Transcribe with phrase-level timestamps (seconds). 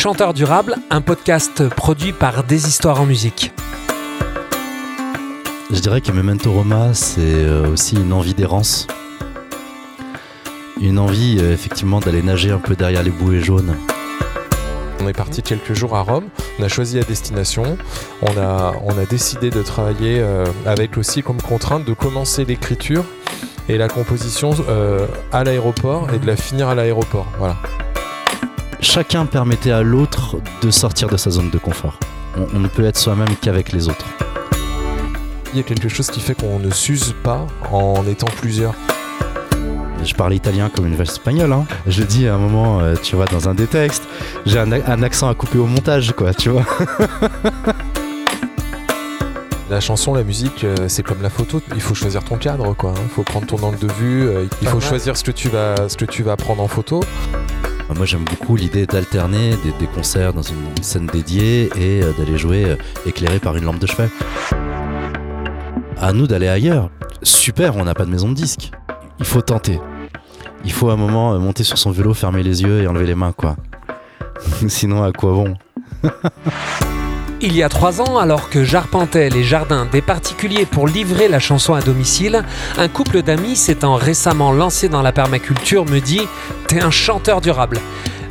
[0.00, 3.52] Chanteur durable, un podcast produit par Des Histoires en musique.
[5.70, 8.86] Je dirais que Memento Roma, c'est euh, aussi une envie d'errance.
[10.80, 13.76] Une envie, euh, effectivement, d'aller nager un peu derrière les bouées jaunes.
[15.02, 17.76] On est parti quelques jours à Rome, on a choisi la destination,
[18.22, 23.04] on a, on a décidé de travailler euh, avec aussi comme contrainte de commencer l'écriture
[23.68, 24.52] et la composition
[25.30, 27.26] à l'aéroport et de la finir à l'aéroport.
[27.38, 27.56] Voilà.
[28.82, 31.98] Chacun permettait à l'autre de sortir de sa zone de confort.
[32.54, 34.06] on ne peut être soi-même qu'avec les autres.
[35.52, 38.74] Il y a quelque chose qui fait qu'on ne s'use pas en étant plusieurs.
[40.02, 41.52] Je parle italien comme une vache espagnole.
[41.52, 41.66] Hein.
[41.86, 44.04] Je dis à un moment, euh, tu vois, dans un des textes,
[44.46, 46.64] j'ai un, accent à couper au montage, quoi, tu vois.
[49.68, 51.62] La chanson, la musique, euh, c'est comme la photo.
[51.76, 52.92] Il faut choisir ton cadre, quoi.
[53.04, 54.28] Il faut prendre ton angle de vue.
[54.28, 57.04] Euh, il faut choisir ce que tu vas, ce que tu vas prendre en photo.
[57.96, 63.38] Moi, j'aime beaucoup l'idée d'alterner des, concerts dans une scène dédiée et d'aller jouer éclairé
[63.38, 64.08] par une lampe de chevet
[66.00, 66.90] à nous d'aller ailleurs.
[67.22, 68.72] Super, on n'a pas de maison de disque.
[69.18, 69.78] Il faut tenter.
[70.64, 73.06] Il faut à un moment euh, monter sur son vélo, fermer les yeux et enlever
[73.06, 73.56] les mains, quoi.
[74.68, 75.54] Sinon, à quoi bon?
[77.42, 81.38] Il y a trois ans, alors que j'arpentais les jardins des particuliers pour livrer la
[81.38, 82.44] chanson à domicile,
[82.76, 86.28] un couple d'amis s'étant récemment lancé dans la permaculture me dit
[86.68, 87.78] T'es un chanteur durable.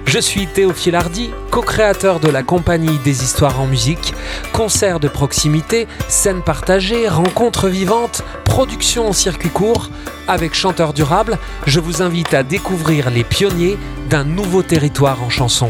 [0.05, 4.13] Je suis Théophile Hardy, co-créateur de la compagnie des histoires en musique,
[4.53, 9.89] concerts de proximité, scènes partagées, rencontres vivantes, production en circuit court.
[10.27, 15.69] Avec Chanteur Durable, je vous invite à découvrir les pionniers d'un nouveau territoire en chanson.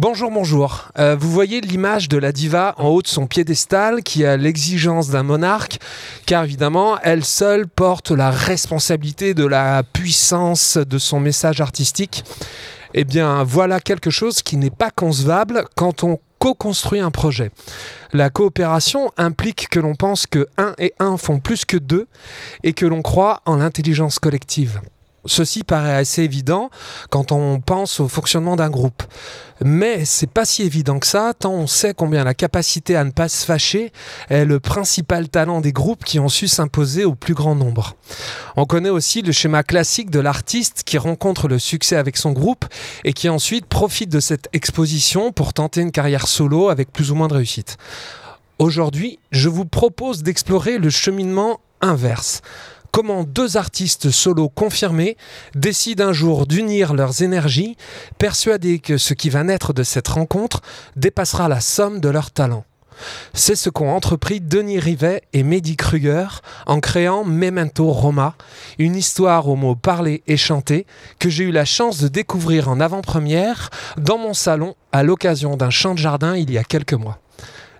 [0.00, 0.92] Bonjour, bonjour.
[1.00, 5.08] Euh, vous voyez l'image de la diva en haut de son piédestal qui a l'exigence
[5.08, 5.80] d'un monarque,
[6.24, 12.22] car évidemment, elle seule porte la responsabilité de la puissance de son message artistique.
[12.94, 17.50] Eh bien, voilà quelque chose qui n'est pas concevable quand on co-construit un projet.
[18.12, 22.06] La coopération implique que l'on pense que 1 et 1 font plus que 2
[22.62, 24.80] et que l'on croit en l'intelligence collective.
[25.24, 26.70] Ceci paraît assez évident
[27.10, 29.02] quand on pense au fonctionnement d'un groupe.
[29.64, 33.10] Mais c'est pas si évident que ça, tant on sait combien la capacité à ne
[33.10, 33.92] pas se fâcher
[34.28, 37.96] est le principal talent des groupes qui ont su s'imposer au plus grand nombre.
[38.56, 42.64] On connaît aussi le schéma classique de l'artiste qui rencontre le succès avec son groupe
[43.04, 47.16] et qui ensuite profite de cette exposition pour tenter une carrière solo avec plus ou
[47.16, 47.76] moins de réussite.
[48.60, 52.42] Aujourd'hui, je vous propose d'explorer le cheminement inverse
[52.90, 55.16] comment deux artistes solo confirmés
[55.54, 57.76] décident un jour d'unir leurs énergies,
[58.18, 60.60] persuadés que ce qui va naître de cette rencontre
[60.96, 62.64] dépassera la somme de leurs talents.
[63.32, 66.26] C'est ce qu'ont entrepris Denis Rivet et Mehdi Kruger
[66.66, 68.34] en créant Memento Roma,
[68.78, 70.86] une histoire aux mots parlés et chantés
[71.18, 75.70] que j'ai eu la chance de découvrir en avant-première dans mon salon à l'occasion d'un
[75.70, 77.18] chant de jardin il y a quelques mois.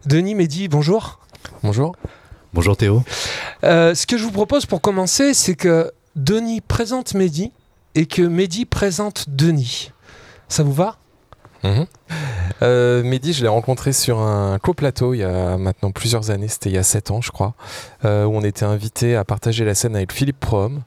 [0.07, 1.19] Denis Mehdi, bonjour.
[1.63, 1.97] Bonjour.
[2.55, 3.03] Bonjour Théo.
[3.65, 7.53] Euh, ce que je vous propose pour commencer, c'est que Denis présente Mehdi
[7.95, 9.93] et que Mehdi présente Denis.
[10.49, 10.97] Ça vous va?
[12.63, 16.71] Euh, Mehdi, je l'ai rencontré sur un co-plateau il y a maintenant plusieurs années, c'était
[16.71, 17.55] il y a 7 ans je crois,
[18.05, 20.83] euh, où on était invité à partager la scène avec Philippe Prom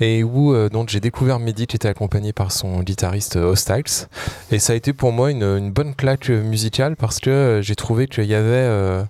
[0.00, 4.08] et où euh, donc j'ai découvert Mehdi qui était accompagné par son guitariste euh, Hostiles
[4.50, 8.06] et ça a été pour moi une, bonne claque musicale parce que euh, j'ai trouvé
[8.06, 9.04] qu'il y avait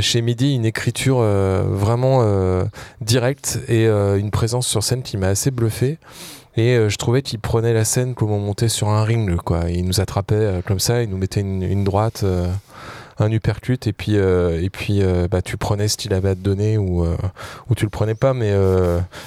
[0.00, 2.22] chez Mehdi une écriture vraiment
[3.00, 5.98] directe et une présence sur scène qui m'a assez bluffé.
[6.56, 9.70] Et je trouvais qu'il prenait la scène comme on montait sur un ring quoi.
[9.70, 12.24] Il nous attrapait comme ça il nous mettait une, droite
[13.20, 16.34] un uppercut et puis euh, et puis euh, bah tu prenais ce qu'il avait à
[16.34, 17.16] te donner ou euh,
[17.68, 18.52] ou tu le prenais pas mais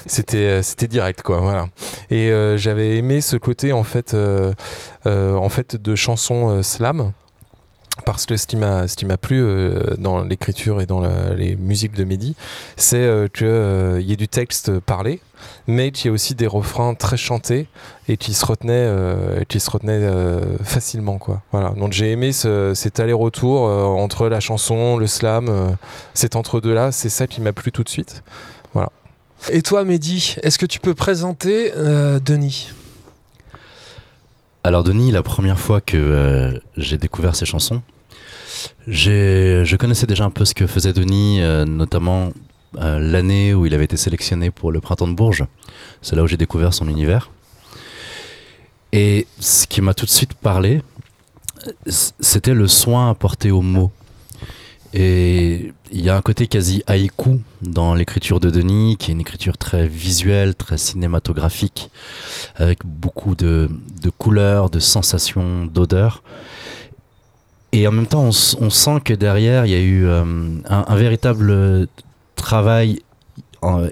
[0.05, 1.67] c'était c'était direct quoi voilà.
[2.09, 4.15] Et j'avais aimé ce côté en fait
[5.05, 7.11] en fait de chansons slam
[8.05, 9.45] parce que ce qui m'a ce qui m'a plu
[9.97, 11.01] dans l'écriture et dans
[11.35, 12.35] les musiques de Mehdi,
[12.75, 15.19] c'est qu'il y ait du texte parlé,
[15.67, 17.67] mais qu'il y ait aussi des refrains très chantés
[18.07, 21.17] et qui se retenaient, euh, qui se retenaient euh, facilement.
[21.17, 21.41] Quoi.
[21.51, 21.69] Voilà.
[21.71, 25.75] Donc j'ai aimé cet aller-retour euh, entre la chanson, le slam,
[26.13, 28.23] cet entre-deux-là, c'est ça qui m'a plu tout de suite.
[28.73, 28.91] Voilà.
[29.49, 31.71] Et toi, Mehdi, est-ce que tu peux présenter
[32.25, 32.71] Denis?
[34.63, 37.81] Alors, Denis, la première fois que j'ai découvert ces chansons,
[38.87, 42.31] je connaissais déjà un peu ce que faisait Denis, notamment
[42.75, 45.45] l'année où il avait été sélectionné pour le Printemps de Bourges.
[46.01, 47.31] C'est là où j'ai découvert son univers.
[48.91, 50.81] Et ce qui m'a tout de suite parlé,
[52.19, 53.91] c'était le soin apporté aux mots.
[54.93, 59.21] Et il y a un côté quasi haïku dans l'écriture de Denis, qui est une
[59.21, 61.89] écriture très visuelle, très cinématographique,
[62.55, 63.69] avec beaucoup de,
[64.19, 66.21] couleurs, de sensations, d'odeurs.
[67.71, 70.23] Et en même temps, on, sent que derrière, il y a eu euh,
[70.69, 71.87] un, véritable
[72.43, 73.01] travail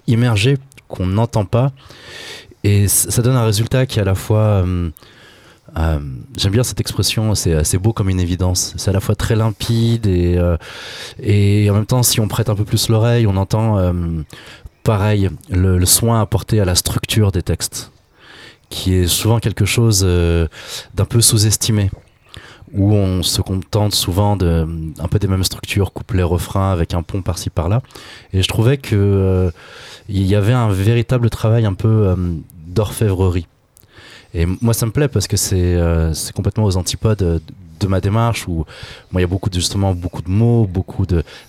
[0.08, 0.58] immergé
[0.88, 1.72] qu'on n'entend pas.
[2.64, 4.64] Et ça donne un résultat qui est à la fois...
[4.66, 4.90] Euh,
[5.78, 6.00] euh,
[6.38, 8.74] j'aime bien cette expression, c'est beau comme une évidence.
[8.78, 10.58] C'est à la fois très limpide et, euh,
[11.22, 13.94] et en même temps, si on prête un peu plus l'oreille, on entend euh,
[14.84, 17.92] pareil le, soin apporté à la structure des textes,
[18.70, 21.90] qui est souvent quelque chose d'un peu sous-estimé
[22.74, 24.68] où on se contente souvent de
[25.00, 27.82] un peu des mêmes structures, couplet, refrain, avec un pont par-ci par-là.
[28.34, 29.52] Et je trouvais que
[30.10, 32.16] il y avait un véritable travail un peu
[32.68, 33.48] d'orfèvrerie
[34.34, 37.42] et moi, ça me plaît parce que c'est euh, complètement aux antipodes
[37.80, 38.64] de, ma démarche où
[39.14, 41.06] il y a beaucoup de, justement beaucoup de mots, beaucoup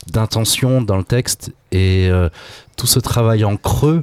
[0.07, 1.53] d'intentions dans le texte.
[1.71, 2.31] Et euh,
[2.77, 4.03] tout ce travail en creux,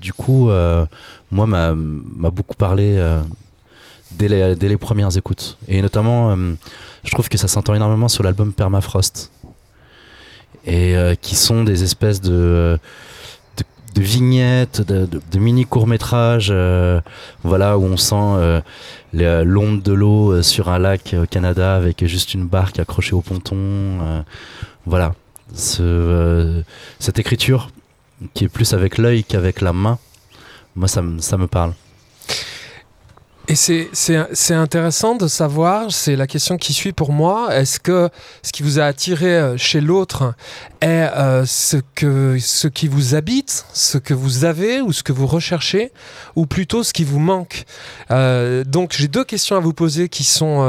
[0.00, 0.86] du coup, euh,
[1.30, 1.74] moi, m'a
[2.30, 2.98] beaucoup parlé
[4.18, 5.58] dès les, premières écoutes.
[5.68, 9.30] Et notamment, je trouve que ça s'entend énormément sur l'album Permafrost.
[10.66, 12.78] Et qui sont des espèces de
[14.00, 17.00] vignettes, de, mini courts-métrages, euh,
[17.42, 18.60] voilà, où on sent euh,
[19.14, 23.20] euh, l'onde de l'eau sur un lac au Canada avec juste une barque accrochée au
[23.20, 24.24] ponton.
[24.86, 25.14] voilà,
[25.54, 26.62] Ce,
[26.98, 27.70] cette écriture
[28.34, 29.98] qui est plus avec l'œil qu'avec la main,
[30.76, 31.72] moi ça me parle.
[33.48, 38.08] Et c'est intéressant de savoir, c'est la question qui suit pour moi, est-ce que
[38.42, 40.34] ce qui vous a attiré euh, chez l'autre
[40.80, 45.12] est euh, ce, que, ce qui vous habite, ce que vous avez ou ce que
[45.12, 45.90] vous recherchez,
[46.36, 47.64] ou plutôt ce qui vous manque?
[48.12, 50.62] Euh, Donc j'ai deux questions à vous poser qui sont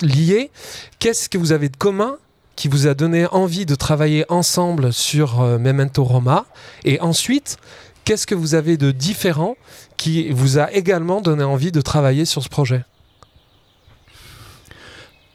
[0.00, 0.50] liées.
[0.98, 2.16] Qu'est-ce que vous avez de commun
[2.56, 6.46] qui vous a donné envie de travailler ensemble sur Memento Roma?
[6.84, 7.58] Et ensuite,
[8.04, 9.56] qu'est-ce que vous avez de différent
[9.96, 12.84] qui vous a également donné envie de travailler sur ce projet?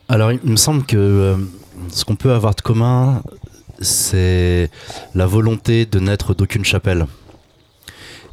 [0.10, 1.38] Alors, il me semble que euh,
[1.90, 3.22] ce qu'on peut avoir de commun,
[3.82, 4.70] c'est
[5.16, 7.08] la volonté de n'être d'aucune chapelle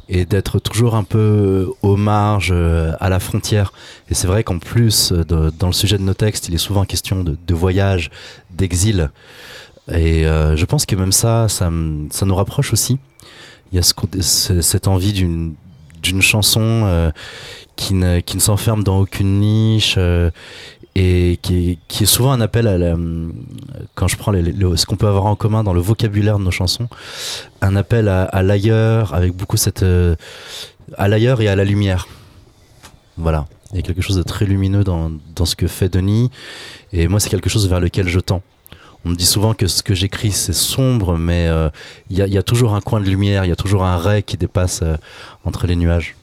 [0.07, 3.73] et d'être toujours un peu aux marges, euh, à la frontière.
[4.09, 7.23] Et c'est vrai qu'en plus, dans le sujet de nos textes, il est souvent question
[7.23, 8.09] de, voyage,
[8.51, 9.09] d'exil.
[9.91, 12.99] Et euh, je pense que même ça, ça nous rapproche aussi
[13.71, 13.83] il y a
[14.21, 17.11] cette envie d'une chanson euh,
[17.75, 20.31] qui ne, ne s'enferme dans aucune niche euh,
[20.95, 22.95] et qui est, qui est, souvent un appel à la,
[23.95, 26.87] quand je prends ce qu'on peut avoir en commun dans le vocabulaire de nos chansons,
[27.61, 30.15] un appel à, l'ailleurs avec beaucoup cette euh,
[30.97, 32.07] à l'ailleurs et à la lumière.
[33.17, 36.29] Voilà, il y a quelque chose de très lumineux dans, dans ce que fait Denis
[36.93, 38.41] et moi c'est quelque chose vers lequel je tends
[39.05, 41.69] on me dit souvent que ce que j'écris c'est sombre, mais euh,
[42.09, 44.35] il y, a toujours un coin de lumière, il y a toujours un ray qui
[44.35, 44.97] dépasse euh,
[45.45, 46.15] entre les nuages.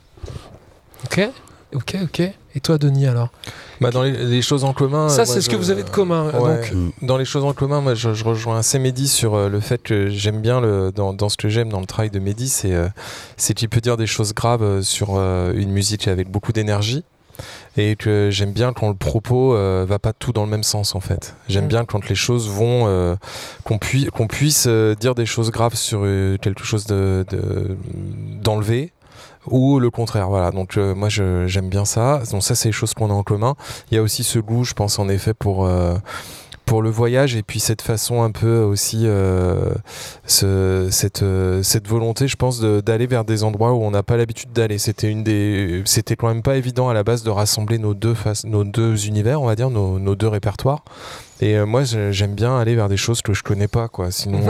[1.05, 1.29] Ok,
[1.75, 2.21] ok, ok.
[2.55, 3.31] Et toi, Denis, alors?
[3.81, 5.09] Bah dans les, choses en commun.
[5.09, 6.31] Ça, c'est ce que vous avez de commun.
[6.33, 6.73] donc.
[6.73, 6.91] Mm.
[7.03, 10.09] Dans les choses en commun, moi, je, rejoins assez Mehdi sur euh, le fait que
[10.09, 13.69] j'aime bien, le, dans, dans, ce que j'aime dans le travail de Mehdi, c'est qu'il
[13.69, 17.05] peut dire des choses graves sur une musique avec beaucoup d'énergie
[17.77, 20.95] et que j'aime bien quand le propos euh, va pas tout dans le même sens
[20.95, 21.35] en fait.
[21.49, 21.69] J'aime mm.
[21.69, 23.17] bien quand les choses vont euh,
[23.65, 26.03] qu'on puisse qu'on puisse euh, dire des choses graves sur
[26.41, 27.25] quelque chose de
[28.43, 28.93] d'enlevé
[29.47, 33.11] ou le contraire voilà donc moi j'aime bien ça donc ça c'est les choses qu'on
[33.11, 33.57] a en commun
[33.91, 35.69] il y a aussi ce goût je pense en effet pour
[36.73, 39.75] pour le voyage et puis cette façon un peu aussi euh,
[40.25, 44.17] ce, cette, euh, cette volonté je pense d'aller vers des endroits où on n'a pas
[44.17, 44.79] l'habitude d'aller.
[44.79, 48.15] C'était une des c'était quand même pas évident à la base de rassembler nos deux
[48.15, 50.83] faces, nos deux univers on va dire nos, nos deux répertoires.
[51.43, 54.11] Et euh, moi j'aime bien aller vers des choses que je connais pas quoi.
[54.11, 54.41] Sinon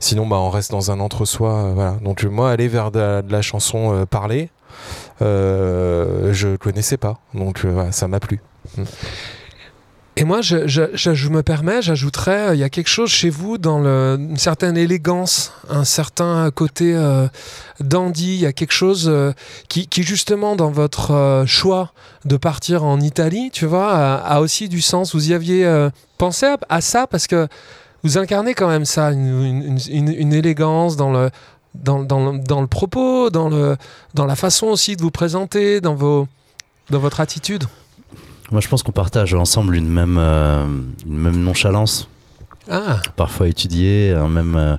[0.00, 1.98] sinon bah on reste dans un entre-soi voilà.
[2.02, 4.50] Donc moi aller vers de, la chanson parlée
[5.20, 7.20] je connaissais pas.
[7.32, 8.40] Donc voilà, ça m'a plu.
[8.76, 8.82] Mm.
[10.16, 13.58] Et moi, je, je, me permets, j'ajouterais, euh, il y a quelque chose chez vous
[13.58, 17.26] dans le, une certaine élégance, un certain côté euh,
[17.80, 19.32] dandy, il y a quelque chose euh,
[19.68, 21.90] qui, justement, dans votre choix
[22.24, 25.16] de partir en Italie, tu vois, a, aussi du sens.
[25.16, 27.48] Vous y aviez pensé à, ça parce que
[28.04, 31.30] vous incarnez quand même ça, une, élégance dans le,
[31.74, 33.76] dans, dans, dans, le propos, dans, le,
[34.14, 36.28] dans la façon aussi de vous présenter, dans, vos,
[36.90, 37.64] dans votre attitude.
[38.54, 40.64] Moi, je pense qu'on partage ensemble une même, euh,
[41.06, 42.08] une même nonchalance.
[42.70, 44.76] Ah, parfois étudié, hein, même, euh,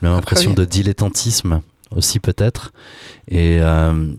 [0.00, 0.56] même impression oui.
[0.56, 1.60] de dilettantisme
[1.94, 2.72] aussi peut-être.
[3.30, 4.14] Et euh,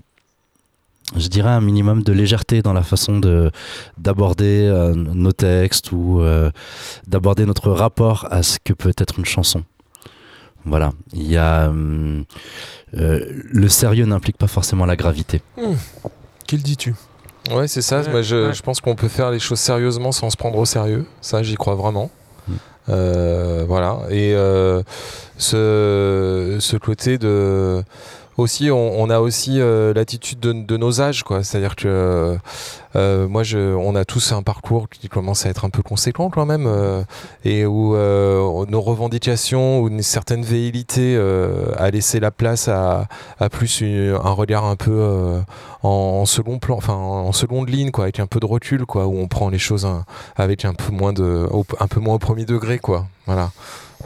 [1.17, 3.49] je dirais un minimum de légèreté dans la façon de
[3.97, 6.51] d'aborder euh, nos textes ou euh,
[7.07, 9.63] d'aborder notre rapport à ce que peut être une chanson.
[10.65, 11.73] Voilà, il y a
[12.93, 15.41] le sérieux n'implique pas forcément la gravité.
[16.45, 16.93] qu'il dis-tu?
[17.51, 18.01] Ouais, c'est ça.
[18.01, 18.53] Ouais, Moi, je, ouais.
[18.53, 21.05] je pense qu'on peut faire les choses sérieusement sans se prendre au sérieux.
[21.21, 22.11] Ça, j'y crois vraiment.
[22.47, 22.53] Mm.
[22.89, 23.99] Euh, voilà.
[24.09, 24.81] Et euh,
[25.37, 27.83] ce, ce côté de.
[28.39, 31.43] Aussi, on, a aussi euh, l'attitude de, nos âges, quoi.
[31.43, 32.37] C'est-à-dire que
[32.95, 36.29] euh, moi, je, on a tous un parcours qui commence à être un peu conséquent
[36.29, 37.03] quand même, euh,
[37.43, 43.07] et où euh, nos revendications ou une certaine véhilité euh, a laissé la place à,
[43.41, 45.41] à plus un regard un peu euh,
[45.83, 49.27] en, second plan, en seconde ligne, quoi, avec un peu de recul, quoi, où on
[49.27, 50.05] prend les choses hein,
[50.37, 53.05] avec un peu moins de, au- un peu moins au premier degré, quoi.
[53.25, 53.51] Voilà.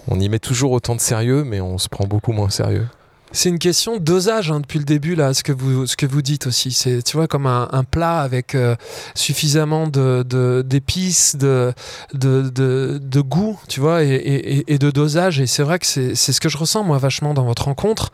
[0.07, 2.87] On y met toujours autant de sérieux, mais on se prend beaucoup moins sérieux.
[3.35, 6.21] C'est une question dosage hein, depuis le début là, ce que vous ce que vous
[6.21, 6.71] dites aussi.
[6.71, 8.75] C'est tu vois comme un, plat avec euh,
[9.15, 11.73] suffisamment de d'épices, de
[12.13, 15.39] de, de goût, tu vois, et, et, et de dosage.
[15.39, 18.11] Et c'est vrai que c'est ce que je ressens moi vachement dans votre rencontre.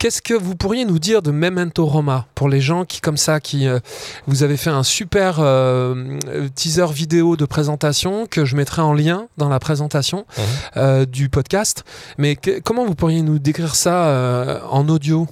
[0.00, 3.38] Qu'est-ce que vous pourriez nous dire de Memento Roma pour les gens qui comme ça
[3.38, 3.80] qui euh,
[4.26, 6.16] vous avez fait un super euh,
[6.54, 10.44] teaser vidéo de présentation que je mettrai en lien dans la présentation Mhm.
[10.78, 11.84] euh, du podcast.
[12.16, 15.28] Mais que- comment vous pourriez nous décrire ça en audio?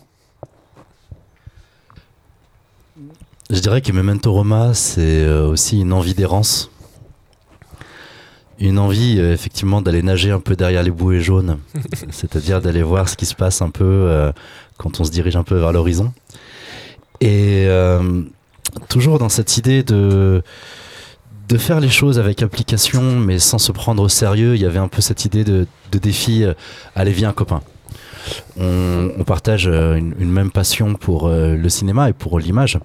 [3.49, 6.71] Je dirais que Memento Roma, c'est aussi une envie d'errance.
[8.61, 11.59] Une envie, euh, effectivement, d'aller nager un peu derrière les bouées jaunes.
[12.11, 14.33] C'est-à-dire d'aller voir ce qui se passe un peu euh,
[14.79, 16.13] quand on se dirige un peu vers l'horizon.
[17.21, 18.23] Et euh,
[18.89, 20.43] toujours dans cette idée de,
[21.49, 24.79] de faire les choses avec application, mais sans se prendre au sérieux, il y avait
[24.79, 26.55] un peu cette idée de, de défi euh,
[26.95, 27.63] allez, viens, copain.
[28.59, 32.79] On, on partage euh, une, une même passion pour euh, le cinéma et pour l'image.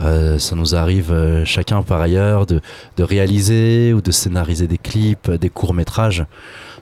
[0.00, 2.60] Euh, ça nous arrive chacun par ailleurs de,
[2.96, 6.24] de réaliser ou de scénariser des clips, des courts-métrages.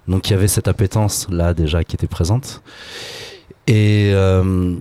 [0.08, 2.62] Donc il y avait cette appétence là déjà qui était présente.
[3.66, 4.74] Et euh,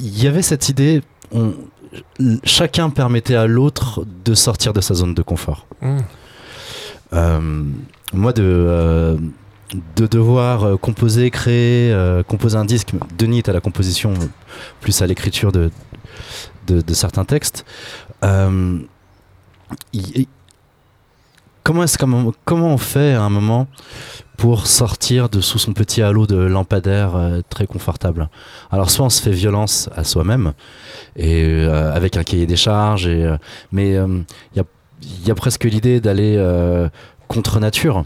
[0.00, 1.54] il y avait cette idée, on-
[2.44, 5.66] chacun permettait à l'autre de sortir de sa zone de confort.
[5.80, 5.98] Mmh.
[7.14, 7.62] Euh,
[8.12, 9.16] moi de euh,
[9.96, 12.92] de devoir euh, composer, créer, euh, composer un disque.
[13.18, 14.14] Denis est à la composition,
[14.80, 15.70] plus à l'écriture de,
[16.66, 17.64] de, certains textes.
[18.24, 18.78] Euh,
[21.62, 23.68] comment, est-ce comment, comment on fait à un moment
[24.36, 27.14] pour sortir de sous son petit halo de lampadaire
[27.48, 28.28] très confortable?
[28.70, 30.52] Alors soit on se fait violence à soi-même
[31.16, 33.10] et avec un cahier des charges,
[33.72, 34.64] mais il
[35.26, 36.38] y, a, presque l'idée d'aller
[37.26, 38.04] contre nature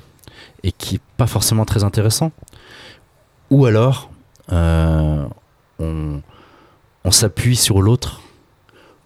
[0.64, 2.32] et qui n'est pas forcément très intéressant.
[3.50, 4.10] Ou alors,
[4.52, 5.24] euh,
[5.78, 6.20] on,
[7.04, 8.20] on s'appuie sur l'autre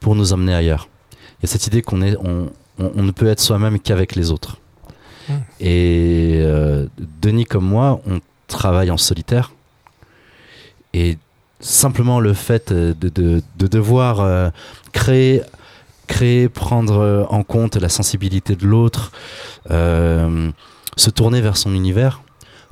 [0.00, 0.88] pour nous emmener ailleurs.
[1.40, 4.14] Il y a cette idée qu'on est, on, on- on ne peut être soi-même qu'avec
[4.14, 4.58] les autres.
[5.28, 5.32] Mm.
[5.60, 6.86] Et euh,
[7.22, 9.52] Denis comme moi, on travaille en solitaire.
[10.94, 11.18] Et
[11.60, 14.50] simplement le fait de, de- de devoir euh,
[14.92, 15.42] créer,
[16.06, 19.10] créer, prendre en compte la sensibilité de l'autre,
[19.70, 20.50] euh,
[20.96, 22.22] se tourner vers son univers,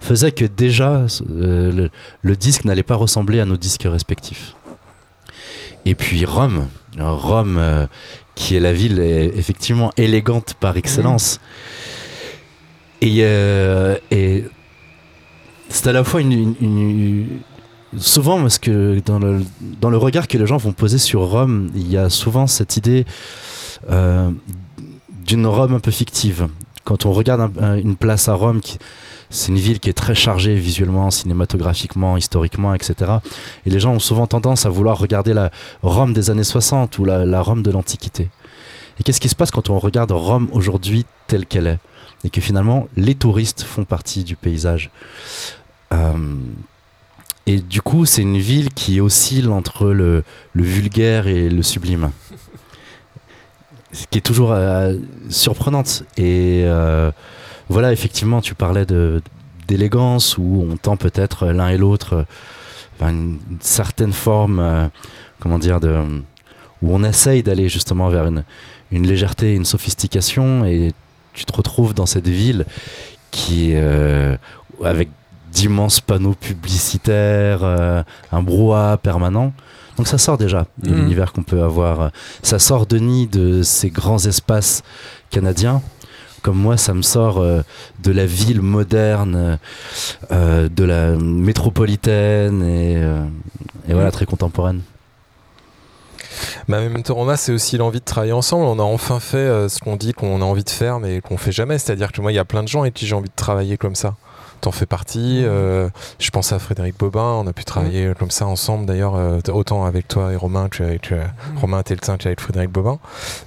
[0.00, 1.90] faisait que déjà euh, le,
[2.22, 4.54] le disque n'allait pas ressembler à nos disques respectifs.
[5.86, 7.86] Et puis Rome, Rome euh,
[8.34, 11.40] qui est la ville effectivement élégante par excellence.
[13.00, 14.44] Et, euh, et
[15.68, 17.40] c'est à la fois une, une- une-
[17.98, 19.42] souvent parce que dans le,
[19.80, 22.76] dans le regard que les gens vont poser sur Rome, il y a souvent cette
[22.78, 23.04] idée
[23.90, 24.30] euh,
[25.26, 26.48] d'une Rome un peu fictive.
[26.84, 28.60] Quand on regarde un- un- une place à Rome,
[29.30, 33.12] c'est une ville qui est très chargée visuellement, cinématographiquement, historiquement, etc.
[33.66, 35.50] Et les gens ont souvent tendance à vouloir regarder la
[35.82, 38.28] Rome des années 60 ou la, la Rome de l'Antiquité.
[39.00, 41.78] Et qu'est-ce qui se passe quand on regarde Rome aujourd'hui telle qu'elle est
[42.22, 44.90] Et que finalement, les touristes font partie du paysage?
[45.92, 46.12] Euh,
[47.46, 50.22] et du coup, c'est une ville qui oscille entre le,
[50.52, 52.10] le vulgaire et le sublime.
[54.10, 54.96] Qui est toujours euh,
[55.28, 56.04] surprenante.
[56.16, 57.10] Et euh,
[57.68, 59.22] voilà, effectivement, tu parlais de
[59.66, 62.26] d'élégance où on tend peut-être l'un et l'autre
[63.00, 64.88] euh, une, certaine forme, euh,
[65.40, 66.02] comment dire, de,
[66.82, 68.44] où on essaye d'aller justement vers une,
[68.92, 70.92] une légèreté, une sophistication, et
[71.32, 72.66] tu te retrouves dans cette ville
[73.30, 73.74] qui
[74.84, 75.08] avec
[75.50, 79.52] d'immenses panneaux publicitaires, un brouhaha permanent.
[79.96, 80.96] Donc ça sort déjà de Mhm.
[80.96, 82.10] l'univers qu'on peut avoir.
[82.42, 84.82] Ça sort Denis de ces grands espaces
[85.30, 85.82] canadiens
[86.42, 87.62] comme moi, ça me sort euh,
[88.02, 89.58] de la ville moderne,
[90.30, 93.24] euh, de la métropolitaine et, euh,
[93.88, 94.82] et voilà, très contemporaine.
[96.68, 98.64] Bah, même Toroma, c'est aussi l'envie de travailler ensemble.
[98.66, 101.52] On a enfin fait ce qu'on dit qu'on a envie de faire, mais qu'on fait
[101.52, 101.78] jamais.
[101.78, 103.78] C'est-à-dire que moi, il y a plein de gens avec qui j'ai envie de travailler
[103.78, 104.14] comme ça.
[104.64, 105.42] T'en fais partie.
[105.44, 107.20] euh, je pense à Frédéric Bobin.
[107.20, 110.82] On a pu travailler comme ça ensemble, d'ailleurs, euh, autant avec toi et Romain que
[110.82, 111.22] avec euh,
[111.60, 112.98] Romain Teltin qu'avec Frédéric Bobin.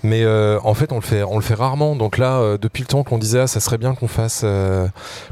[0.04, 1.96] Mais euh, en fait, on le fait, on le fait rarement.
[1.96, 4.46] Donc là, depuis le temps qu'on disait, ah, ça serait bien qu'on fasse,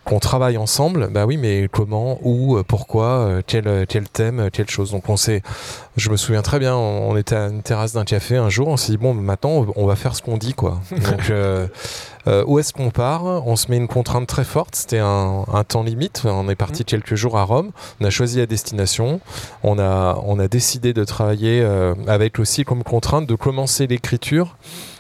[0.06, 1.10] qu'on travaille ensemble.
[1.12, 4.90] Bah oui, mais comment, où, pourquoi, quel, quel thème, quelle chose.
[4.90, 5.44] Donc on s'est
[5.98, 8.68] je me souviens très bien, on on était à une terrasse d'un café un jour,
[8.68, 10.80] on s'est dit bon maintenant on va faire ce qu'on dit quoi.
[10.92, 11.32] Donc
[12.28, 13.24] euh, où est-ce qu'on part?
[13.24, 16.86] On se met une contrainte très forte, c'était un, un temps limite, on est parti
[16.86, 19.20] quelques jours à Rome, on a choisi la destination,
[19.64, 24.58] on a, on a décidé de travailler euh, avec aussi comme contrainte de commencer l'écriture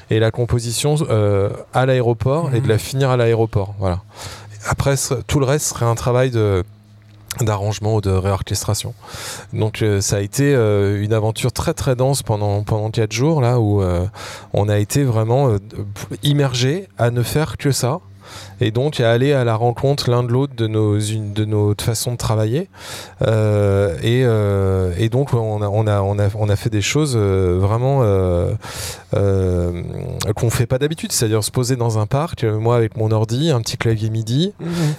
[0.09, 3.73] et la composition euh, à l'aéroport et de la finir à l'aéroport.
[3.79, 4.01] Voilà.
[4.67, 4.95] Après,
[5.27, 6.63] tout le reste serait un travail de
[7.41, 8.93] d'arrangement ou de réorchestration.
[9.53, 13.41] Donc euh, ça a été euh, une aventure très très dense pendant pendant quatre jours
[13.41, 14.05] là où euh,
[14.53, 15.55] on a été vraiment
[16.23, 17.99] immergé à ne faire que ça
[18.61, 21.73] et donc à aller à la rencontre l'un de l'autre de nos une, de nos
[21.79, 22.69] façons de travailler
[23.21, 26.81] Euh, et, euh, et donc on a on a on a on a fait des
[26.81, 28.53] choses euh, vraiment euh,
[30.35, 33.61] qu'on fait pas d'habitude c'est-à-dire se poser dans un parc moi avec mon ordi un
[33.61, 34.53] petit clavier MIDI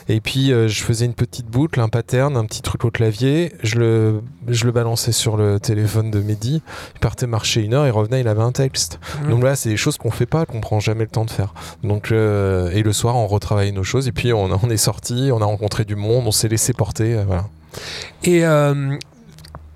[0.08, 3.52] et puis je faisais une petite boucle, un pattern, un petit truc au clavier.
[3.62, 6.62] Je le, je le balançais sur le téléphone de Mehdi.
[6.94, 8.98] Il partait marcher une heure, il revenait, il avait un texte.
[9.22, 9.30] Mhm.
[9.30, 11.54] Donc là, c'est des choses qu'on fait pas, qu'on prend jamais le temps de faire.
[11.82, 14.08] Donc et le soir, on retravaille nos choses.
[14.08, 17.14] Et puis on, est sorti, on a rencontré du monde, on s'est laissé porter.
[17.14, 17.24] euh.
[18.24, 18.96] Et euh,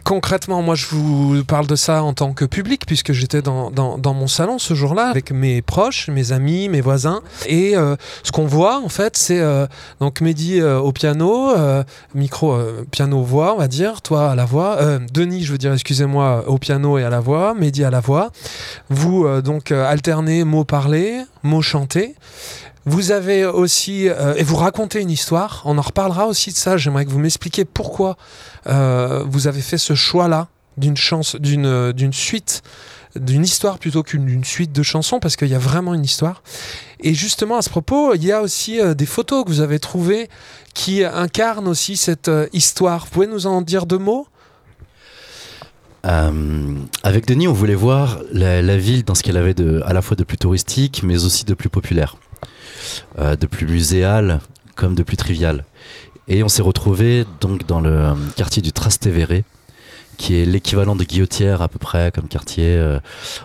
[0.05, 3.71] concrètement, moi je vous parle de ça en tant que public, puisque j'étais dans,
[4.15, 7.21] mon salon ce jour-là avec mes proches, mes amis, mes voisins.
[7.47, 9.43] Et euh, ce qu'on voit en fait, c'est
[10.01, 11.53] donc Mehdi au piano,
[12.15, 14.79] micro, euh, piano, voix, on va dire, toi à la voix,
[15.13, 18.31] Denis, je veux dire, excusez-moi, au piano et à la voix, Mehdi à la voix.
[18.89, 22.15] Vous donc alternez mots parlés, mots chantés.
[22.87, 26.79] Vous avez aussi, euh, et vous racontez une histoire, on en reparlera aussi de ça,
[26.79, 28.17] j'aimerais que vous m'expliquiez pourquoi
[28.67, 32.63] euh, vous avez fait ce choix-là d'une chance, d'une euh, d'une suite,
[33.17, 36.43] d'une histoire plutôt qu'une suite de chansons, parce qu'il y a vraiment une histoire.
[37.01, 40.29] Et justement, à ce propos, il y a aussi des photos que vous avez trouvées
[40.73, 43.05] qui incarnent aussi cette histoire.
[43.05, 44.29] Vous pouvez nous en dire deux mots?
[46.05, 50.23] Avec Denis, on voulait voir la, ville dans ce qu'elle avait à la fois de
[50.23, 52.17] plus touristique, mais aussi de plus populaire,
[53.19, 54.41] Euh, de plus muséal
[54.77, 55.65] comme de plus trivial.
[56.29, 59.43] Et on s'est retrouvé donc dans le euh, quartier du Trastevere,
[60.17, 62.99] qui est l'équivalent de Guillotière à peu près comme quartier, euh,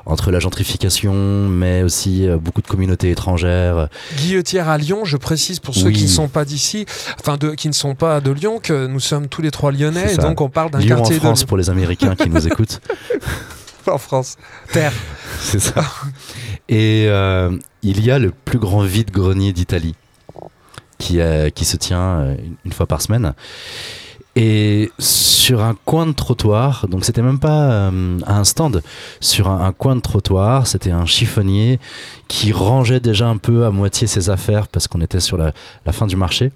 [0.06, 1.13] entre la gentrification,
[1.50, 3.88] mais aussi euh, beaucoup de communautés étrangères.
[4.17, 5.93] Guillotière à Lyon, je précise pour ceux Oui.
[5.93, 6.86] qui ne sont pas d'ici,
[7.19, 10.13] enfin de, qui ne sont pas de Lyon, que nous sommes tous les trois lyonnais,
[10.13, 12.45] et donc on parle d'un Lyon en quartier France de pour les Américains qui nous
[12.48, 12.82] écoutent.
[13.88, 14.36] en France.
[14.74, 14.93] Terre.
[15.39, 15.74] C'est ça.
[16.69, 19.95] Et euh, il y a le plus grand vide-grenier d'Italie
[20.97, 21.19] qui,
[21.54, 23.34] qui se tient euh, une- fois par semaine.
[24.38, 28.82] Et sur un coin de trottoir, donc c'était même pas euh, un stand,
[29.21, 31.80] sur un, coin de trottoir, c'était un chiffonnier
[32.28, 35.54] qui rangeait déjà un peu à moitié ses affaires parce qu'on était sur la,
[35.93, 36.51] fin du marché.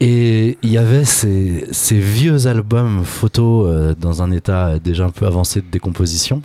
[0.00, 5.62] Et il y avait ces, vieux albums photos dans un état déjà un peu avancé
[5.62, 6.42] de décomposition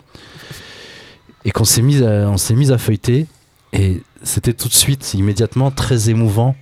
[1.46, 3.28] et qu'on s'est mis à, on s'est mis à feuilleter.
[3.74, 6.56] Et c'était tout de suite immédiatement très émouvant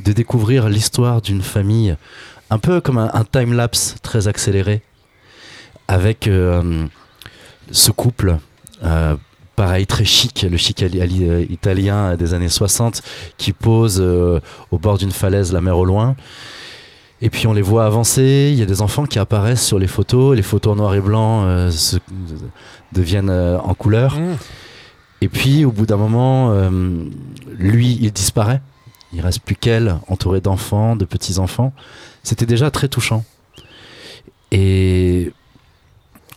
[0.00, 1.96] de découvrir l'histoire d'une famille
[2.50, 4.82] un peu comme un, time lapse très accéléré
[5.88, 6.86] avec euh,
[7.70, 8.38] ce couple
[8.82, 9.16] euh,
[9.56, 13.02] pareil très chic le chic euh, italien des années 60
[13.38, 16.16] qui pose au bord d'une falaise la mer au loin
[17.24, 19.86] et puis on les voit avancer, il y a des enfants qui apparaissent sur les
[19.88, 21.96] photos, les photos en noir et blanc euh, se-
[22.92, 24.18] deviennent euh, en couleur.
[24.18, 24.36] Mmh.
[25.22, 26.70] Et puis, au bout d'un moment, euh,
[27.56, 28.60] lui, il disparaît.
[29.14, 31.72] Il reste plus qu'elle, entourée d'enfants, de petits-enfants.
[32.22, 33.24] C'était déjà très touchant.
[34.52, 35.32] Et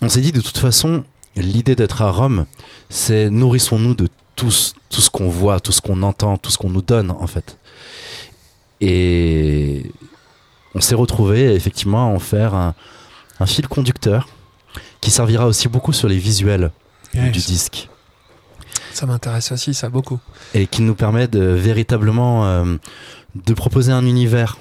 [0.02, 1.04] on s'est dit, de toute façon,
[1.36, 2.46] l'idée d'être à Rome,
[2.90, 6.58] c'est nourrissons-nous de tout, ce- tout ce qu'on voit, tout ce qu'on entend, tout ce
[6.58, 7.58] qu'on nous donne, en fait.
[8.80, 9.92] Et
[10.78, 12.76] on s'est retrouvé effectivement à en faire un,
[13.40, 14.28] un fil conducteur
[15.02, 16.72] qui servira aussi beaucoup sur les visuels
[17.14, 17.32] Yes.
[17.32, 17.90] du disque
[18.94, 20.20] Ça m'intéresse aussi, ça beaucoup.
[20.54, 22.76] et qui nous permet de véritablement euh,
[23.48, 24.58] de proposer un univers.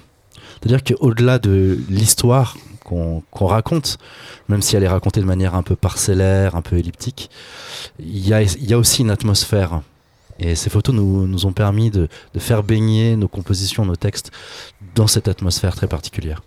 [0.63, 3.99] C'est-à-dire qu'au-delà de l'histoire qu'on raconte,
[4.49, 7.31] même si elle est racontée de manière un peu parcellaire, un peu elliptique,
[7.99, 9.81] il y a, il y a aussi une atmosphère
[10.39, 14.31] Et ces photos nous, nous ont permis de, de faire baigner nos compositions, nos textes
[14.97, 16.43] dans cette atmosphère très particulière.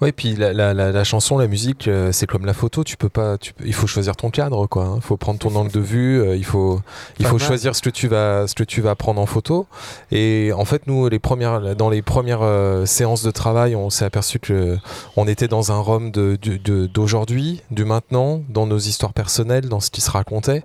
[0.00, 2.84] Ouais, puis la, la, la, la chanson, la musique, euh, c'est comme la photo.
[2.84, 4.84] Tu peux pas, tu il faut choisir ton cadre, quoi.
[4.84, 4.92] hein.
[4.94, 6.20] Il faut prendre ton angle de vue.
[6.20, 6.80] euh, il faut,
[7.18, 9.66] il faut choisir ce que tu vas, ce que tu vas prendre en photo.
[10.12, 14.04] Et en fait, nous, les premières, dans les premières euh, séances de travail, on s'est
[14.04, 14.78] aperçu que
[15.16, 19.68] on était dans un Rome de, de- de- d'aujourd'hui, du maintenant, dans nos histoires personnelles,
[19.68, 20.62] dans ce qui se racontait.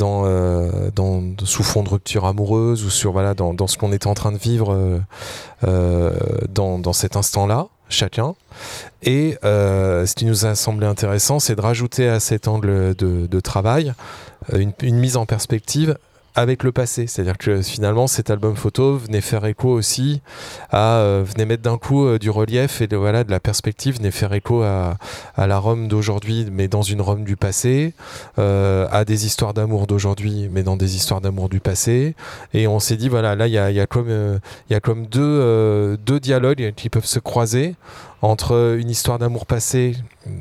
[0.00, 4.06] Euh, dans sous fond de rupture amoureuse ou sur voilà dans, dans ce qu'on était
[4.06, 4.98] en train de vivre euh,
[5.66, 6.12] euh,
[6.48, 8.34] dans, dans cet instant-là chacun.
[9.02, 13.40] Et ce qui nous a semblé intéressant, c'est de rajouter à cet angle de, de
[13.40, 13.92] travail
[14.50, 15.98] une mise en perspective
[16.34, 17.06] avec le passé.
[17.06, 20.22] C'est-à-dire que finalement, cet album photo venait faire écho aussi
[20.70, 23.96] à, euh, venait mettre d'un coup euh, du relief et de, voilà, de la perspective,
[23.96, 24.96] venait faire écho à,
[25.36, 27.94] à la Rome d'aujourd'hui, mais dans une Rome du passé,
[28.38, 32.14] euh, à des histoires d'amour d'aujourd'hui, mais dans des histoires d'amour du passé.
[32.54, 34.38] Et on s'est dit, voilà, là, il y a, y a comme, euh,
[34.70, 37.74] y a comme deux, deux dialogues qui peuvent se croiser
[38.22, 39.96] entre une histoire d'amour passé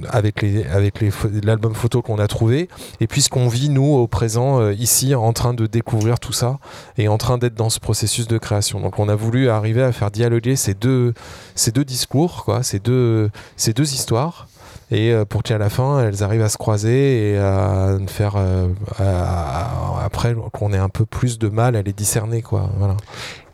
[0.07, 1.11] avec les avec les
[1.43, 5.15] l'album photo qu'on a trouvé et puis ce qu'on vit nous au présent euh, ici
[5.15, 6.59] en train de découvrir tout ça
[6.97, 8.79] et en train d'être dans ce processus de création.
[8.79, 11.13] Donc on a voulu arriver à faire dialoguer ces deux
[11.55, 14.47] ces deux discours quoi, ces deux ces deux histoires
[14.91, 18.67] et euh, pour qu'à la fin elles arrivent à se croiser et à faire euh,
[20.03, 22.69] après qu'on ait un peu plus de mal à les discerner quoi.
[22.77, 22.95] Voilà.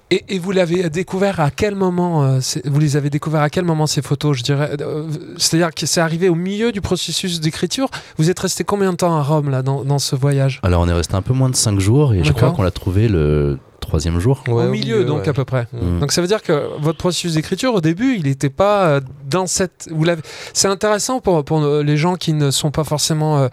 [0.09, 3.65] Et, et vous l'avez découvert à quel moment euh, Vous les avez découvert à quel
[3.65, 5.05] moment ces photos Je dirais, euh,
[5.37, 7.89] c'est-à-dire que c'est arrivé au milieu du processus d'écriture?
[8.17, 10.61] Vous êtes resté combien de temps à Rome là dans, dans ce voyage?
[10.63, 12.71] Alors on est resté un peu moins de 5 jours et je crois qu'on l'a
[12.71, 14.43] trouvé le troisième jour.
[14.47, 15.29] Ouais, Au milieu, donc ouais.
[15.29, 15.67] à peu près.
[15.73, 15.99] Mm.
[16.01, 19.47] Donc ça veut dire que votre processus d'écriture au début, il n'était pas euh, dans
[19.47, 19.87] cette.
[19.91, 20.21] Vous l'avez.
[20.53, 23.47] C'est intéressant pour pour euh, les gens qui ne sont pas forcément euh,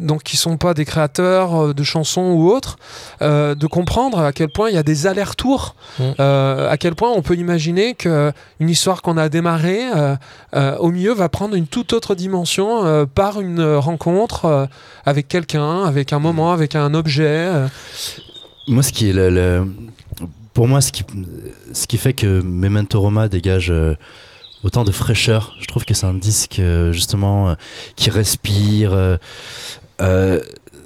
[0.00, 2.76] donc qui sont pas des créateurs euh, de chansons ou autres,
[3.22, 6.02] euh, de comprendre à quel point il y a des allers-retours, Mm.
[6.20, 10.16] euh, à quel point on peut imaginer que une histoire qu'on a démarrée euh,
[10.54, 14.66] euh, au milieu va prendre une toute autre dimension euh, par une rencontre euh,
[15.06, 17.50] avec quelqu'un, avec un moment, avec un objet.
[18.68, 19.66] Moi, ce qui est le,
[20.52, 23.94] pour moi, ce qui, fait que Memento Roma dégage euh,
[24.64, 27.54] autant de fraîcheur, je trouve que c'est un disque euh, justement euh,
[27.96, 29.18] qui respire.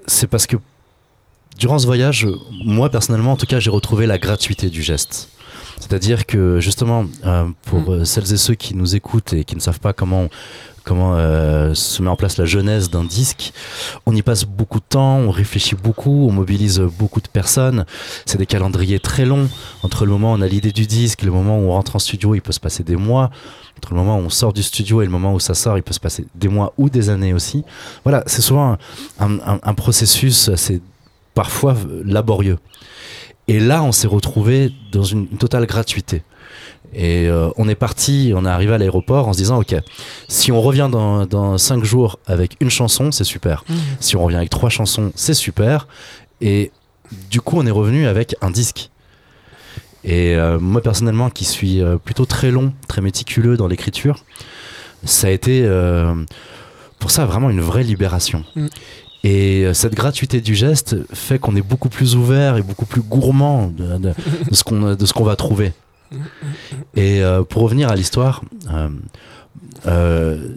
[0.06, 0.56] c'est parce que
[1.58, 2.28] durant ce voyage,
[2.64, 5.28] moi personnellement, en tout cas, j'ai retrouvé la gratuité du geste.
[5.82, 7.88] C'est-à-dire que justement, euh, pour Mm.
[7.90, 10.28] euh, celles et ceux qui nous écoutent et qui ne savent pas comment
[10.84, 13.52] comment euh, se met en place la genèse d'un disque,
[14.04, 17.84] on y passe beaucoup de temps, on réfléchit beaucoup, on mobilise beaucoup de personnes.
[18.26, 19.48] C'est des calendriers très longs.
[19.84, 22.00] Entre le moment où on a l'idée du disque, le moment où on rentre en
[22.00, 23.30] studio, il peut se passer des mois.
[23.78, 25.84] Entre le moment où on sort du studio et le moment où ça sort, il
[25.84, 27.62] peut se passer des mois ou des années aussi.
[28.04, 28.76] Voilà, c'est souvent
[29.20, 30.80] un, un- un processus assez
[31.34, 32.58] parfois laborieux.
[33.48, 36.22] Et là, on s'est retrouvé dans une, une totale gratuité.
[36.94, 39.74] Et euh, on est parti, on est arrivé à l'aéroport en se disant, ok,
[40.28, 43.64] si on revient dans, dans cinq jours avec une chanson, c'est super.
[43.98, 45.86] Si on revient avec trois chansons, c'est super.
[46.40, 46.70] Et
[47.30, 48.90] du coup, on est revenu avec un disque.
[50.04, 54.24] Et euh, moi, personnellement, qui suis euh, plutôt très long, très méticuleux dans l'écriture,
[55.04, 56.14] ça a été euh,
[56.98, 58.44] pour ça vraiment une vraie libération.
[58.56, 58.66] Mm.
[59.24, 63.02] Et euh, cette gratuité du geste fait qu'on est beaucoup plus ouvert et beaucoup plus
[63.02, 64.14] gourmand de, de-
[64.52, 64.64] ce
[65.12, 65.72] qu'on va trouver.
[66.96, 68.42] Et euh, pour revenir à l'histoire,
[69.86, 70.48] euh,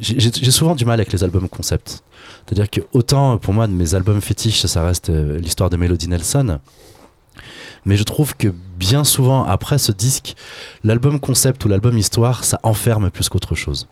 [0.00, 2.02] j'ai souvent du mal avec les albums concept.
[2.46, 6.58] C'est-à-dire que autant pour moi de mes albums fétiches, ça reste l'histoire de Melody Nelson.
[7.84, 10.34] Mais je trouve que bien souvent après ce disque,
[10.82, 13.86] l'album concept ou l'album histoire, ça enferme plus qu'autre chose.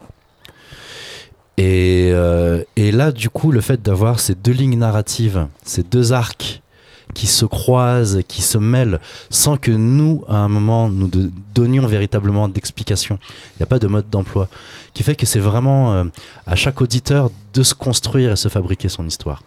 [1.56, 6.12] Et, euh, et là, du coup, le fait d'avoir ces deux lignes narratives, ces deux
[6.12, 6.60] arcs
[7.14, 8.98] qui se croisent, qui se mêlent,
[9.30, 13.18] sans que nous, à un moment, nous de- donnions véritablement d'explication.
[13.52, 14.48] Il n'y a pas de mode d'emploi.
[14.94, 16.04] Qui fait que c'est vraiment euh,
[16.46, 19.42] à chaque auditeur de se construire et se fabriquer son histoire.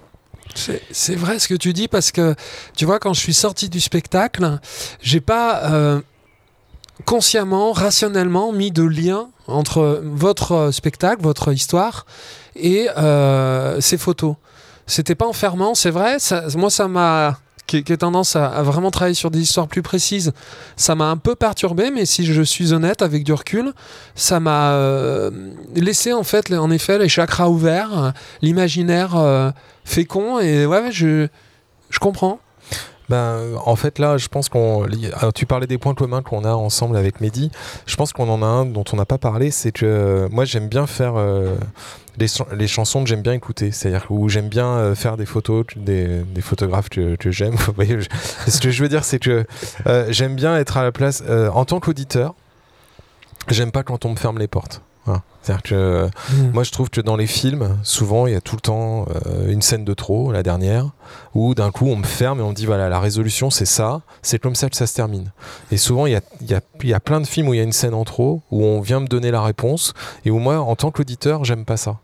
[0.55, 2.35] C'est c'est vrai ce que tu dis parce que
[2.75, 4.59] tu vois quand je suis sorti du spectacle,
[5.01, 6.01] j'ai pas euh,
[7.05, 12.05] consciemment, rationnellement mis de lien entre votre euh, spectacle, votre histoire
[12.55, 14.35] et euh, ces photos.
[14.85, 16.17] C'était pas enfermant, c'est vrai.
[16.55, 20.31] Moi, ça m'a qui, qui a tendance à, vraiment travailler sur des histoires plus précises,
[20.77, 23.73] ça m'a un peu perturbé, mais si je suis honnête, avec du recul,
[24.15, 30.91] ça m'a euh, laissé en fait, en effet, les chakras ouverts, l'imaginaire fécond, et ouais,
[30.93, 31.27] je
[31.99, 32.39] comprends.
[33.09, 34.85] Ben, en fait, là, je pense qu'on.
[35.33, 37.51] Tu parlais des points communs qu'on a ensemble avec Mehdi.
[37.85, 39.51] Je pense qu'on en a un dont on n'a pas parlé.
[39.51, 41.55] C'est que euh, moi, j'aime bien faire euh,
[42.17, 43.71] les, les chansons que j'aime bien écouter.
[43.71, 47.55] C'est-à-dire où j'aime bien euh, faire des photos, des, des photographes que, que j'aime.
[48.47, 49.45] Ce que je veux dire, c'est que
[50.09, 51.23] j'aime bien être à la place.
[51.53, 52.35] en tant qu'auditeur,
[53.47, 54.81] j'aime pas quand on me ferme les portes.
[55.07, 55.23] Voilà.
[55.41, 55.73] C'est-à-dire que.
[55.75, 56.51] euh, Mm.
[56.53, 59.49] moi, je trouve que dans les films, souvent, il y a tout le temps euh,
[59.51, 60.89] une scène de trop, la dernière,
[61.33, 64.01] où d'un coup, on me ferme et on me dit voilà, la résolution, c'est ça,
[64.21, 65.31] c'est comme ça que ça se termine.
[65.71, 67.53] Et souvent, il y a, il y, a, il y a plein de films où
[67.53, 69.93] il y a une scène en trop, où on vient me donner la réponse,
[70.25, 71.97] et où moi, en tant qu'auditeur, j'aime pas ça.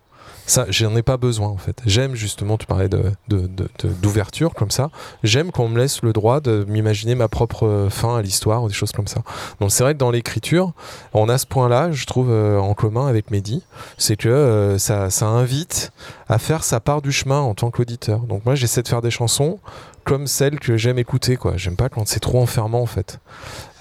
[0.45, 1.77] Ça, j'en ai pas besoin en fait.
[1.86, 4.89] J'aime justement, tu parlais de, de- de- de- d'ouverture comme ça.
[5.23, 8.73] J'aime qu'on me laisse le droit de m'imaginer ma propre fin à l'histoire ou des
[8.73, 9.21] choses comme ça.
[9.62, 10.73] Donc c'est vrai que dans l'écriture,
[11.13, 13.63] on a ce point-là, je trouve, euh, en commun avec Mehdi,
[13.97, 15.91] c'est que euh, ça, ça invite
[16.27, 18.19] à faire sa part du chemin en tant qu'auditeur.
[18.21, 19.60] Donc moi, j'essaie de faire des chansons
[20.03, 21.53] comme celles que j'aime écouter, quoi.
[21.56, 23.19] J'aime pas quand c'est trop enfermant, en fait,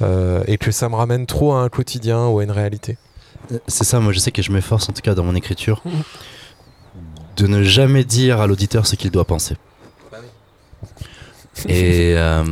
[0.00, 2.96] Euh, et que ça me ramène trop à un quotidien ou à une réalité.
[3.66, 5.82] C'est ça, moi je sais que je m'efforce en tout cas dans mon écriture.
[7.36, 9.56] de ne jamais dire à l'auditeur ce qu'il doit penser.
[11.68, 12.44] Et euh,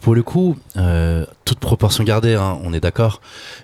[0.00, 3.20] pour le coup, euh, toute proportion gardée, hein, on est d'accord,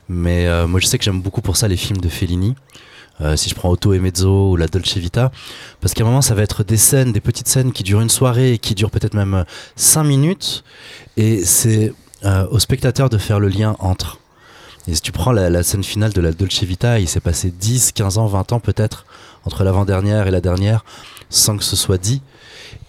[0.08, 2.54] mais euh, moi je sais que j'aime beaucoup pour ça les films de Fellini.
[3.34, 5.32] Si je prends Otto et Mezzo ou la Dolce Vita,
[5.80, 8.08] parce qu'à un moment ça va être des scènes, des petites scènes qui durent une
[8.08, 10.62] soirée et qui durent peut-être même 5 minutes,
[11.16, 11.92] et c'est
[12.24, 14.20] au spectateur de faire le lien entre.
[14.86, 17.50] Et si tu prends la, la scène finale de la Dolce Vita, il s'est passé
[17.50, 19.04] 10, 15 ans, 20 ans peut-être
[19.44, 20.84] entre l'avant-dernière et la dernière,
[21.30, 22.22] sans que ce soit dit.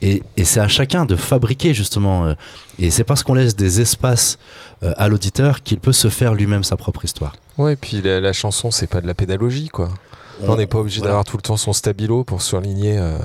[0.02, 2.26] Et, c'est à chacun de fabriquer justement.
[2.26, 2.34] euh,
[2.80, 4.38] et c'est parce qu'on laisse des espaces
[4.84, 7.36] euh, à l'auditeur qu'il peut se faire lui-même sa propre histoire.
[7.58, 9.90] Ouais, et puis la, la chanson, c'est pas de la pédagogie, quoi.
[10.48, 11.10] On n'est pas obligé voilà.
[11.12, 13.18] d'avoir tout le temps son stabilo pour surligner euh,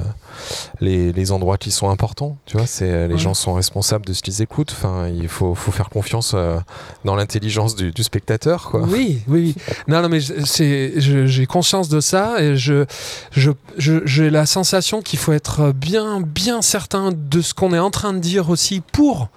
[0.81, 2.37] les, les endroits qui sont importants.
[2.47, 3.21] Tu vois, c'est euh, les Ouais.
[3.21, 4.73] gens sont responsables de ce qu'ils écoutent.
[4.73, 6.59] Enfin, il faut, faut faire confiance euh,
[7.05, 8.81] dans l'intelligence du, du spectateur, quoi.
[8.83, 9.55] Oui, oui.
[9.89, 12.85] Non, non, mais j'ai conscience de ça et je,
[13.31, 17.79] je, je- j'ai la sensation qu'il faut être bien, bien certain de ce qu'on est
[17.79, 19.29] en train de dire aussi pour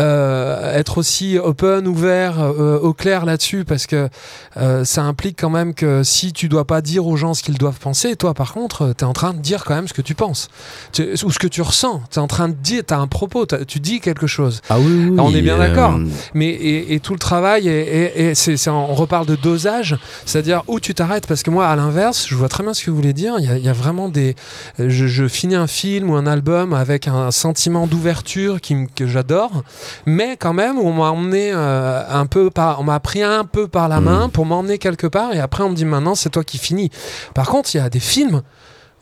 [0.00, 4.08] être aussi open, ouvert, euh, au clair là-dessus, parce que
[4.56, 7.58] euh, ça implique quand même que si tu dois pas dire aux gens ce qu'ils
[7.58, 10.02] doivent penser, toi par contre, tu es en train de dire quand même ce que
[10.02, 10.48] tu penses
[10.92, 12.02] Tu- ou ce que tu ressens.
[12.10, 14.60] Tu es en train de dire, tu as un propos, tu dis quelque chose.
[14.68, 15.98] Ah oui, oui, On est bien euh, d'accord.
[16.34, 19.96] Mais et, et tout le travail, et, et- et c'est, c'est- on reparle de dosage,
[20.24, 21.26] c'est-à-dire où tu t'arrêtes.
[21.26, 23.34] Parce que moi, à l'inverse, je vois très bien ce que vous voulez dire.
[23.38, 24.34] Il y a, il y a vraiment des.
[24.78, 29.62] Je, je finis un film ou un album avec un sentiment d'ouverture qui, que j'adore,
[30.06, 32.80] mais quand même, on m'a emmené euh, un peu par.
[32.80, 34.04] On m'a pris un peu par la Mm.
[34.04, 36.90] main pour m'emmener quelque part, et après, on me dit maintenant, c'est toi qui finis.
[37.34, 38.42] Par contre, il y a des films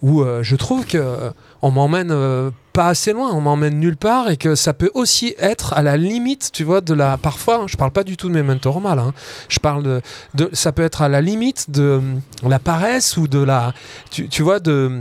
[0.03, 1.31] où euh, je trouve que euh,
[1.63, 5.35] on m'emmène euh, pas assez loin, on m'emmène nulle part et que ça peut aussi
[5.39, 8.29] être à la limite, tu vois, de la parfois, hein, je parle pas du tout
[8.29, 9.15] de Memento Mori, là, hein,
[9.49, 10.03] je parle de,
[10.35, 12.03] de ça peut être à la limite de
[12.43, 13.73] la paresse ou de la
[14.11, 15.01] tu, tu vois de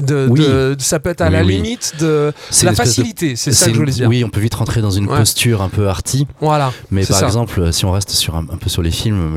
[0.00, 0.40] de, Oui.
[0.40, 1.54] de- ça peut être à Oui, la oui.
[1.56, 4.08] limite de la de- facilité, c'est ça que je voulais dire.
[4.08, 5.16] Oui, on peut vite rentrer dans une Ouais.
[5.18, 6.26] posture un peu arty.
[6.40, 6.72] Voilà.
[6.90, 7.26] Mais par ça.
[7.26, 9.36] exemple, si on reste sur un, un peu sur les films,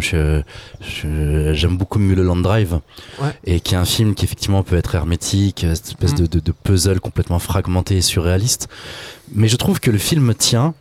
[1.54, 2.80] j'aime beaucoup Mulholland Drive,
[3.22, 3.30] Ouais.
[3.46, 6.28] et qui est un film qui effectivement peut être hermétique, cette espèce Mm.
[6.28, 8.68] de, puzzle complètement fragmenté et surréaliste.
[9.34, 10.74] Mais je trouve que le film tient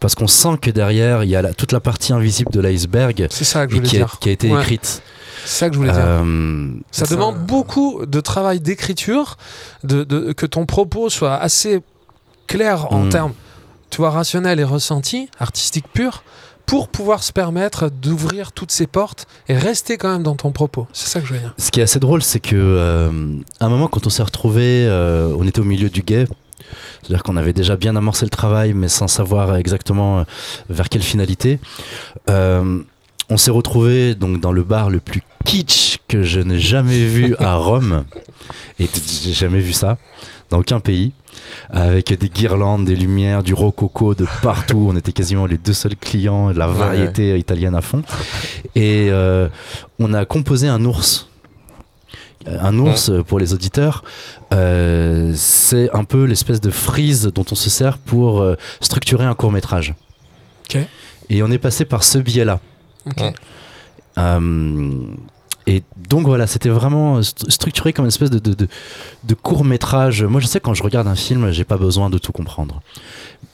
[0.00, 3.14] parce qu'on sent que derrière il y a la- toute la partie invisible de l'iceberg
[3.28, 4.16] qui a, dire.
[4.20, 4.60] qui a été Ouais.
[4.60, 5.02] écrite.
[5.48, 6.02] C'est ça que je voulais dire.
[6.04, 9.36] Euh, Ça Ça- demande beaucoup de travail d'écriture,
[9.82, 11.80] de, de- que ton propos soit assez
[12.46, 13.08] clair en Mm.
[13.08, 13.32] termes,
[13.88, 16.22] tu vois, rationnel et ressenti, artistique pur,
[16.66, 20.86] pour pouvoir se permettre d'ouvrir toutes ces portes et rester quand même dans ton propos.
[20.92, 21.54] C'est ça que je veux dire.
[21.56, 23.10] Ce qui est assez drôle, c'est que euh,
[23.58, 26.26] à un moment, quand on s'est retrouvé, euh, on était au milieu du guet.
[27.00, 30.24] C'est-à-dire qu'on avait déjà bien amorcé le travail, mais sans savoir exactement euh,
[30.68, 31.58] vers quelle finalité.
[32.28, 32.80] Euh,
[33.30, 37.34] on s'est retrouvé donc dans le bar le plus kitsch que je n'ai jamais vu
[37.38, 38.04] à Rome.
[38.78, 38.88] Et
[39.22, 39.98] j'ai jamais vu ça
[40.50, 41.12] dans aucun pays.
[41.70, 44.86] Avec des guirlandes, des lumières, du rococo de partout.
[44.90, 48.02] On était quasiment les deux seuls clients, la Ouais, variété italienne à fond.
[48.74, 49.48] Et euh,
[49.98, 51.28] on a composé un ours.
[52.46, 54.04] Un ours, euh, pour les auditeurs,
[54.54, 59.34] euh, c'est un peu l'espèce de frise dont on se sert pour euh, structurer un
[59.34, 59.94] court métrage.
[61.30, 62.60] Et on est passé par ce biais-là.
[64.18, 65.00] Euh,
[65.70, 68.68] Et donc voilà, c'était vraiment st- structuré comme une espèce de, de, de-
[69.24, 70.24] de court métrage.
[70.24, 72.80] Moi, je sais quand je regarde un film, j'ai pas besoin de tout comprendre,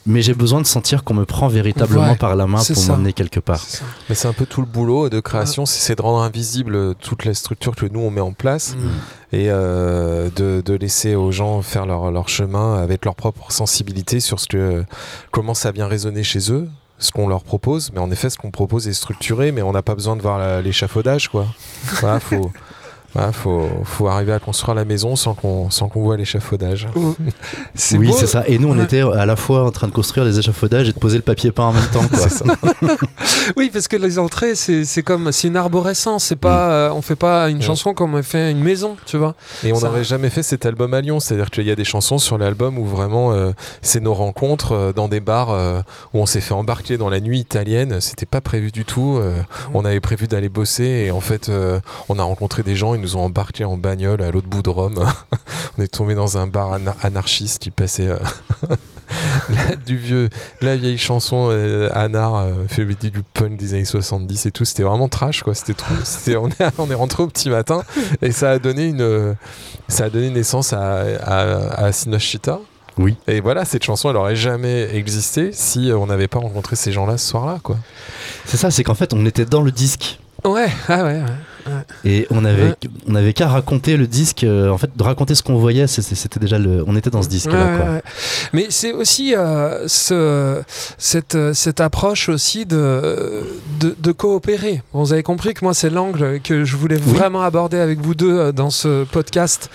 [0.05, 3.11] mais j'ai besoin de sentir qu'on me prend véritablement Ouais, par la main pour m'emmener
[3.11, 3.59] quelque part.
[4.07, 7.25] Mais c'est un peu tout le boulot de création, c'est c'est de rendre invisible toute
[7.25, 8.87] la structure que nous on met en place Mm.
[9.33, 14.21] et euh, de, de laisser aux gens faire leur, leur chemin avec leur propre sensibilité
[14.21, 14.85] sur ce que
[15.31, 17.91] comment ça vient résonner chez eux, ce qu'on leur propose.
[17.93, 20.61] Mais en effet, ce qu'on propose est structuré, mais on n'a pas besoin de voir
[20.61, 21.47] l'échafaudage, quoi.
[21.99, 22.51] Voilà, faut,
[23.15, 26.87] voilà, faut, faut arriver à construire la maison sans qu'on sans qu'on voit l'échafaudage.
[27.73, 28.15] C'est Oui, beau.
[28.17, 28.43] c'est ça.
[28.47, 28.83] Et nous, on Ouais.
[28.83, 31.51] était à la fois en train de construire les échafaudages et de poser le papier
[31.51, 32.05] peint en même temps.
[32.07, 32.19] Quoi.
[32.29, 32.45] C'est ça.
[33.57, 36.25] Oui, parce que les entrées, c'est c'est comme c'est une arborescence.
[36.25, 37.61] C'est pas, euh, on fait pas une Mm.
[37.61, 39.35] chanson comme on fait une maison, tu vois.
[39.63, 41.19] Et on n'aurait jamais fait cet album à Lyon.
[41.19, 43.51] C'est-à-dire qu'il y a des chansons sur l'album où vraiment euh,
[43.81, 45.79] c'est nos rencontres euh, dans des bars euh,
[46.13, 48.01] où on s'est fait embarquer dans la nuit italienne.
[48.01, 49.17] C'était pas prévu du tout.
[49.21, 49.35] euh,
[49.73, 52.93] on avait prévu d'aller bosser et en fait euh, on a rencontré des gens.
[52.95, 55.05] Ils nous ont embarqués en bagnole à l'autre bout de Rome.
[55.77, 57.65] on est tombé dans un bar ana- anarchiste.
[57.67, 58.17] Il passait euh,
[59.49, 60.29] la- du vieux,
[60.61, 64.65] la vieille chanson euh, Anar euh, fait du punk des années 70 et tout.
[64.65, 65.53] C'était vraiment trash quoi.
[65.53, 65.93] C'était trop.
[66.39, 67.83] on est on est rentré au petit matin
[68.21, 69.35] et ça a donné une
[69.87, 72.59] ça a donné naissance à, à, à Sinoshita.
[72.97, 73.17] Oui.
[73.27, 77.17] Et voilà, cette chanson, elle aurait jamais existé si on n'avait pas rencontré ces gens-là
[77.17, 77.75] ce soir-là, quoi.
[78.45, 80.17] C'est ça, c'est qu'en fait, on était dans le disque.
[80.45, 81.19] Ouais, ah ouais.
[81.19, 81.23] ouais.
[82.03, 82.73] Et on avait,
[83.07, 84.43] on avait qu'à raconter le disque.
[84.43, 86.83] euh, en fait, de raconter ce qu'on voyait, c'était déjà le.
[86.87, 87.53] On était dans ce quoi.
[87.53, 87.59] ouais,
[87.93, 88.01] ouais.
[88.53, 90.61] Mais c'est aussi euh, ce,
[90.97, 93.43] cette, cette approche aussi de,
[93.79, 94.81] de, de coopérer.
[94.93, 97.13] Bon, vous avez compris que moi, c'est l'angle que je voulais Oui.
[97.13, 99.69] vraiment aborder avec vous deux euh, dans ce podcast.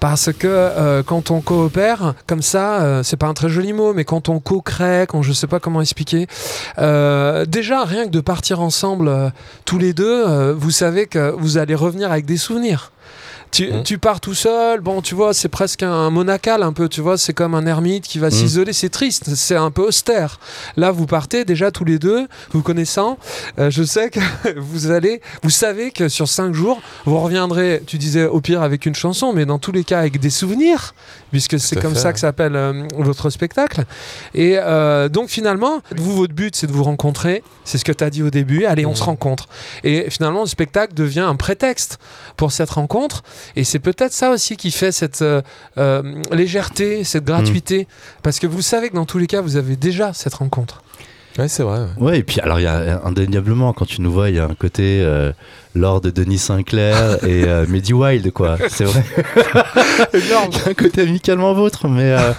[0.00, 3.92] Parce que euh, quand on coopère, comme ça, euh, c'est pas un très joli mot,
[3.94, 6.26] mais quand on co-crée, quand je sais pas comment expliquer,
[6.78, 9.32] déjà, rien que de partir ensemble
[9.64, 12.90] tous les deux, vous savez que vous allez revenir avec des souvenirs.
[13.56, 13.82] Tu, Mhm.
[13.84, 17.16] tu pars tout seul, bon, tu vois, c'est presque un monacal un peu, tu vois,
[17.16, 18.32] c'est comme un ermite qui va Mhm.
[18.34, 20.38] s'isoler, c'est triste, c'est un peu austère.
[20.76, 23.16] Là, vous partez déjà tous les deux, vous connaissant,
[23.58, 24.20] euh, je sais que
[24.58, 28.84] vous allez, vous savez que sur cinq jours, vous reviendrez, tu disais au pire avec
[28.84, 30.94] une chanson, mais dans tous les cas avec des souvenirs,
[31.30, 33.84] puisque c'est comme fait, ça que s'appelle euh, votre spectacle.
[34.34, 38.04] Et euh, donc finalement, vous, votre but, c'est de vous rencontrer, c'est ce que tu
[38.04, 39.48] as dit au début, allez, on se rencontre.
[39.82, 41.96] Et finalement, le spectacle devient un prétexte
[42.36, 43.22] pour cette rencontre.
[43.54, 45.42] Et c'est peut-être ça aussi qui fait cette euh,
[45.78, 47.86] euh, légèreté, cette gratuité.
[48.22, 50.82] Parce que vous savez que dans tous les cas, vous avez déjà cette rencontre.
[51.38, 51.80] Ouais, c'est vrai.
[51.80, 51.86] ouais.
[51.98, 54.44] Ouais, et puis alors il y a indéniablement quand tu nous vois, il y a
[54.44, 55.32] un côté euh,
[55.74, 58.56] Lord Denis Sinclair et euh, Mehdi Wild quoi.
[58.70, 59.04] C'est vrai.
[60.14, 60.50] Énorme.
[60.52, 62.32] Il y a un côté amicalement vôtre, mais euh,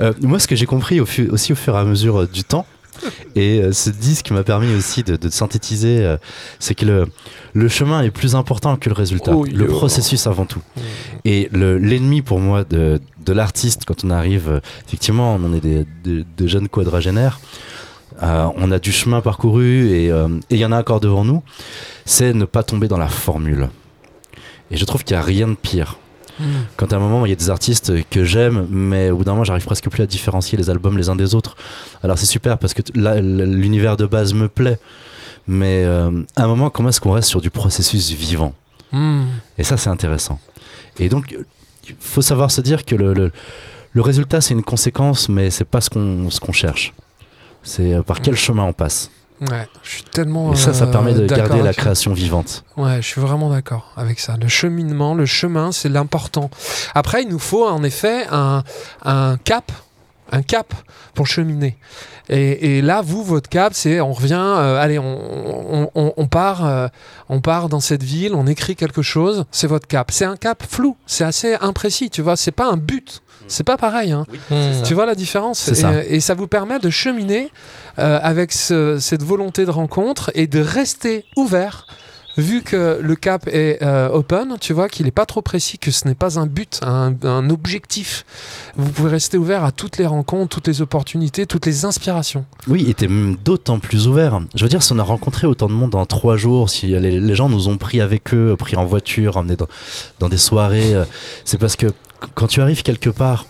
[0.00, 2.44] euh, moi ce que j'ai compris au aussi au fur et à mesure euh, du
[2.44, 2.66] temps.
[3.36, 6.16] Et euh, ce disque m'a permis aussi de, de synthétiser, euh,
[6.58, 7.06] c'est que le,
[7.54, 9.72] le chemin est plus important que le résultat, Oh, le yo.
[9.72, 10.62] processus avant tout.
[11.24, 15.60] Et le- l'ennemi pour moi de, de l'artiste, quand on arrive, euh, effectivement, on est
[15.60, 17.40] des, des- des jeunes quadragénaires,
[18.22, 21.24] euh, on a du chemin parcouru et euh, et il y en a encore devant
[21.24, 21.42] nous,
[22.06, 23.68] c'est ne pas tomber dans la formule.
[24.70, 25.98] Et je trouve qu'il n'y a rien de pire.
[26.76, 29.32] Quand à un moment, il y a des artistes que j'aime, mais au bout d'un
[29.32, 31.56] moment, j'arrive presque plus à différencier les albums les uns des autres.
[32.02, 34.78] Alors c'est super parce que l'univers de base me plaît,
[35.48, 38.54] mais euh, à un moment, comment est-ce qu'on reste sur du processus vivant?
[38.92, 39.24] Mm.
[39.58, 40.38] et ça, c'est intéressant.
[40.98, 41.36] Et donc,
[41.88, 43.32] il faut savoir se dire que le, le,
[43.92, 46.92] le résultat, c'est une conséquence, mais c'est pas ce qu'on ce qu'on cherche.
[47.62, 49.10] C'est euh, par quel chemin on passe.
[49.40, 50.52] Ouais, je suis tellement.
[50.52, 52.64] Et ça, ça euh, permet de d'accord garder la création vivante.
[52.76, 54.36] Ouais, je suis vraiment d'accord avec ça.
[54.40, 56.50] Le cheminement, le chemin, c'est l'important.
[56.94, 58.62] Après, il nous faut en effet un,
[59.04, 59.72] un cap,
[60.32, 60.74] un cap
[61.14, 61.76] pour cheminer.
[62.28, 66.26] Et, et là, vous, votre cap, c'est on revient, euh, allez, on, on, on- on
[66.26, 66.88] part, euh,
[67.28, 69.44] on part dans cette ville, on écrit quelque chose.
[69.52, 70.10] C'est votre cap.
[70.10, 72.36] C'est un cap flou, c'est assez imprécis, tu vois.
[72.36, 73.22] C'est pas un but.
[73.48, 74.10] C'est pas pareil.
[74.10, 74.24] Hein.
[74.84, 76.04] Tu vois la différence et, ça.
[76.04, 77.52] et ça vous permet de cheminer
[78.00, 81.86] euh, avec ce- cette volonté de rencontre et de rester ouvert.
[82.36, 85.90] Vu que le cap est euh, open, tu vois qu'il n'est pas trop précis, que
[85.90, 87.14] ce n'est pas un but, un,
[87.50, 88.24] objectif.
[88.76, 92.44] Vous pouvez rester ouvert à toutes les rencontres, toutes les opportunités, toutes les inspirations.
[92.68, 94.40] Oui, et t'es même d'autant plus ouvert.
[94.54, 97.34] Je veux dire, si on a rencontré autant de monde en trois jours, si les,
[97.34, 99.56] gens nous ont pris avec eux, pris en voiture, emmenés
[100.18, 101.04] dans, des soirées, euh,
[101.44, 101.92] c'est parce que qu-
[102.34, 103.46] quand tu arrives quelque part,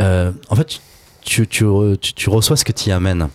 [0.00, 0.80] euh, en fait,
[1.22, 1.64] tu- tu
[2.30, 3.28] reçois ce que tu y amènes.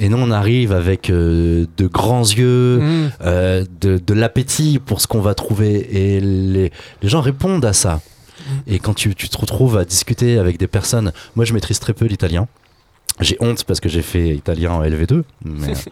[0.00, 3.10] Et nous, on arrive avec euh, de grands yeux, Mm.
[3.22, 5.74] euh, de, de l'appétit pour ce qu'on va trouver.
[6.16, 8.00] Et les, les gens répondent à ça.
[8.66, 11.92] Et quand tu, tu te retrouves à discuter avec des personnes, moi je maîtrise très
[11.92, 12.46] peu l'italien.
[13.20, 15.22] J'ai honte parce que j'ai fait italien en LV2.
[15.44, 15.72] Mais...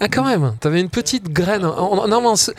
[0.00, 1.64] Ah quand même, t'avais une petite graine.
[1.64, 2.50] En- en- non, se-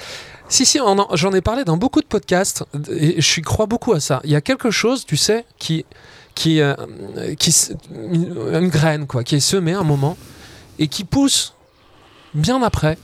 [0.48, 4.00] Si, si, en- j'en ai parlé dans beaucoup de podcasts et je crois beaucoup à
[4.00, 4.22] ça.
[4.24, 5.86] Il y a quelque chose, tu sais, qui,
[6.36, 6.76] qui, euh,
[7.40, 7.54] qui
[7.94, 10.18] une, une graine quoi, qui est semée à un moment
[10.80, 11.54] et qui pousse
[12.34, 12.98] bien après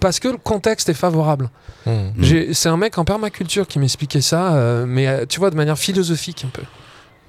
[0.00, 1.50] parce que le contexte est favorable.
[1.86, 1.90] Hmm.
[1.90, 2.12] Mm.
[2.18, 5.56] J'ai- C'est un mec en permaculture qui m'expliquait ça, euh, mais euh, tu vois, de
[5.56, 6.62] manière philosophique un peu.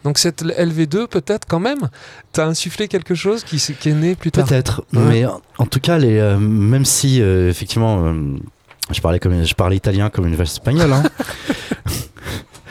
[0.03, 1.89] Donc cette LV2, peut-être quand même,
[2.33, 4.45] t'as insufflé quelque chose qui, est né plus tard.
[4.45, 5.01] Peut-être, Ouais.
[5.09, 8.37] mais en- en tout cas, les, euh, même si euh, effectivement, euh,
[8.91, 10.91] je parlais comme je parlais italien comme une vache espagnole.
[10.93, 11.03] Hein.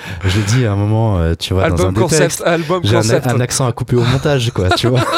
[0.24, 3.00] je dit à un moment, euh, tu vois, dans un concept, textes, album j'ai un,
[3.00, 3.26] concept.
[3.26, 5.00] un accent à couper au montage, quoi, tu vois.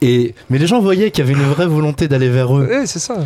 [0.00, 2.86] Et mais les gens voyaient qu'il y avait une vraie volonté d'aller vers eux, Ouais,
[2.86, 3.16] c'est ça.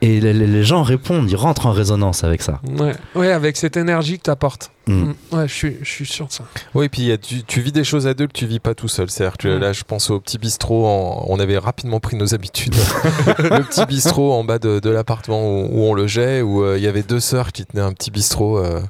[0.00, 2.60] et les, gens répondent, ils rentrent en résonance avec ça.
[2.78, 4.70] Ouais, ouais avec cette énergie que t'apportes.
[4.70, 4.75] Mm.
[4.88, 5.12] Mm.
[5.32, 6.44] Ouais, je suis, je suis sûr de ça.
[6.74, 8.74] Oui, puis y a- tu, tu vis des choses à deux que tu vis pas
[8.74, 9.10] tout seul.
[9.10, 9.60] C'est-à-dire que Mm.
[9.60, 10.86] là, je pense au petit bistrot.
[10.86, 12.74] en- on avait rapidement pris nos habitudes.
[13.38, 16.84] le petit bistrot en bas de, de l'appartement où, où on logeait, où euh, il
[16.84, 18.58] y avait deux sœurs qui tenaient un petit bistrot.
[18.58, 18.80] euh,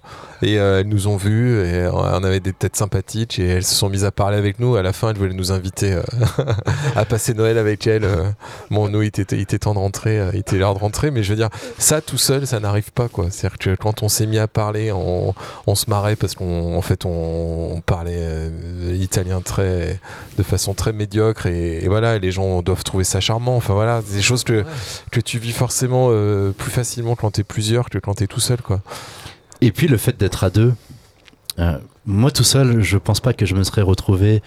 [0.42, 3.74] et euh, elles nous ont vus et on avait des têtes sympathiques et elles se
[3.74, 4.76] sont mises à parler avec nous.
[4.76, 6.02] À la fin, elles voulaient nous inviter euh,
[6.94, 8.06] à passer Noël avec elles.
[8.70, 11.22] Bon, nous, il était, il était temps de rentrer, il était l'heure de rentrer, mais
[11.22, 13.28] je veux dire, ça tout seul, ça n'arrive pas quoi.
[13.30, 15.34] C'est-à-dire que quand on s'est mis à parler, on,
[15.66, 20.00] on se marrait parce qu'en en fait, on, on parlait euh, italien très,
[20.36, 23.56] de façon très médiocre et, et voilà, les gens doivent trouver ça charmant.
[23.56, 24.64] Enfin voilà, des choses que,
[25.10, 28.60] que tu vis forcément euh, plus facilement quand t'es plusieurs que quand t'es tout seul
[28.62, 28.80] quoi.
[29.60, 30.74] Et puis le fait d'être à deux,
[31.58, 34.42] euh, moi tout seul, je pense pas que je me serais retrouvé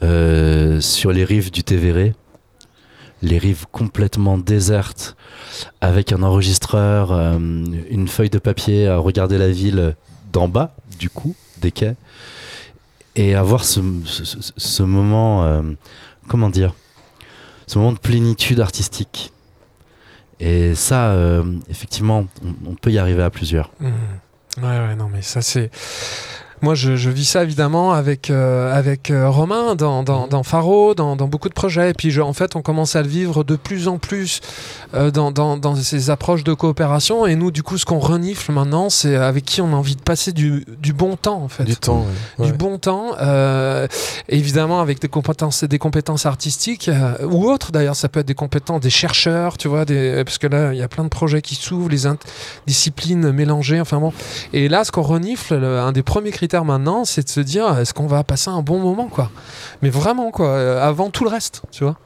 [0.00, 2.14] sur les rives du Tévéré,
[3.22, 5.16] les rives complètement désertes,
[5.80, 9.94] avec un enregistreur, euh, une feuille de papier à regarder la ville
[10.32, 11.94] d'en bas, du coup, des quais,
[13.16, 13.80] et avoir ce,
[14.82, 15.62] moment, euh,
[16.28, 16.74] comment dire,
[17.66, 19.32] ce moment de plénitude artistique.
[20.40, 22.26] Et ça, euh, effectivement,
[22.66, 23.70] on- peut y arriver à plusieurs.
[23.78, 23.90] Mm.
[24.58, 25.70] Ouais, ouais, non, mais ça c'est.
[26.62, 30.94] Moi, je, je vis ça évidemment avec, euh, avec euh, Romain dans, dans, dans Faro,
[30.94, 31.90] dans, dans beaucoup de projets.
[31.90, 34.40] Et puis, je- en fait, on commence à le vivre de plus en plus
[34.94, 37.26] euh, dans, dans, ces approches de coopération.
[37.26, 40.02] Et nous, du coup, ce qu'on renifle maintenant, c'est avec qui on a envie de
[40.02, 41.64] passer du, du bon temps, en fait.
[41.64, 42.04] Du temps.
[42.38, 42.46] ouais.
[42.46, 42.56] du Ouais.
[42.58, 43.10] bon temps,
[44.28, 46.90] évidemment avec des compétences, des compétences artistiques
[47.24, 50.46] ou autres d'ailleurs, ça peut être des compétences des chercheurs, tu vois, des, parce que
[50.46, 52.02] là il y a plein de projets qui s'ouvrent, les
[52.66, 54.12] disciplines mélangées, enfin bon.
[54.52, 57.78] Et là, ce qu'on renifle, le- un des premiers critères maintenant, c'est de se dire
[57.78, 59.30] est-ce qu'on va passer un bon moment, quoi?
[59.80, 61.96] Mais vraiment, quoi, euh, avant tout le reste, tu vois.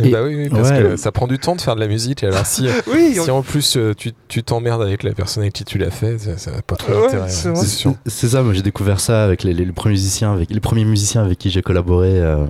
[0.00, 0.82] Et- bah oui, oui, parce ouais.
[0.82, 2.24] que ça prend du temps de faire de la musique.
[2.24, 5.52] Et alors si, Oui, si en plus euh, tu tu t'emmerdes avec la personne avec
[5.52, 7.28] qui tu l'as fait, ça, ça n'a pas trop Ouais, d'intérêt.
[7.28, 7.54] c'est hein.
[7.54, 7.94] C'est sûr.
[8.06, 10.84] C'est ça, moi j'ai découvert ça avec les, les- les premiers musiciens, avec les premiers
[10.84, 12.18] musiciens avec qui j'ai collaboré.
[12.20, 12.46] euh,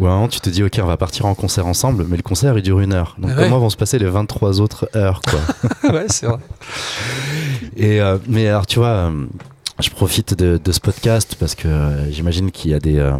[0.00, 2.16] où à un moment tu te dis ok on va partir en concert ensemble, mais
[2.16, 3.16] le concert il dure une heure.
[3.18, 3.44] Donc Ah ouais.
[3.44, 6.38] comment vont se passer les 23 autres heures quoi ouais, c'est vrai.
[7.76, 9.26] Et euh, mais alors tu vois, euh,
[9.80, 13.12] je profite de, de ce podcast parce que euh, j'imagine qu'il y a des euh,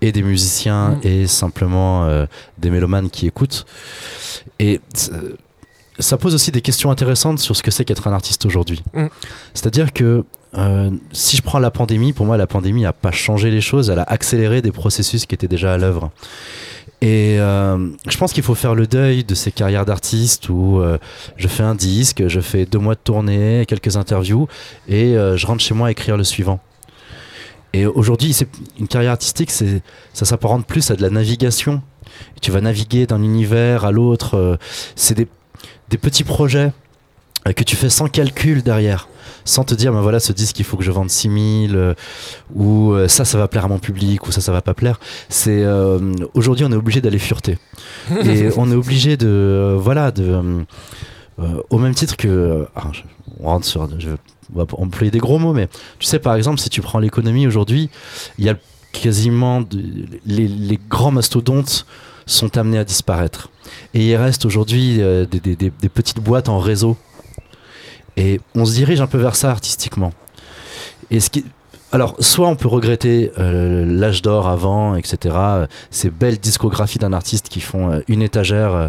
[0.00, 1.00] et des musiciens Mm.
[1.06, 2.26] et simplement euh,
[2.58, 3.66] des mélomanes qui écoutent.
[4.58, 4.80] Et
[5.98, 8.82] ça pose aussi des questions intéressantes sur ce que c'est qu'être un artiste aujourd'hui.
[8.94, 9.06] Mm.
[9.54, 10.24] C'est-à-dire que
[11.12, 13.98] si je prends la pandémie, pour moi la pandémie n'a pas changé les choses, elle
[13.98, 16.10] a accéléré des processus qui étaient déjà à l'œuvre.
[17.00, 20.98] Et euh, je pense qu'il faut faire le deuil de ces carrières d'artiste où euh,
[21.36, 24.48] je fais un disque, je fais deux mois de tournée, quelques interviews,
[24.88, 26.58] et euh, je rentre chez moi à écrire le suivant.
[27.72, 28.36] Et aujourd'hui,
[28.80, 31.82] une carrière artistique, ça s'apparente plus à de la navigation.
[32.40, 34.58] Tu vas naviguer d'un univers à l'autre.
[34.96, 36.72] c'est des, petits projets
[37.54, 39.08] que tu fais sans calcul derrière,
[39.44, 41.94] sans te dire, ben voilà, ce disque, il faut que je vende 6000, euh,
[42.54, 45.00] ou euh, ça, ça va plaire à mon public, ou ça, ça va pas plaire.
[45.28, 47.58] C'est euh, aujourd'hui, on est obligé d'aller fureter
[48.24, 50.42] et on est obligé de euh, voilà de euh,
[51.40, 53.02] euh, au même titre que euh, ah, je-
[53.40, 54.10] on rentre sur je
[54.54, 55.68] on va employer des gros mots mais
[55.98, 57.90] tu sais par exemple si tu prends l'économie aujourd'hui
[58.38, 58.54] il y a
[58.92, 59.82] quasiment de-
[60.26, 61.86] les, les grands mastodontes
[62.26, 63.50] sont amenés à disparaître
[63.94, 66.96] et il reste aujourd'hui euh, des, des- des- des petites boîtes en réseau
[68.18, 70.12] et on se dirige un peu vers ça artistiquement
[71.10, 71.44] et ce qui
[71.90, 77.14] alors, soit on peut regretter euh, l'âge d'or avant, etc., euh, ces belles discographies d'un
[77.14, 78.88] artiste qui font euh, une étagère euh,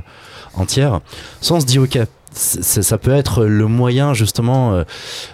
[0.53, 0.99] entière,
[1.39, 1.97] soit on se dit, ok,
[2.31, 4.83] ça peut être le moyen justement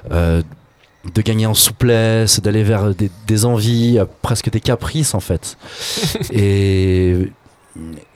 [0.10, 5.58] de gagner en souplesse, d'aller vers des, des envies, presque des caprices en fait,
[6.32, 7.32] et,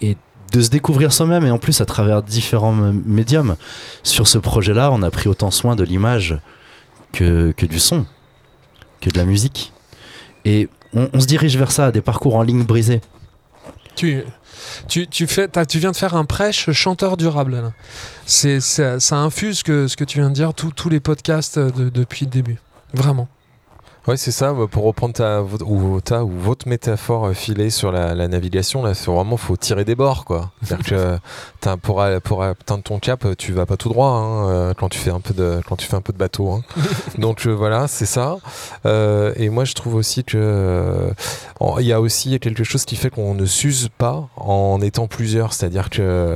[0.02, 0.16] et
[0.52, 3.56] de se découvrir soi-même, et en plus à travers différents médiums.
[4.04, 6.38] Sur ce projet-là, on a pris autant soin de l'image
[7.12, 8.06] que, que du son
[9.02, 9.72] que de la musique.
[10.46, 13.02] Et on, se dirige vers ça, des parcours en ligne brisée.
[13.96, 14.24] Tu,
[14.88, 17.72] tu, tu, fais, tu viens de faire un prêche chanteur durable.
[18.26, 21.90] C'est, ça, ça infuse que, ce que tu viens de dire, tous les podcasts de-
[21.90, 22.60] depuis le début.
[22.94, 23.28] Vraiment.
[24.10, 24.54] Ouais, c'est ça.
[24.54, 28.82] bah, Pour reprendre ta, ou, ta ou votre métaphore euh, filée sur la, la navigation,
[28.82, 30.50] là, c'est vraiment faut tirer des bords, quoi.
[30.64, 31.18] C'est-à-dire que euh,
[31.62, 34.98] t'as- pour, atteindre ton cap, euh, tu vas pas tout droit hein, euh, quand tu
[34.98, 36.50] fais un peu de quand tu fais un peu de bateau.
[36.50, 36.62] hein.
[37.20, 38.38] Donc euh, voilà, c'est ça.
[38.88, 41.12] Euh, et moi, je trouve aussi que euh,
[41.80, 45.54] il y a aussi quelque chose qui fait qu'on ne s'use pas en étant plusieurs.
[45.54, 46.36] C'est-à-dire que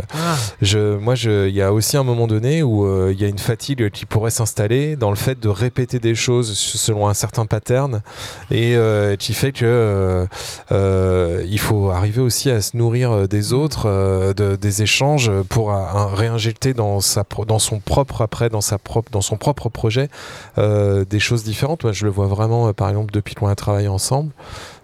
[0.62, 3.28] je, moi, je, il y a aussi un moment donné où euh, il y a
[3.30, 7.48] une fatigue qui pourrait s'installer dans le fait de répéter des choses selon un certain
[7.48, 10.26] pattern et euh, qui fait que euh,
[10.72, 13.88] euh, il faut arriver aussi à se nourrir des autres,
[14.36, 15.72] de- des échanges pour
[16.14, 20.10] réinjecter dans sa, dans son propre après, dans sa propre, dans son propre projet,
[20.58, 21.84] des choses différentes.
[21.84, 24.32] Moi, je le vois vraiment, par exemple, depuis qu'on a travaillé ensemble.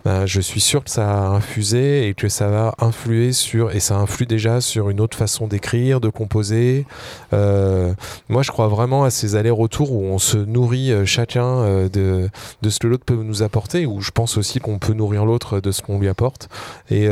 [0.09, 3.79] Ben, je suis sûr que ça a infusé et que ça va influer sur, et
[3.79, 6.87] ça influe déjà sur une autre façon d'écrire, de composer.
[7.31, 7.93] Euh,
[8.27, 12.27] moi, je crois vraiment à ces allers-retours où on se nourrit euh, chacun euh, de,
[12.67, 15.71] ce que l'autre peut nous apporter, où je pense aussi qu'on peut nourrir l'autre de
[15.71, 16.49] ce qu'on lui apporte.
[16.89, 17.07] Et,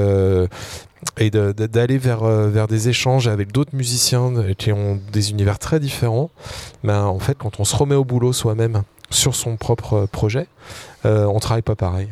[1.30, 6.32] d'aller vers, vers des échanges avec d'autres musiciens qui ont des univers très différents,
[6.84, 8.82] ben, en fait, quand on se remet au boulot soi-même
[9.12, 10.48] sur son propre projet,
[11.06, 12.08] euh, on travaille pas pareil.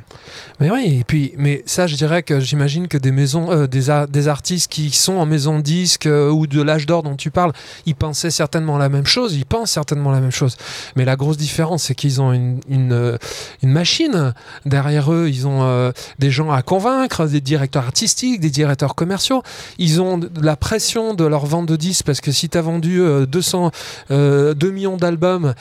[0.60, 3.86] Mais oui, et puis, mais ça, je dirais que j'imagine que des maisons, euh, des,
[4.10, 7.52] des artistes qui sont en maison disque euh, ou de l'âge d'or dont tu parles,
[7.86, 10.56] ils pensaient certainement la même chose, ils pensent certainement la même chose.
[10.96, 13.18] Mais la grosse différence, c'est qu'ils ont une, une, euh,
[13.64, 14.34] machine
[14.66, 19.42] derrière eux, ils ont des gens à convaincre, des directeurs artistiques, des directeurs commerciaux,
[19.78, 23.02] ils ont la pression de leur vente de disques parce que si tu as vendu
[23.02, 23.72] euh, 200,
[24.12, 25.54] euh, 2 millions d'albums,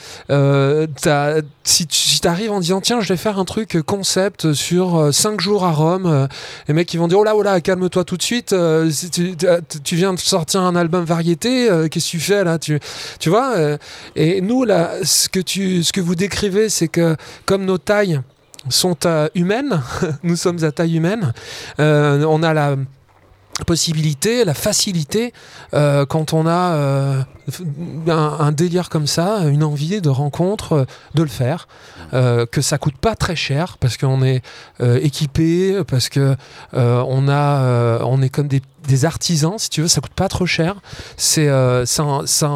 [1.63, 5.65] si tu arrives en disant tiens je vais faire un truc concept sur 5 jours
[5.65, 6.27] à Rome euh,
[6.67, 8.91] les mecs ils vont dire oh là oh là calme-toi tout de suite euh,
[9.83, 12.79] tu, viens de sortir un album variété euh, qu'est-ce que tu fais là tu,
[13.19, 13.77] tu vois euh,
[14.15, 17.15] et nous là ce que, tu, ce que vous décrivez c'est que
[17.45, 18.21] comme nos tailles
[18.69, 19.81] sont euh, humaines
[20.23, 21.33] nous sommes à taille humaine
[21.79, 22.75] euh, on a la
[23.63, 25.33] possibilité, la facilité
[25.73, 27.21] euh, quand on a euh,
[28.07, 31.67] un, un délire comme ça, une envie de rencontre, euh, de le faire,
[32.13, 34.41] euh, que ça coûte pas très cher parce qu'on est
[34.79, 36.35] équipé, parce que
[36.73, 40.45] on a, on est comme des, des artisans, si tu veux, ça coûte pas trop
[40.45, 40.75] cher.
[41.17, 41.47] C'est,
[41.85, 42.51] ça,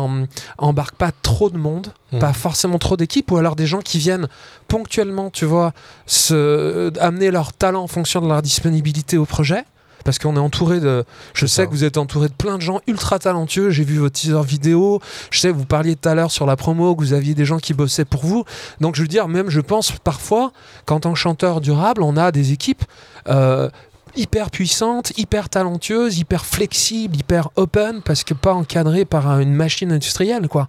[0.57, 2.19] embarque pas trop de monde, Mhm.
[2.19, 4.27] pas forcément trop d'équipes, ou alors des gens qui viennent
[4.67, 5.73] ponctuellement, tu vois,
[6.07, 9.63] se, amener leur talent en fonction de leur disponibilité au projet.
[10.05, 11.03] Parce qu'on est entouré de.
[11.33, 11.65] Je sais ça.
[11.65, 13.69] que vous êtes entouré de plein de gens ultra talentueux.
[13.69, 14.99] J'ai vu vos teaser vidéo.
[15.31, 17.57] Je sais, vous parliez tout à l'heure sur la promo que vous aviez des gens
[17.59, 18.45] qui bossaient pour vous.
[18.81, 20.51] Donc je veux dire, même je pense parfois
[20.85, 22.83] qu'en tant que chanteur durable, on a des équipes
[23.27, 23.69] euh,
[24.15, 29.53] hyper puissantes, hyper talentueuses, hyper flexibles, hyper open, parce que pas encadrées par un- une
[29.53, 30.67] machine industrielle, quoi.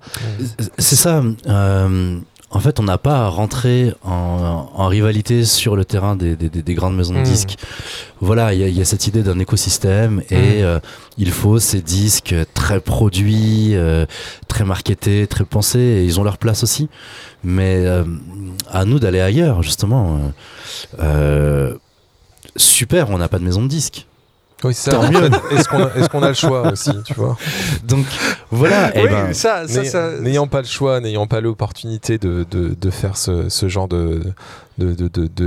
[0.78, 1.22] C'est ça.
[1.46, 2.18] euh,
[2.52, 6.48] en fait, on n'a pas à rentrer en, en rivalité sur le terrain des, des-
[6.48, 7.24] des- des grandes maisons de Mm.
[7.24, 7.56] disques.
[8.20, 10.64] Voilà, il y, a- il y a cette idée d'un écosystème et Mm.
[10.64, 10.80] euh,
[11.16, 14.04] il faut ces disques très produits, euh,
[14.48, 15.78] très marketés, très pensés.
[15.78, 16.88] Et ils ont leur place aussi.
[17.44, 18.04] Mais euh,
[18.70, 20.20] à nous d'aller ailleurs, justement.
[22.56, 24.06] Super, on n'a pas de maison de disques.
[24.64, 25.00] Oui, c'est ça.
[25.52, 27.36] Est-ce qu'on a, le choix aussi, tu vois
[27.84, 28.04] Donc
[28.50, 28.90] voilà.
[28.94, 32.44] eh oui, ben, ça, ça, N'ay- ça- N'ayant pas le choix, n'ayant pas l'opportunité de,
[32.50, 34.20] de, de faire ce, ce genre de,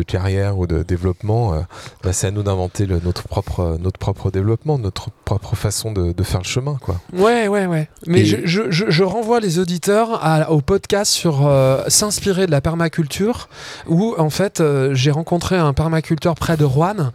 [0.07, 1.59] carrière ou de développement, euh,
[2.03, 6.39] bah, c'est à nous d'inventer notre, propre, notre propre développement, notre propre façon de, faire
[6.41, 6.77] le chemin.
[6.81, 6.99] Quoi.
[7.13, 7.89] Ouais, ouais, ouais.
[8.07, 12.45] Mais Et- je, je, je- je renvoie les auditeurs à- au podcast sur euh, s'inspirer
[12.45, 13.47] de la permaculture,
[13.87, 17.11] où en fait euh, j'ai rencontré un permaculteur près de Rouen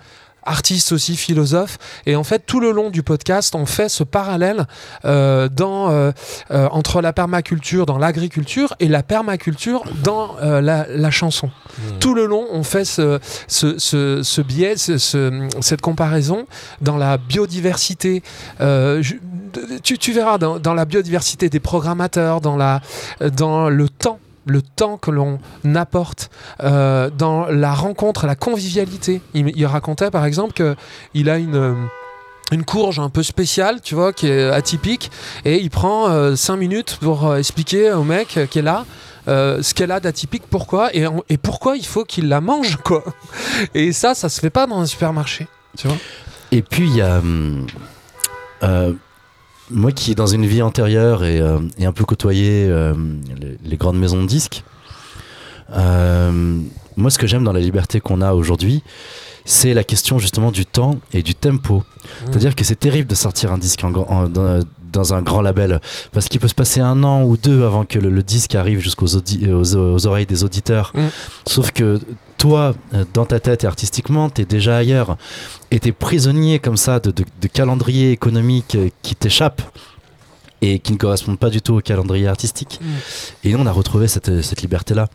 [0.49, 1.79] artiste aussi, philosophe.
[2.07, 4.67] Et en fait, tout le long du podcast, on fait ce parallèle
[5.05, 6.11] euh, dans, euh,
[6.51, 11.51] euh, entre la permaculture dans l'agriculture et la permaculture dans la, la chanson.
[12.01, 16.47] Tout le long, on fait ce, ce, ce, ce biais, ce- ce- cette comparaison
[16.81, 18.23] dans la biodiversité.
[18.61, 19.15] Je-
[19.83, 22.81] tu, tu verras dans, dans la biodiversité des programmateurs, dans, la,
[23.37, 24.19] dans le temps
[24.49, 25.39] le temps que l'on
[25.75, 26.31] apporte
[26.63, 29.21] euh, dans la rencontre, la convivialité.
[29.35, 31.75] Il, racontait par exemple qu'il a une, euh,
[32.51, 35.11] une courge un peu spéciale, tu vois, qui est atypique,
[35.45, 38.85] et il prend 5 minutes pour euh, expliquer au mec qui est là
[39.29, 43.05] euh, ce qu'elle a d'atypique, pourquoi, et, et pourquoi il faut qu'il la mange, quoi.
[43.75, 45.47] Et ça, ça se fait pas dans un supermarché,
[45.77, 45.99] tu vois.
[46.51, 47.67] Et puis il y a hum,
[48.63, 48.95] euh,
[49.71, 52.95] moi qui dans une vie antérieure et, euh, et un peu côtoyé euh,
[53.41, 54.65] les, les grandes maisons de disques.
[55.77, 56.61] euh,
[56.97, 58.83] moi, ce que j'aime dans la liberté qu'on a aujourd'hui,
[59.45, 61.85] c'est la question justement du temps et du tempo.
[62.27, 64.61] C'est-à-dire que c'est terrible de sortir un disque en, en, dans,
[64.93, 65.81] dans un grand label
[66.13, 68.81] parce qu'il peut se passer un an ou deux avant que le, le disque arrive
[68.81, 70.93] jusqu'aux aux, aux, oreilles des auditeurs.
[70.95, 71.07] Mm.
[71.47, 72.01] Sauf que
[72.37, 75.17] toi, euh, dans ta tête et artistiquement, t'es déjà ailleurs
[75.71, 79.63] et t'es prisonnier comme ça de, de, de calendrier économique euh, qui t'échappe
[80.61, 82.81] et qui ne correspondent pas du tout au calendrier artistique.
[82.81, 82.87] Mm.
[83.45, 85.09] Et nous, on a retrouvé cette, cette liberté-là.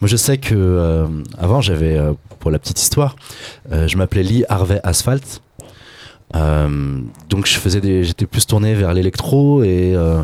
[0.00, 1.06] Moi, je sais que euh,
[1.38, 3.16] avant, j'avais, euh, pour la petite histoire,
[3.70, 5.40] euh, je m'appelais Lee Harvey Asphalt.
[6.34, 10.22] Euh, donc, je faisais des, j'étais plus tourné vers l'électro et euh,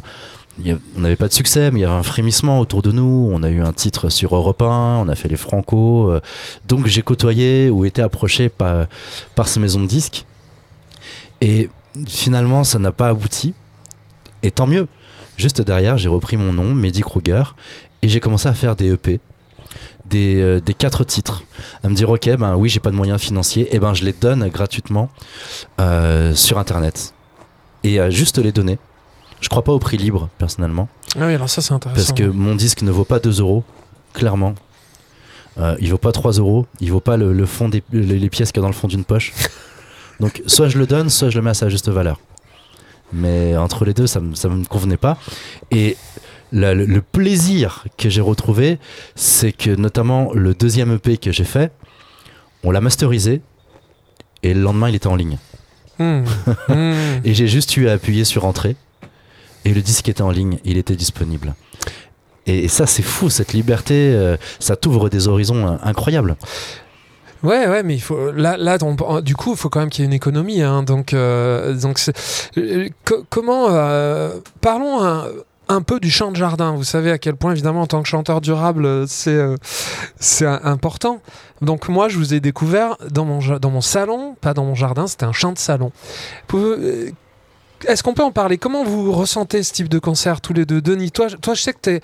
[0.97, 3.31] on n'avait pas de succès, mais il y avait un frémissement autour de nous.
[3.33, 6.11] On a eu un titre sur Europe 1, on a fait les Franco.
[6.11, 6.21] euh,
[6.67, 8.87] donc, j'ai côtoyé ou été approché par,
[9.35, 10.27] par ces maisons de disques.
[11.41, 11.69] Et
[12.07, 13.55] finalement, ça n'a pas abouti.
[14.43, 14.89] Et tant mieux.
[15.37, 17.55] Juste derrière, j'ai repris mon nom, Mehdi Kruger,
[18.03, 19.21] et j'ai commencé à faire des EP,
[20.09, 21.43] des, euh, des quatre titres.
[21.83, 24.13] À me dire, ok, ben oui, j'ai pas de moyens financiers, et ben je les
[24.13, 25.11] donne gratuitement
[25.81, 27.15] euh, sur Internet.
[27.85, 28.79] Et à juste les donner.
[29.41, 32.01] Je crois pas au prix libre, personnellement, Ah oui, alors ça c'est intéressant.
[32.09, 33.63] parce que mon disque ne vaut pas 2 euros,
[34.13, 34.55] clairement.
[35.59, 38.31] Euh, il vaut pas 3 euros, il vaut pas le, le fond des les, les
[38.31, 39.33] pièces qu'il y a dans le fond d'une poche.
[40.21, 42.19] Donc soit je le donne, soit je le mets à sa juste valeur.
[43.13, 45.17] Mais entre les deux, ça me, ça me convenait pas.
[45.71, 45.97] Et
[46.53, 48.79] la- le, le plaisir que j'ai retrouvé,
[49.15, 51.73] c'est que notamment le deuxième EP que j'ai fait,
[52.65, 53.41] on l'a masterisé
[54.43, 55.39] et le lendemain il était en ligne.
[55.99, 56.23] Hmm.
[56.69, 57.21] Hmm.
[57.25, 58.77] Et j'ai juste eu à appuyer sur entrée
[59.65, 61.55] et le disque était en ligne, il était disponible.
[62.47, 66.37] Et, et ça c'est fou, cette liberté, euh, ça t'ouvre des horizons euh, incroyables.
[67.43, 70.03] Ouais, ouais, mais il faut là, là, on- du coup, il faut quand même qu'il
[70.03, 70.61] y ait une économie.
[70.63, 72.01] Hein, donc, euh, donc,
[73.31, 75.25] comment euh, Parlons un,
[75.69, 76.73] un peu du chant de jardin.
[76.75, 79.57] Vous savez à quel point, évidemment, en tant que chanteur durable, euh, c'est euh,
[80.19, 81.21] c'est important.
[81.63, 85.07] Donc, moi, je vous ai découvert dans mon dans mon salon, pas dans mon jardin.
[85.07, 85.93] C'était un chant de salon.
[86.55, 87.11] Euh,
[87.87, 88.59] Est-ce qu'on peut en parler?
[88.59, 90.81] Comment vous ressentez ce type de concert tous les deux?
[90.81, 92.01] Denis, toi, toi je sais que t'es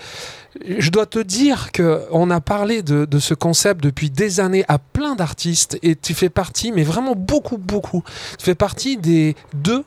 [0.78, 4.64] je dois te dire que on a parlé de, de ce concept depuis des années
[4.68, 8.04] à plein d'artistes et tu fais partie, mais vraiment beaucoup, beaucoup.
[8.38, 9.84] Tu fais partie des deux,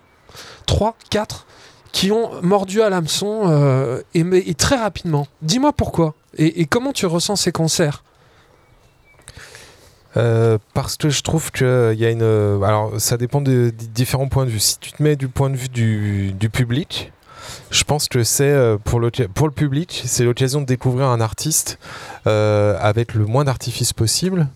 [0.65, 1.45] trois, quatre
[1.91, 5.27] qui ont mordu à l'hameçon euh, et, très rapidement.
[5.41, 8.03] Dis-moi pourquoi et, comment tu ressens ces concerts.
[10.15, 12.21] Euh, parce que je trouve que il y a une.
[12.23, 14.59] euh, Alors, ça dépend de, des différents points de vue.
[14.59, 17.11] Si tu te mets du point de vue du public,
[17.69, 19.11] je pense que c'est euh, pour, le
[19.51, 21.79] public, c'est l'occasion de découvrir un artiste
[22.25, 24.47] euh, avec le moins d'artifice possible,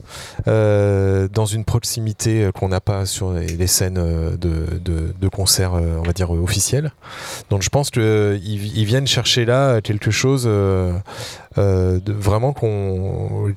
[0.48, 6.32] euh, dans une proximité qu'on n'a pas sur les, scènes de, concerts, on va dire,
[6.32, 6.92] officiels.
[7.50, 10.48] Donc, je pense qu'ils ils viennent chercher là quelque chose.
[11.56, 13.54] vraiment qu'on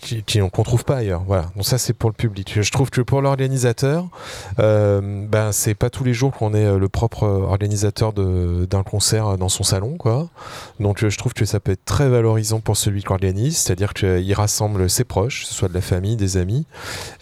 [0.53, 1.23] qu'on trouve pas ailleurs.
[1.27, 1.47] Voilà.
[1.55, 2.59] Donc ça c'est pour le public.
[2.61, 4.07] Je trouve que pour l'organisateur,
[4.59, 9.97] ben c'est pas tous les jours qu'on est le propre organisateur d'un concert son salon,
[9.97, 10.29] quoi.
[10.81, 13.95] Donc euh, je trouve que ça peut être très valorisant pour celui qui organise, c'est-à-dire
[13.95, 16.67] qu'il rassemble ses proches, que ce soit de la famille, des amis,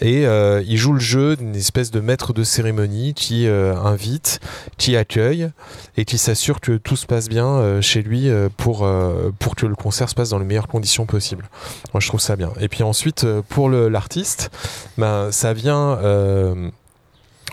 [0.01, 4.41] et euh, il joue le jeu d'une espèce de maître de cérémonie qui euh, invite,
[4.79, 5.51] qui accueille
[5.97, 8.89] et qui s'assure que tout se passe bien chez lui pour,
[9.39, 11.49] pour que le concert se passe dans les meilleures conditions possibles.
[11.93, 12.53] Moi, je trouve ça bien.
[12.61, 14.51] Et puis ensuite, pour l'artiste,
[14.99, 15.99] ben, ça vient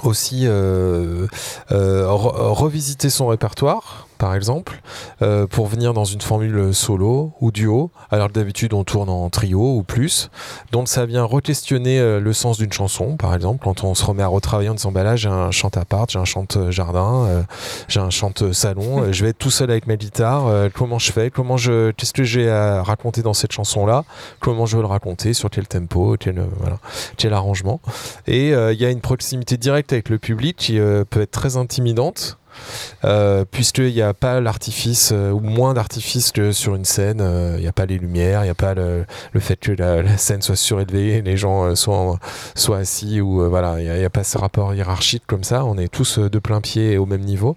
[0.04, 1.28] aussi re-
[1.70, 4.82] revisiter son répertoire, par exemple,
[5.22, 9.30] euh, pour venir dans une formule solo ou duo, alors que d'habitude on tourne en
[9.30, 10.30] trio ou plus.
[10.74, 14.22] Donc ça vient re-questionner euh, le sens d'une chanson, par exemple, quand on se remet
[14.22, 17.42] à retravailler en disant bah là j'ai un chant à j'ai un chant jardin, euh,
[17.88, 21.30] j'ai un chant salon, je vais être tout seul avec ma guitare, comment je fais,
[21.30, 24.04] comment je, qu'est-ce que j'ai à raconter dans cette chanson-là,
[24.42, 26.80] comment je veux le raconter, sur quel tempo, quel, voilà,
[27.16, 27.80] quel arrangement.
[28.28, 30.78] Et il y a une proximité directe avec le public qui
[31.10, 32.38] peut être très intimidante.
[33.06, 37.56] Euh, puisqu'il n'y a pas l'artifice euh, ou moins d'artifice que sur une scène, euh,
[37.58, 40.02] il n'y a pas les lumières, il n'y a pas le, le fait que la,
[40.02, 42.20] la scène soit surélevée, les gens soient, en-
[42.56, 45.88] soient assis ou voilà, il n'y a, pas ce rapport hiérarchique comme ça, on est
[45.88, 47.56] tous de plein pied et au même niveau.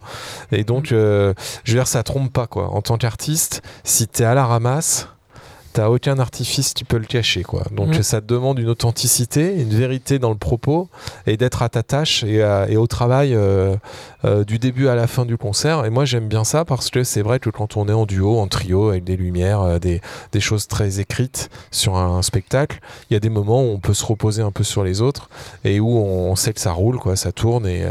[0.50, 1.34] Et donc, euh,
[1.64, 2.68] je veux dire, ça trompe pas quoi.
[2.70, 5.09] En tant qu'artiste, si tu es à la ramasse,
[5.73, 7.62] T'as aucun artifice qui peut le cacher, quoi.
[7.73, 8.03] Donc Mhm.
[8.03, 10.89] ça te demande une authenticité, une vérité dans le propos,
[11.27, 13.75] et d'être à ta tâche et, à- et au travail euh,
[14.27, 15.85] euh, du début à la fin du concert.
[15.87, 18.39] Et moi j'aime bien ça parce que c'est vrai que quand on est en duo,
[18.39, 20.01] en trio, avec des lumières, euh, des,
[20.33, 22.79] des choses très écrites sur un, spectacle,
[23.11, 25.29] il y a des moments où on peut se reposer un peu sur les autres
[25.64, 27.85] et où on, sait que ça roule, quoi, ça tourne et,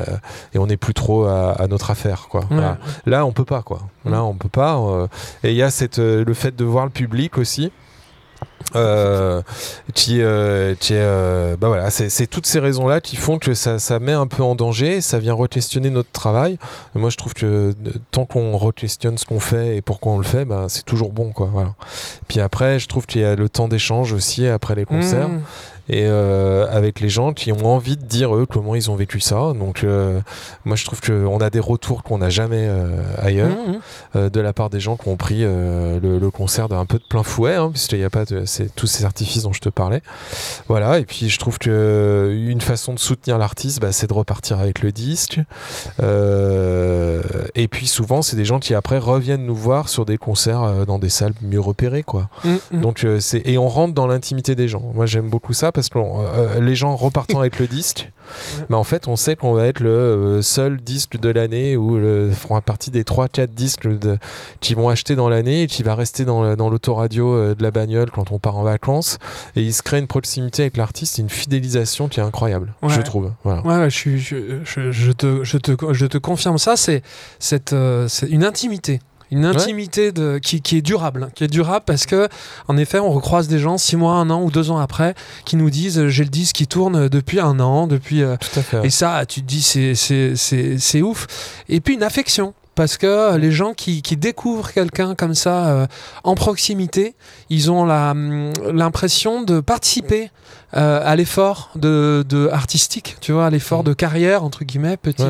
[0.53, 2.41] et on n'est plus trop à, à notre affaire, quoi.
[3.05, 3.79] Là, on peut pas, quoi.
[4.05, 4.25] Là, Mm.
[4.25, 4.79] on peut pas.
[5.43, 7.70] et il y a cette, le fait de voir le public aussi.
[8.75, 9.41] Euh,
[9.93, 13.99] qui, euh, qui, euh, bah voilà, c'est toutes ces raisons-là qui font que ça, ça,
[13.99, 16.57] met un peu en danger, ça vient re-questionner notre travail.
[16.95, 17.73] moi, je trouve que
[18.11, 21.31] tant qu'on re-questionne ce qu'on fait et pourquoi on le fait, bah, c'est toujours bon.
[21.31, 21.75] Quoi, voilà.
[22.27, 25.29] Puis après, je trouve qu'il y a le temps d'échange aussi après les concerts.
[25.29, 25.41] Mmh
[25.91, 29.19] et euh, avec les gens qui ont envie de dire eux comment ils ont vécu
[29.19, 29.51] ça.
[29.53, 30.21] Donc euh,
[30.63, 34.29] moi je trouve qu'on a des retours qu'on n'a jamais euh, ailleurs mmh, mmh.
[34.29, 37.55] de la part des gens qui ont pris le, concert d'un peu de plein fouet,
[37.55, 40.01] hein, puisqu'il n'y a pas de, tous ces artifices dont je te parlais.
[40.69, 44.59] Voilà, et puis je trouve que une façon de soutenir l'artiste, bah, c'est de repartir
[44.59, 45.41] avec le disque.
[45.99, 50.99] et puis souvent c'est des gens qui après reviennent nous voir sur des concerts dans
[50.99, 52.29] des salles mieux repérées, quoi.
[52.45, 54.83] Mmh, Donc c'est et on rentre dans l'intimité des gens.
[54.95, 58.11] Moi j'aime beaucoup ça parce que euh, les gens repartant avec le disque,
[58.69, 61.99] mais en fait, on sait qu'on va être le euh, seul disque de l'année ou
[62.33, 64.17] fera partie des 3-4 disques de,
[64.59, 67.71] qui vont acheter dans l'année et qui va rester dans, dans l'autoradio euh, de la
[67.71, 69.17] bagnole quand on part en vacances.
[69.55, 73.31] Et il se crée une proximité avec l'artiste, une fidélisation qui est incroyable, je trouve.
[73.43, 73.61] Voilà.
[73.65, 77.01] Ouais, je, je, je, te, je, te, je te confirme ça, c'est
[78.29, 78.99] une intimité
[79.31, 82.27] une intimité de, qui, qui, est durable, qui est durable parce que
[82.67, 85.15] en effet on recroise des gens six mois, un an ou deux ans après
[85.45, 88.35] qui nous disent j'ai le disque qui tourne depuis un an, depuis euh,
[88.83, 91.27] et ça tu te dis c'est c'est ouf.
[91.69, 95.87] Et puis une affection parce que les gens qui, qui découvrent quelqu'un comme ça euh,
[96.23, 97.15] en proximité,
[97.49, 100.31] ils ont hum, l'impression de participer
[100.75, 103.85] euh, à l'effort de, de, artistique, tu vois, à l'effort mmh.
[103.85, 105.23] de carrière entre guillemets, petit.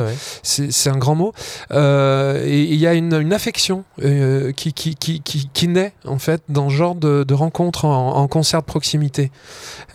[0.44, 1.34] C'est un grand mot.
[1.72, 6.42] Euh, et il y a une, une affection qui, qui, qui, qui, naît en fait
[6.50, 9.32] dans ce genre de, de rencontre en, en, concert de proximité.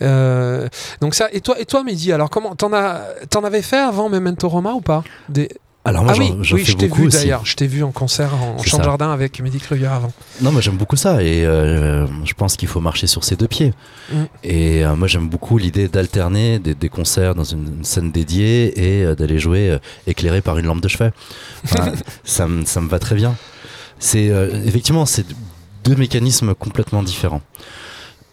[0.01, 1.29] donc ça.
[1.31, 3.01] Et toi, et toi, Mehdi, alors comment t'en as,
[3.35, 5.03] en avais fait avant Memento Roma ou pas?
[5.29, 5.49] Des
[5.87, 7.45] alors moi, ah oui, je t'ai vu d'ailleurs.
[7.45, 10.11] Je t'ai vu en concert en champ de jardin avec Mehdi avant.
[10.41, 13.47] Non, moi j'aime beaucoup ça et euh, je pense qu'il faut marcher sur ses deux
[13.47, 13.73] pieds.
[14.11, 14.15] Mm.
[14.43, 19.15] Et euh, moi j'aime beaucoup l'idée d'alterner des, concerts dans une, scène dédiée et euh,
[19.15, 19.77] d'aller jouer
[20.07, 21.13] éclairé par une lampe de chevet.
[22.25, 23.37] ça, me, ça me va très bien.
[23.97, 24.25] C'est
[24.65, 25.25] effectivement c'est
[25.85, 27.41] deux mécanismes complètement différents.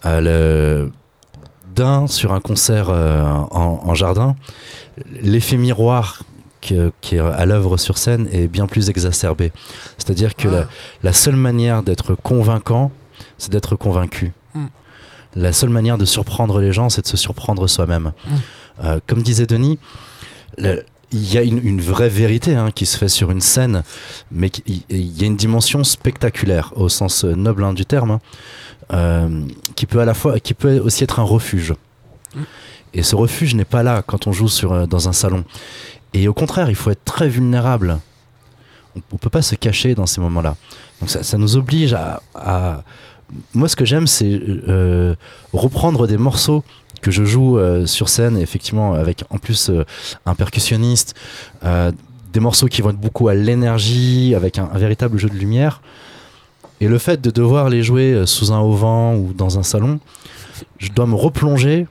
[0.02, 0.90] D'un
[2.08, 4.34] sur un concert en, en jardin,
[5.22, 6.24] l'effet miroir
[7.00, 9.52] qui, est à l'œuvre sur scène est bien plus exacerbé.
[9.98, 10.48] C'est-à-dire que
[11.02, 12.90] la, seule manière d'être convaincant,
[13.38, 14.32] c'est d'être convaincu.
[14.54, 14.66] Hmm.
[15.36, 18.12] La seule manière de surprendre les gens, c'est de se surprendre soi-même.
[18.26, 18.34] Hmm.
[18.84, 19.78] Euh, comme disait Denis,
[20.58, 23.82] il y a une, vraie vérité hein, qui se fait sur une scène,
[24.32, 28.20] mais il y a une dimension spectaculaire au sens noble hein, du terme, hein,
[28.92, 29.46] euh,
[29.76, 31.74] qui peut à la fois, qui peut aussi être un refuge.
[32.34, 32.42] Hmm.
[32.94, 35.44] Et ce refuge n'est pas là quand on joue sur, euh, dans un salon.
[36.14, 37.98] Et au contraire, il faut être très vulnérable.
[38.96, 40.56] On ne peut pas se cacher dans ces moments-là.
[41.00, 42.84] Donc ça, nous oblige à,
[43.52, 45.16] Moi, ce que j'aime, c'est euh,
[45.52, 46.62] reprendre des morceaux
[47.02, 49.84] que je joue euh, sur scène, effectivement, avec en plus euh,
[50.24, 51.14] un percussionniste,
[52.32, 55.82] des morceaux qui vont être beaucoup à l'énergie, avec un, véritable jeu de lumière.
[56.80, 59.98] Et le fait de devoir les jouer sous un auvent ou dans un salon,
[60.78, 61.86] je dois me replonger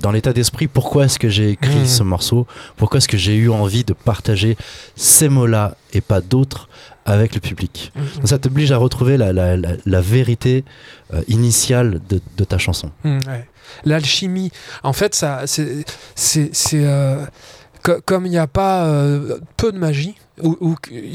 [0.00, 1.86] dans l'état d'esprit, pourquoi est-ce que j'ai écrit mmh.
[1.86, 2.46] ce morceau?
[2.76, 4.56] Pourquoi est-ce que j'ai eu envie de partager
[4.96, 6.68] ces mots-là et pas d'autres
[7.04, 7.92] avec le public?
[7.94, 8.26] Mmh.
[8.26, 10.64] Ça t'oblige à retrouver la, la, la, vérité
[11.12, 12.90] euh, initiale de, de, ta chanson.
[13.04, 13.18] Mmh,
[13.84, 14.50] L'alchimie,
[14.82, 17.24] en fait, ça, c'est, c'est, euh,
[17.82, 20.14] comme il n'y a pas euh, peu de magie,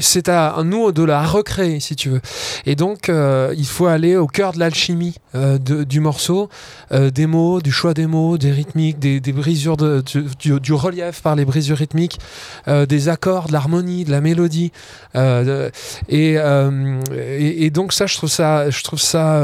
[0.00, 2.20] c'est à nous de la recréer si tu veux.
[2.66, 6.48] Et donc euh, il faut aller au cœur de l'alchimie euh, du morceau
[6.90, 11.76] des mots du choix des mots des rythmiques des, brisures du, relief par les brisures
[11.76, 12.18] rythmiques
[12.66, 14.72] des accords de l'harmonie de la mélodie
[16.08, 16.38] et,
[17.70, 19.40] donc ça je trouve ça je trouve ça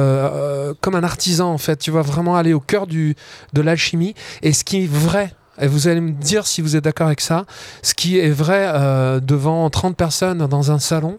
[0.81, 1.77] comme un artisan en fait.
[1.77, 3.14] Tu vas vraiment aller au cœur de
[3.55, 4.14] l'alchimie.
[4.43, 7.20] Et ce qui est vrai et vous allez me dire si vous êtes d'accord avec
[7.20, 7.44] ça.
[7.82, 11.18] Ce qui est vrai euh, devant 30 personnes dans un salon,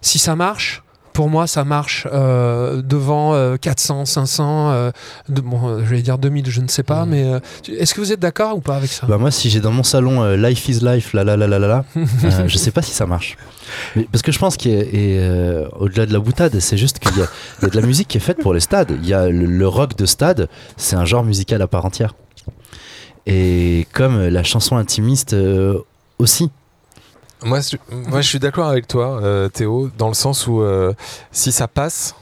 [0.00, 0.82] si ça marche,
[1.12, 4.90] pour moi, ça marche euh, devant 400, 500,
[5.28, 7.08] de, bon, je vais dire 2000, je ne sais pas, mmh.
[7.08, 9.06] mais euh, est-ce que vous êtes d'accord ou pas avec ça?
[9.06, 11.84] Bah moi, si j'ai dans mon salon Life is Life, la la la la la
[12.46, 13.36] je sais pas si ça marche.
[14.10, 17.86] parce que je pense qu'au-delà de la boutade, c'est juste qu'il y, a de la
[17.86, 18.98] musique qui est faite pour les stades.
[19.00, 22.14] Il y a le rock de stade, c'est un genre musical à part entière
[23.26, 25.80] et comme la chanson intimiste euh,
[26.18, 26.50] aussi.
[27.42, 27.76] Moi, je,
[28.08, 30.94] moi, je suis d'accord avec toi, euh, Théo, dans le sens où euh,
[31.30, 32.14] si ça passe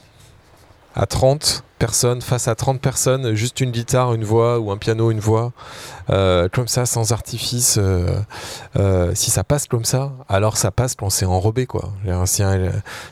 [0.94, 5.10] à 30 personnes, face à 30 personnes, juste une guitare, une voix, ou un piano,
[5.10, 5.52] une voix,
[6.08, 7.78] comme ça, sans artifice,
[9.14, 11.92] si ça passe comme ça, alors ça passe quand c'est enrobé, quoi.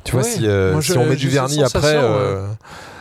[0.05, 0.47] tu vois, si,
[0.82, 2.47] si, on met du vernis après euh,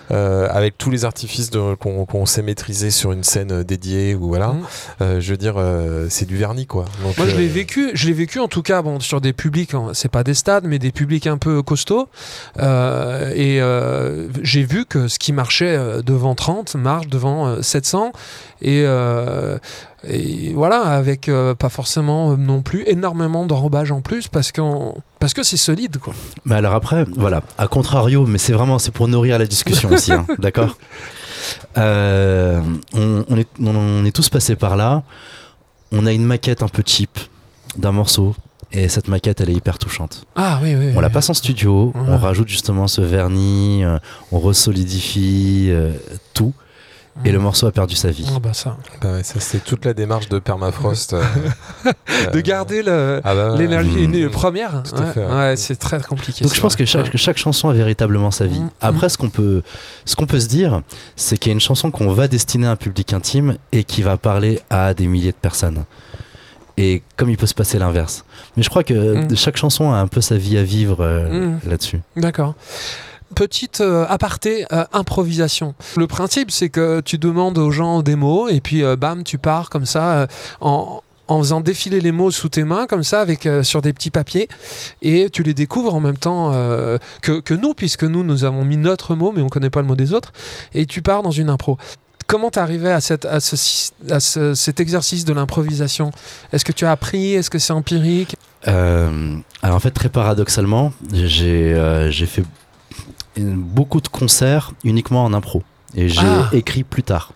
[0.10, 4.50] avec tous les artifices qu'on sait maîtriser sur une scène euh, dédiée ou voilà.
[4.50, 4.64] Mhm.
[5.02, 6.86] Euh, je veux dire, euh, c'est du vernis quoi.
[7.04, 9.34] Donc, Moi, je l'ai euh, vécu, je l'ai vécu en tout cas, bon, sur des
[9.34, 12.10] publics, hein, c'est pas des stades, mais des publics un peu costauds.
[12.60, 17.62] Euh, et euh, j'ai vu que ce qui marchait euh, devant 30 marche devant euh,
[17.62, 18.12] 700.
[18.62, 19.58] Et, euh,
[20.08, 24.96] et voilà, avec euh, pas forcément euh, non plus énormément d'enrobage en plus, parce, qu'on
[25.20, 26.14] parce que c'est solide, quoi.
[26.46, 30.12] Mais alors après, voilà, à contrario, mais c'est vraiment c'est pour nourrir la discussion aussi,
[30.14, 30.78] hein, d'accord?
[31.78, 32.62] Euh,
[32.94, 35.04] on, on est, on, on est tous passés par là.
[35.92, 37.18] On a une maquette un peu cheap
[37.78, 38.36] d'un morceau,
[38.72, 40.26] et cette maquette, elle est hyper touchante.
[40.36, 40.92] Ah oui, oui.
[40.96, 41.14] On la oui.
[41.14, 42.02] passe en studio, Ouais.
[42.08, 43.98] on rajoute justement ce vernis, euh,
[44.32, 45.72] on resolidifie
[46.34, 46.54] tout,
[47.26, 48.26] et le morceau a perdu sa vie.
[48.36, 48.78] Ah bah ça.
[49.02, 51.14] bah ouais, ça c'est toute la démarche de permafrost.
[51.14, 51.22] euh,
[52.34, 52.82] De euh, garder
[53.24, 54.30] ah bah l'énergie Mm.
[54.30, 54.84] première.
[54.84, 55.32] Tout à ouais, fait, ouais.
[55.34, 56.44] ouais, c'est très compliqué.
[56.46, 58.60] Donc je pense que chaque, que chaque chanson a véritablement sa vie.
[58.62, 58.70] Mm.
[58.82, 59.64] Après, ce qu'on peut,
[60.06, 60.82] ce qu'on peut se dire,
[61.16, 64.02] c'est qu'il y a une chanson qu'on va destiner à un public intime et qui
[64.02, 65.84] va parler à des milliers de personnes.
[66.78, 68.24] Et comme il peut se passer l'inverse.
[68.56, 69.36] Mais je crois que Mm.
[69.36, 72.00] chaque chanson a un peu sa vie à vivre euh, là-dessus.
[72.16, 72.56] D'accord.
[73.40, 75.74] Petite euh, aparté, euh, improvisation.
[75.96, 79.38] Le principe, c'est que tu demandes aux gens des mots et puis euh, bam, tu
[79.38, 80.28] pars comme ça
[80.60, 84.10] en, en faisant défiler les mots sous tes mains, comme ça, avec sur des petits
[84.12, 84.50] papiers,
[85.02, 86.52] et tu les découvres en même temps
[87.22, 89.88] que, que nous, puisque nous, nous avons mis notre mot, mais on connaît pas le
[89.88, 90.34] mot des autres,
[90.74, 91.78] et tu pars dans une impro.
[92.28, 96.12] Comment t'es arrivé à, cette, à, ce, cet exercice de l'improvisation?
[96.52, 97.36] Est-ce que tu as appris?
[97.36, 98.36] Est-ce que c'est empirique?
[98.66, 102.44] Alors en fait, très paradoxalement, j'ai fait
[103.44, 105.64] beaucoup de concerts uniquement en impro.
[105.96, 106.50] Et j'ai Ah.
[106.54, 107.34] écrit plus tard.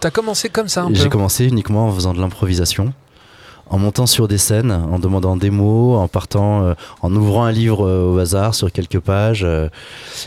[0.00, 2.92] T'as commencé comme ça un peu J'ai commencé uniquement en faisant de l'improvisation,
[3.70, 7.52] en montant sur des scènes, en demandant des mots, en partant, euh, en ouvrant un
[7.52, 9.42] livre euh, au hasard sur quelques pages.
[9.44, 9.68] euh,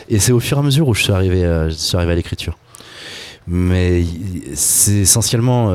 [0.08, 2.16] et c'est au fur et à mesure où je suis arrivé, je suis arrivé à
[2.16, 2.56] l'écriture.
[3.46, 4.04] Mais
[4.54, 5.72] c'est essentiellement,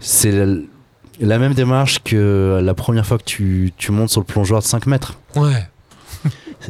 [0.00, 0.54] c'est la,
[1.20, 4.66] la même démarche que la première fois que tu, tu montes sur le plongeoir de
[4.66, 5.14] 5 mètres.
[5.36, 5.66] Ouais.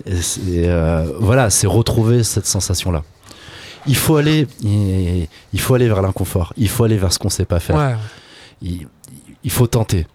[0.06, 3.02] Et euh, voilà, c'est retrouver cette sensation-là.
[3.86, 6.52] Il faut aller, il, faut aller vers l'inconfort.
[6.56, 7.76] Il faut aller vers ce qu'on sait pas faire.
[7.76, 7.94] Ouais.
[8.62, 8.86] Il,
[9.42, 10.06] il faut tenter.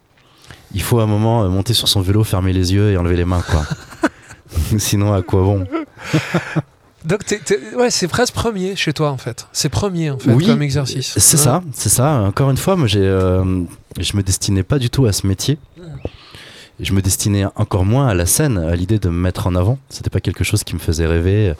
[0.73, 3.15] Il faut à un moment euh, monter sur son vélo, fermer les yeux et enlever
[3.15, 3.63] les mains, quoi.
[4.77, 5.65] Sinon, à quoi bon?
[7.05, 9.47] Donc, t'es- t'es- ouais, c'est presque premier chez toi, en fait.
[9.53, 11.13] C'est premier, en fait, Oui, comme exercice.
[11.17, 11.43] C'est Ouais.
[11.43, 12.11] ça, c'est ça.
[12.21, 13.63] Encore une fois, moi, j'ai, euh,
[13.99, 15.57] je me destinais pas du tout à ce métier.
[16.79, 19.77] Je me destinais encore moins à la scène, à l'idée de me mettre en avant.
[19.89, 21.53] C'était pas quelque chose qui me faisait rêver.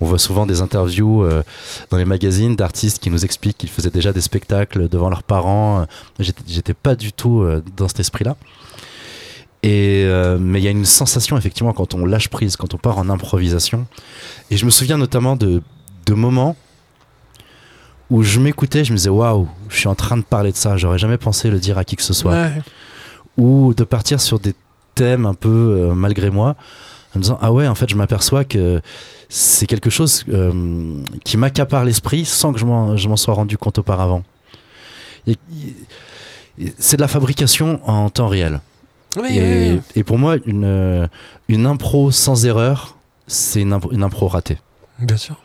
[0.00, 1.42] On voit souvent des interviews euh,
[1.90, 5.86] dans les magazines d'artistes qui nous expliquent qu'ils faisaient déjà des spectacles devant leurs parents.
[6.18, 8.36] J'étais, j'étais pas du tout euh, dans cet esprit-là.
[9.62, 12.78] Et euh, mais il y a une sensation effectivement quand on lâche prise, quand on
[12.78, 13.86] part en improvisation.
[14.50, 15.62] Et je me souviens notamment de,
[16.04, 16.54] de moments
[18.10, 20.76] où je m'écoutais, je me disais waouh, je suis en train de parler de ça,
[20.76, 22.32] j'aurais jamais pensé le dire à qui que ce soit.
[22.32, 22.52] Ouais.
[23.38, 24.54] Ou de partir sur des
[24.96, 25.48] thèmes un peu
[25.90, 26.56] euh, malgré moi,
[27.14, 28.80] en me disant ah ouais, en fait, je m'aperçois que
[29.28, 34.22] c'est quelque chose euh, qui m'accapare l'esprit sans que je m'en, sois rendu compte auparavant.
[35.26, 35.36] Et-
[36.58, 38.60] et- c'est de la fabrication en temps réel.
[39.20, 39.80] Oui, et, oui, oui.
[39.94, 41.08] et pour moi, une,
[41.48, 44.58] une impro sans erreur, c'est une une impro ratée.
[44.98, 45.36] Bien sûr.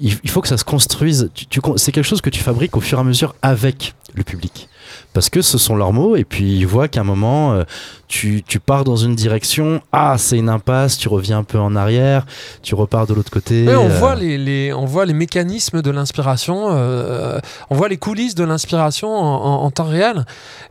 [0.00, 1.30] Il, il faut que ça se construise.
[1.34, 3.94] Tu- tu con- c'est quelque chose que tu fabriques au fur et à mesure avec
[4.14, 4.68] le public.
[5.14, 7.64] Parce que ce sont leurs mots, et puis ils voient qu'à un moment, euh,
[8.08, 11.76] tu, tu pars dans une direction, ah, c'est une impasse, tu reviens un peu en
[11.76, 12.24] arrière,
[12.62, 13.66] tu repars de l'autre côté.
[13.74, 17.38] On, euh, voit les, les- on voit les mécanismes de l'inspiration, euh,
[17.70, 20.24] on voit les coulisses de l'inspiration en, en- en temps réel.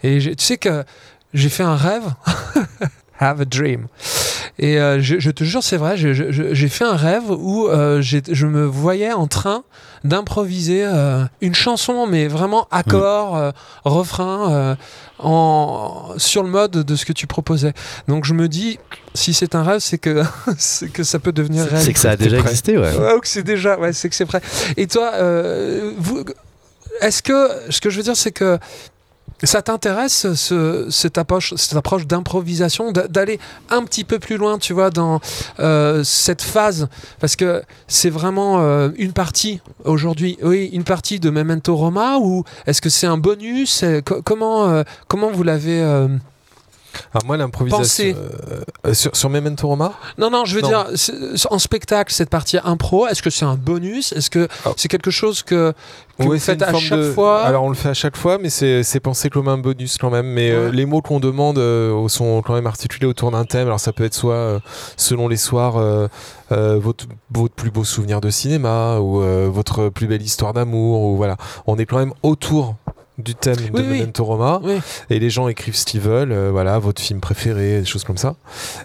[0.03, 0.83] Et tu sais que
[1.33, 2.03] j'ai fait un rêve,
[3.21, 3.87] have a dream.
[4.59, 8.45] Et euh, je, je te jure, c'est vrai, j'ai fait un rêve où euh, je
[8.45, 9.63] me voyais en train
[10.03, 13.51] d'improviser euh, une chanson, mais vraiment accord, euh,
[13.85, 14.75] refrain, euh,
[15.19, 17.73] en, sur le mode de ce que tu proposais.
[18.07, 18.77] Donc je me dis,
[19.13, 20.23] si c'est un rêve, c'est que,
[20.57, 21.83] c'est que ça peut devenir c'est- réel.
[21.85, 22.93] c'est que ça a déjà existé, ouais.
[22.97, 24.41] Ouais, ou que c'est déjà, ouais, c'est que c'est prêt.
[24.77, 26.23] Et toi, euh, vous,
[27.01, 28.57] est-ce que, ce que je veux dire, c'est que
[29.47, 31.53] ça t'intéresse ce, cette approche,
[32.07, 33.39] d'improvisation, d'a- d'aller
[33.69, 35.19] un petit peu plus loin, tu vois, dans
[35.59, 36.87] euh, cette phase,
[37.19, 42.43] parce que c'est vraiment euh, une partie aujourd'hui, oui, une partie de Memento Roma, ou
[42.67, 43.83] est-ce que c'est un bonus?
[44.25, 45.81] Comment, euh, comment vous l'avez
[47.13, 48.15] Alors moi, l'improvisation.
[48.85, 50.67] Euh, sur, sur Memento Roma Non, non, je veux Non.
[50.69, 50.85] dire,
[51.49, 54.11] en spectacle, cette partie impro, est-ce que c'est un bonus?
[54.13, 54.71] Est-ce que Ah.
[54.75, 55.73] c'est quelque chose que,
[56.17, 57.41] que Ouais, vous c'est faites une à chaque de- fois?
[57.43, 60.25] Alors on le fait à chaque fois, mais c'est pensé comme un bonus quand même.
[60.27, 63.67] Mais euh, les mots qu'on demande euh, sont quand même articulés autour d'un thème.
[63.67, 64.59] Alors ça peut être soit euh,
[64.97, 66.07] selon les soirs euh,
[66.51, 71.01] euh, votre, votre plus beau souvenir de cinéma ou euh, votre plus belle histoire d'amour
[71.01, 71.37] ou voilà.
[71.67, 72.75] On est quand même autour
[73.21, 73.83] du thème de Oui.
[73.99, 74.79] Memento Roma Oui.
[75.09, 78.17] et les gens écrivent ce qu'ils veulent euh, voilà votre film préféré des choses comme
[78.17, 78.35] ça.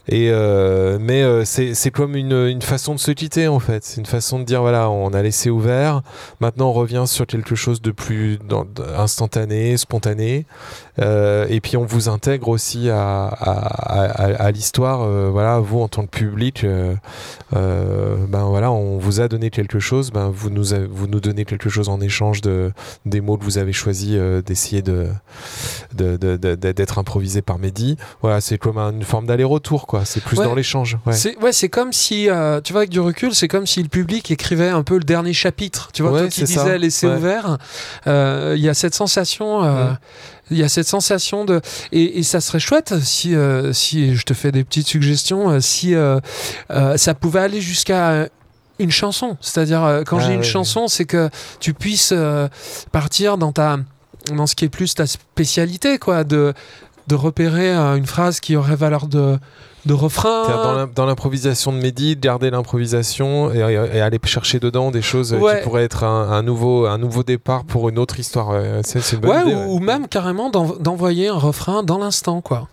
[0.08, 3.84] Et euh, mais euh, c'est comme une, une façon de se quitter en fait.
[3.84, 6.02] C'est une façon de dire voilà on a laissé ouvert.
[6.40, 8.66] Maintenant on revient sur quelque chose de plus dans-
[8.96, 10.46] instantané spontané.
[10.98, 15.88] Euh, et puis on vous intègre aussi à, à, à- à l'histoire voilà vous en
[15.88, 16.64] tant que public
[17.52, 20.10] ben voilà on vous a donné quelque chose.
[20.10, 22.72] Ben vous nous a- vous nous donnez quelque chose en échange de
[23.04, 25.08] des mots que vous avez choisi euh, d'essayer de
[25.94, 30.44] d'être improvisé par Mehdi voilà c'est comme une forme d'aller-retour quoi c'est plus Ouais.
[30.44, 31.12] dans l'échange ouais.
[31.14, 34.30] C'est ouais, comme si, euh, tu vois, avec du recul, c'est comme si le public
[34.30, 35.88] écrivait un peu le dernier chapitre.
[35.92, 37.56] Tu vois, Ouais, toi qui disais laisser ouvert,
[38.06, 39.64] euh, il y a cette sensation.
[39.64, 39.92] euh.
[40.50, 41.60] Il y a cette sensation de
[41.90, 45.60] et, et ça serait chouette si euh, si je te fais des petites suggestions euh,
[45.60, 46.20] si euh,
[46.70, 48.28] euh, ça pouvait aller jusqu'à euh,
[48.78, 52.46] une chanson c'est-à-dire euh, quand Ah j'ai une ouais, chanson c'est que tu puisses euh,
[52.92, 53.78] partir dans ta
[54.34, 56.52] dans ce qui est plus ta spécialité quoi de
[57.08, 59.38] de repérer euh, une phrase qui aurait valeur de
[59.84, 64.58] de refrain dans l'im- dans l'improvisation de Mehdi, de garder l'improvisation et, et aller chercher
[64.58, 65.58] dedans des choses euh, Ouais.
[65.58, 68.50] qui pourraient être un, un nouveau, un nouveau départ pour une autre histoire.
[69.12, 69.54] une bonne Ouais, idée.
[69.54, 69.66] ou, ouais.
[69.68, 72.66] ou même carrément d'en- d'envoyer un refrain dans l'instant, quoi.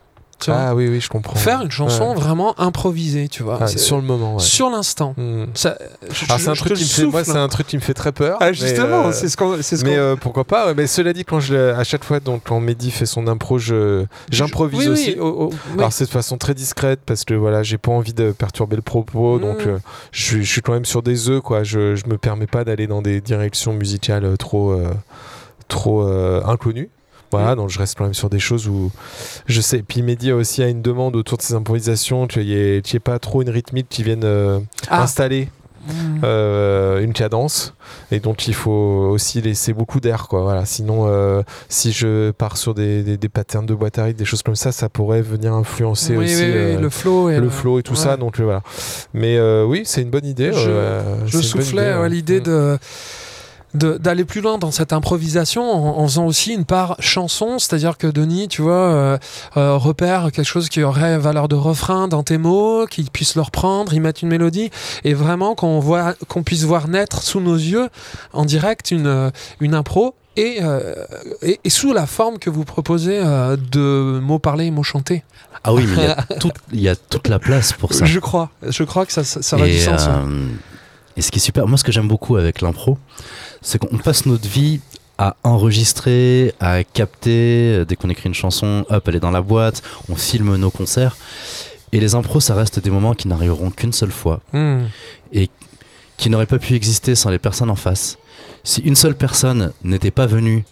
[0.43, 1.35] Tu vois Ah oui, oui, je comprends.
[1.35, 2.15] Faire une chanson Ouais.
[2.15, 3.57] vraiment improvisée, tu vois.
[3.61, 4.35] Ah, C'est- sur le moment.
[4.35, 4.39] Ouais.
[4.41, 5.13] sur l'instant.
[5.17, 5.45] Hmm.
[5.53, 5.77] Ça-
[6.11, 7.31] je- Alors je- c'est un truc qui me fait, moi, souffle.
[7.33, 8.37] c'est un truc qui me fait très peur.
[8.41, 9.57] Ah, mais, justement, euh, c'est ce qu'on.
[9.61, 10.73] c'est ce mais qu'on- euh, pourquoi pas ouais.
[10.75, 14.05] Mais cela dit, quand je, à chaque fois, donc quand Mehdi fait son impro, je
[14.31, 15.15] j'improvise Oui, oui, aussi.
[15.19, 15.79] oh, oh, oui.
[15.79, 18.81] Alors c'est de façon très discrète parce que voilà, j'ai pas envie de perturber le
[18.81, 19.69] propos, donc Mm.
[19.69, 19.77] euh,
[20.11, 21.63] je, suis- je suis quand même sur des œufs quoi.
[21.63, 24.91] Je, je me permets pas d'aller dans des directions musicales trop euh,
[25.67, 26.89] trop euh, inconnues.
[27.37, 27.57] Voilà, Mm.
[27.57, 28.91] donc je reste quand même sur des choses où
[29.47, 29.83] je sais.
[29.87, 32.99] Puis Mehdi a aussi a une demande autour de ses improvisations, qu'il n'y ait, ait
[32.99, 34.59] pas trop une rythmique qui vienne euh,
[34.89, 35.03] Ah.
[35.03, 35.49] installer
[35.85, 36.21] Mm.
[36.23, 37.73] euh, une cadence
[38.09, 38.71] et donc il faut
[39.11, 43.27] aussi laisser beaucoup d'air quoi voilà sinon euh, si je pars sur des, des, des
[43.27, 46.35] patterns de boîte à rythme des choses comme ça ça pourrait venir influencer Oui, aussi
[46.35, 47.99] oui, oui, euh, le flow et le flow et tout ouais.
[47.99, 48.61] ça donc voilà
[49.13, 52.07] mais oui c'est une bonne idée Je- Je soufflais ouais.
[52.07, 52.43] l'idée Mm.
[52.43, 52.77] de-
[53.73, 58.07] d'aller plus loin dans cette improvisation en, en faisant aussi une part chanson, c'est-à-dire que
[58.07, 59.17] Denis, tu vois, euh,
[59.57, 63.41] euh, repère quelque chose qui aurait valeur de refrain dans tes mots, qu'il puisse le
[63.41, 64.69] reprendre, y mettre une mélodie,
[65.03, 67.89] et vraiment qu'on voit, qu'on puisse voir naître sous nos yeux
[68.31, 70.15] en direct une, euh, une impro.
[70.35, 70.95] Et, euh,
[71.43, 75.23] et, et sous la forme que vous proposez euh, de mots parlés et mots chantés.
[75.63, 76.07] Ah oui, mais
[76.71, 78.05] il y, a y toute la place pour ça.
[78.05, 80.07] Je crois, je crois que ça, ça, ça aurait et, du sens.
[80.07, 80.47] euh,
[81.15, 82.97] et ce qui est super, moi ce que j'aime beaucoup avec l'impro,
[83.63, 84.79] c'est qu'on passe notre vie
[85.17, 87.73] à enregistrer, à capter.
[87.77, 90.69] euh, Dès qu'on écrit une chanson, hop, elle est dans la boîte, on filme nos
[90.71, 91.17] concerts.
[91.91, 94.83] Et les impros, ça reste des moments qui n'arriveront qu'une seule fois, Hmm.
[96.17, 98.17] qui n'auraient pas pu exister sans les personnes en face.
[98.63, 100.63] Si une seule personne n'était pas venue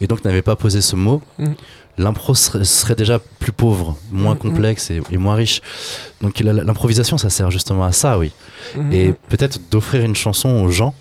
[0.00, 1.52] et donc n'avait pas posé ce mot, Mm.
[1.98, 4.40] l'impro serait, serait déjà plus pauvre, moins Mm, mm.
[4.40, 5.60] complexe et, et moins riche.
[6.22, 8.32] Donc l'improvisation, ça sert justement à ça, oui.
[8.92, 10.94] Et peut-être d'offrir une chanson aux gens.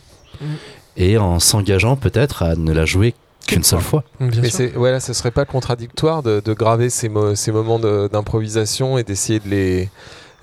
[0.98, 3.14] Et en s'engageant peut-être à ne la jouer
[3.48, 4.04] qu'une seule fois.
[4.20, 8.10] Mais c'est voilà ce serait pas contradictoire de, de graver ces, mo- ces moments de-
[8.12, 9.90] d'improvisation et d'essayer de les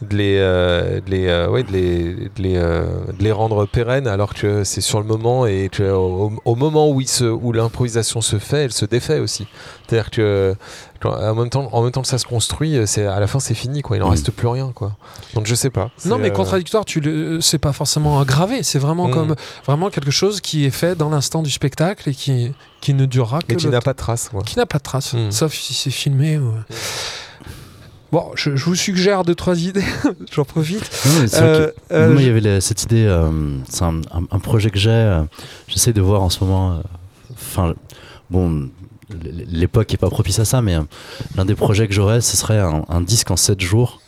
[0.02, 2.84] de les, euh, de les, euh, ouais, de les, de les, euh,
[3.18, 6.90] de les rendre pérennes alors que c'est sur le moment et que au, au moment
[6.90, 9.46] où, il se, où l'improvisation se fait, elle se défait aussi.
[9.86, 10.54] C'est-à-dire que
[11.00, 13.40] quand- en même, temps, en même temps que ça se construit, c'est, à la fin
[13.40, 13.96] c'est fini, quoi.
[13.96, 14.10] il n'en Mm.
[14.12, 14.72] reste plus rien.
[14.74, 14.92] Quoi.
[15.34, 15.90] Donc je sais pas.
[16.04, 18.62] Non, mais contradictoire, tu le, c'est pas forcément gravé.
[18.62, 19.12] C'est vraiment Mm.
[19.12, 19.34] comme
[19.66, 23.38] vraiment quelque chose qui est fait dans l'instant du spectacle et qui, qui ne durera
[23.40, 24.28] que Mais qui n'a pas de trace.
[24.30, 24.42] Quoi.
[24.42, 25.30] qui n'a pas de trace, Mm.
[25.30, 26.38] sauf si c'est filmé.
[26.38, 26.52] ou-
[28.12, 29.82] Bon, je, je vous suggère deux trois idées.
[30.32, 30.82] J'en profite.
[31.06, 33.30] Non, Euh, que- euh, Moi, il y avait cette idée, euh,
[33.68, 35.22] c'est un, un- un projet que j'ai, euh,
[35.66, 36.72] j'essaie de voir en ce moment.
[36.72, 36.80] euh,
[37.32, 37.74] Enfin,
[38.30, 38.68] bon,
[39.48, 40.76] l'époque est pas propice à ça, mais
[41.36, 44.00] l'un des projets que j'aurais, ce serait un, un disque en 7 jours,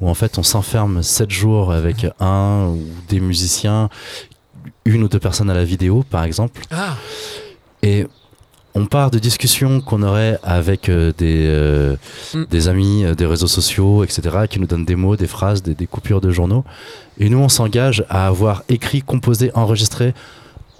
[0.00, 3.88] où en fait on s'enferme 7 jours avec un ou des musiciens,
[4.84, 6.62] une ou deux personnes à la vidéo, par exemple.
[6.72, 6.96] Ah,
[7.82, 8.06] Et
[8.74, 11.96] on part de discussions qu'on aurait avec euh, des, euh,
[12.34, 12.44] Mm.
[12.50, 15.74] des amis, euh, des réseaux sociaux, etc., qui nous donnent des mots, des phrases, des,
[15.74, 16.64] des coupures de journaux.
[17.18, 20.14] Et nous, on s'engage à avoir écrit, composé, enregistré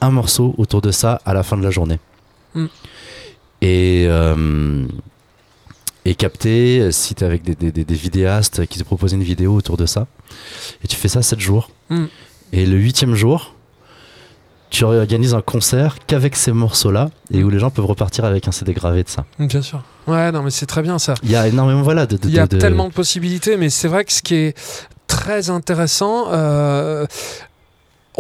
[0.01, 1.99] un morceau autour de ça à la fin de la journée.
[2.55, 2.67] Mm.
[3.63, 4.09] Et,
[6.07, 9.23] et capter, si tu es avec des, des- des- des vidéastes qui te proposent une
[9.23, 10.07] vidéo autour de ça.
[10.83, 11.71] Et tu fais ça 7 jours.
[11.91, 12.05] Mm.
[12.53, 13.55] Et le huitième jour,
[14.71, 18.53] tu organises un concert qu'avec ces morceaux-là et où les gens peuvent repartir avec un
[18.53, 19.25] CD gravé de ça.
[19.39, 19.83] Bien sûr.
[20.07, 21.15] Ouais, non, mais c'est très bien ça.
[21.23, 23.69] Il y a énormément voilà, de, Il y a de- de- tellement de possibilités, mais
[23.69, 24.57] c'est vrai que ce qui est
[25.09, 27.05] très intéressant, euh,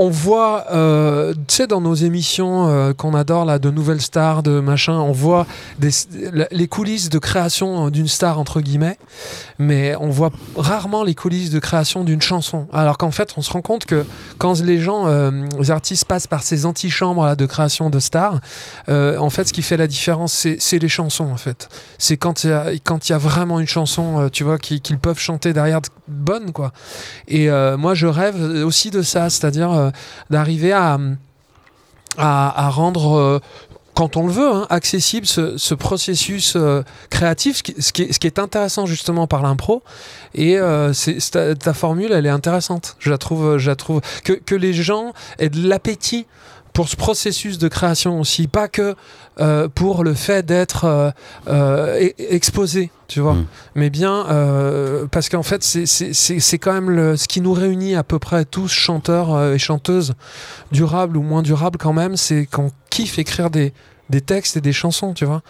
[0.03, 4.43] on voit, euh, tu sais, dans nos émissions euh, qu'on adore, là, de nouvelles stars,
[4.43, 5.47] de machin, on voit
[6.51, 8.97] les coulisses de création euh, d'une star, entre guillemets,
[9.59, 12.67] mais on voit rarement les coulisses de création d'une chanson.
[12.73, 14.07] Alors qu'en fait, on se rend compte que
[14.39, 18.41] quand les gens, euh, les artistes passent par ces antichambres là, de création de stars,
[18.89, 22.51] en fait, ce qui fait la différence, c'est les chansons, en fait c'est quand il
[22.51, 25.89] y a y a vraiment une chanson tu vois qui- qu'ils peuvent chanter derrière de-
[26.09, 26.73] bonne quoi
[27.29, 27.49] et
[27.79, 29.90] moi je rêve aussi de ça c'est-à-dire
[30.31, 30.99] d'arriver à,
[32.19, 33.39] à rendre euh,
[33.95, 37.83] quand on le veut, hein, accessible ce, ce processus euh, créatif, ce qui,
[38.13, 39.83] ce, qui est, intéressant justement par l'impro.
[40.35, 40.93] Et euh,
[41.59, 42.97] ta, formule, elle est intéressante.
[42.99, 46.27] Je la trouve, je trouve que, que les gens aient de l'appétit
[46.73, 48.95] pour ce processus de création aussi, pas que
[49.41, 51.11] euh, pour le fait d'être euh,
[51.49, 53.47] euh, e- exposé, tu vois, Mm.
[53.75, 54.27] mais bien
[55.11, 58.69] parce qu'en fait c'est, quand même le, ce qui nous réunit à peu près tous
[58.69, 60.15] chanteurs et chanteuses,
[60.73, 63.73] durables ou moins durables quand même, c'est qu'on kiffe écrire des,
[64.11, 65.43] des textes et des chansons, tu vois.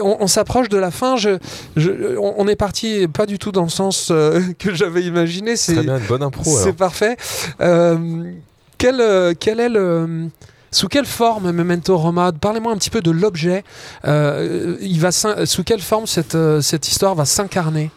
[0.00, 1.16] On, on s'approche de la fin.
[1.16, 1.38] Je,
[1.76, 5.56] je- on, on est parti pas du tout dans le sens euh, que j'avais imaginé.
[5.56, 6.56] C'est, Très bien, une bonne impro.
[6.58, 7.16] c'est parfait.
[7.60, 8.32] Euh,
[8.78, 10.28] quel, euh, quel est le
[10.70, 12.32] sous quelle forme Memento Roma?
[12.32, 13.62] Parlez-moi un petit peu de l'objet.
[14.06, 17.90] Euh, il va s'in- sous quelle forme cette, euh, cette histoire va s'incarner?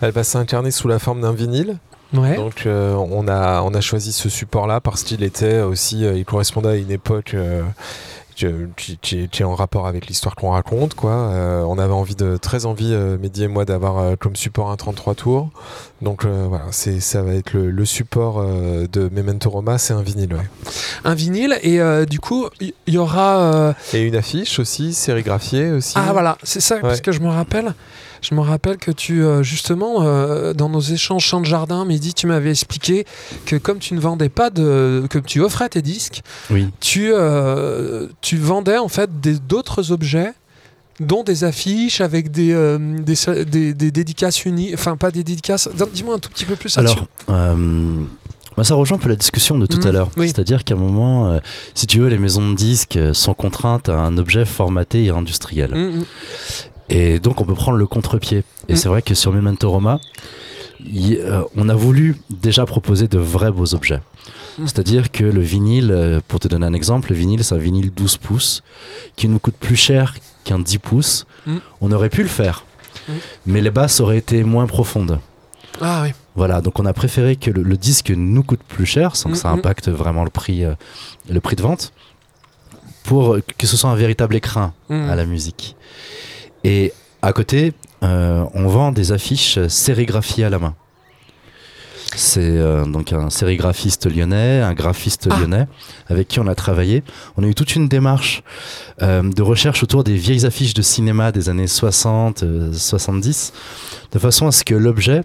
[0.00, 1.76] Elle va s'incarner sous la forme d'un vinyle.
[2.14, 2.36] Ouais.
[2.36, 6.24] Donc euh, on, a, on a choisi ce support-là parce qu'il était aussi, euh, il
[6.26, 7.62] correspondait à une époque euh,
[8.34, 10.94] qui, est en rapport avec l'histoire qu'on raconte.
[10.94, 11.12] Quoi.
[11.12, 14.70] Euh, on avait envie de, très envie, euh, Mehdi et moi, d'avoir euh, comme support
[14.70, 15.50] un 33 tours.
[16.00, 20.02] Donc euh, voilà, c'est, ça va être le, le support de Memento Roma, c'est un
[20.02, 20.34] vinyle.
[20.34, 20.48] ouais.
[21.04, 23.74] Un vinyle et du coup il y, y aura.
[23.92, 25.94] Et une affiche aussi, sérigraphiée aussi.
[25.96, 27.74] Ah voilà, c'est ça parce que je me rappelle.
[28.22, 32.14] Je me rappelle que tu, euh, justement, euh, dans nos échanges champ de jardin, Mehdi,
[32.14, 33.04] tu m'avais expliqué
[33.46, 35.04] que comme tu ne vendais pas de.
[35.10, 36.68] que tu offrais tes disques, Oui.
[36.80, 39.10] tu, euh, tu vendais en fait
[39.48, 40.32] d'autres objets
[41.00, 45.68] dont des affiches avec des, euh, des, des- des dédicaces unies, enfin pas des dédicaces,
[45.92, 46.78] dis-moi un tout petit peu plus.
[46.78, 47.96] Alors, euh,
[48.56, 50.10] bah, ça rejoint un peu la discussion de tout Mhm, à l'heure.
[50.16, 50.28] oui.
[50.28, 51.38] C'est-à-dire qu'à un moment, euh,
[51.74, 55.74] si tu veux, les maisons de disques sont contraintes à un objet formaté et industriel.
[55.74, 56.04] Mm.
[56.88, 58.42] Et donc, on peut prendre le contre-pied.
[58.68, 58.76] Et Mm.
[58.76, 59.98] c'est vrai que sur Memento Roma,
[60.94, 64.00] euh, on a voulu déjà proposer de vrais beaux objets.
[64.58, 64.66] Mm.
[64.66, 67.92] C'est-à-dire que le vinyle, euh, pour te donner un exemple, le vinyle, c'est un vinyle
[67.92, 68.62] 12 pouces
[69.16, 70.14] qui nous coûte plus cher
[70.44, 71.24] qu'un 10 pouces.
[71.46, 71.56] Mm.
[71.80, 72.64] On aurait pu le faire,
[73.46, 75.18] mais les basses auraient été moins profondes.
[75.80, 76.10] Ah oui.
[76.34, 79.36] Voilà, donc on a préféré que le, le disque nous coûte plus cher, sans que
[79.36, 80.74] ça impacte vraiment le prix, euh,
[81.30, 81.92] le prix de vente,
[83.04, 85.76] pour que ce soit un véritable écrin à la musique.
[86.64, 86.92] Et
[87.22, 90.74] à côté, euh, on vend des affiches sérigraphiées à la main.
[92.14, 95.38] C'est euh, donc un sérigraphiste lyonnais, un graphiste Ah.
[95.38, 95.66] lyonnais,
[96.08, 97.02] avec qui on a travaillé.
[97.36, 98.42] On a eu toute une démarche
[99.00, 103.52] euh, de recherche autour des vieilles affiches de cinéma des années 60, euh, 70,
[104.12, 105.22] de façon à ce que l'objet,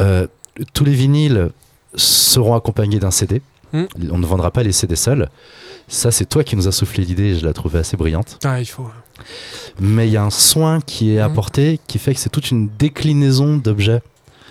[0.00, 0.26] euh,
[0.74, 1.50] tous les vinyles
[1.94, 3.40] seront accompagnés d'un CD.
[3.72, 3.84] Mm.
[4.12, 5.30] On ne vendra pas les CD seuls.
[5.88, 8.38] Ça, c'est toi qui nous as soufflé l'idée, je la trouvais assez brillante.
[8.44, 8.88] Ah, il faut.
[9.80, 11.30] Mais il y a un soin qui est Mhm.
[11.30, 14.02] apporté qui fait que c'est toute une déclinaison d'objets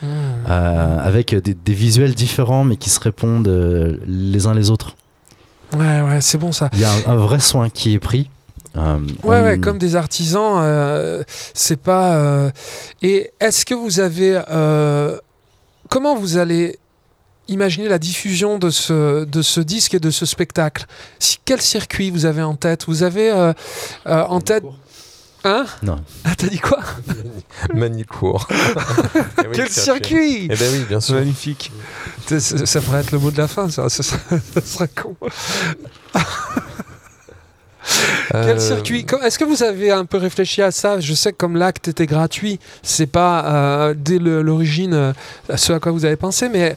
[0.01, 0.05] Mm.
[0.49, 4.95] euh, avec des, des visuels différents mais qui se répondent euh, les uns les autres.
[5.77, 6.69] Ouais, ouais, c'est bon ça.
[6.73, 8.29] Il y a un, un vrai soin qui est pris.
[8.75, 12.51] Euh, Ouais, on- ouais, comme des artisans, euh, c'est pas.
[13.01, 14.41] Et est-ce que vous avez.
[15.89, 16.77] Comment vous allez
[17.47, 20.85] imaginer la diffusion de ce, de ce disque et de ce spectacle
[21.19, 22.85] si, Quel circuit vous avez en tête?
[22.87, 23.53] Vous avez euh,
[24.07, 24.63] euh, en tête.
[25.45, 25.65] Hein?
[25.81, 25.97] Non.
[26.23, 26.79] Ah, t'as dit quoi?
[27.73, 28.47] Manicourt.
[29.43, 30.45] Eh oui, Quel circuit?
[30.49, 31.15] Eh ben oui, bien sûr.
[31.15, 31.69] Magnifique.
[32.27, 34.19] Ça, ça- ça pourrait être le mot de la fin, ça, ça, serait-
[34.53, 35.15] ça serait con.
[38.31, 39.05] Quel Euh, circuit?
[39.23, 40.99] Est-ce que vous avez un peu réfléchi à ça?
[41.01, 45.13] Je sais que comme l'acte était gratuit, c'est pas euh, dès l'origine euh,
[45.55, 46.75] ce à quoi vous avez pensé, mais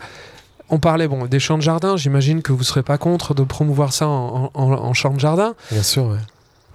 [0.70, 1.97] on parlait bon des champs de jardin.
[1.97, 5.55] J'imagine que vous serez pas contre de promouvoir ça en, en, en champ de jardin.
[5.70, 6.18] Bien sûr, ouais.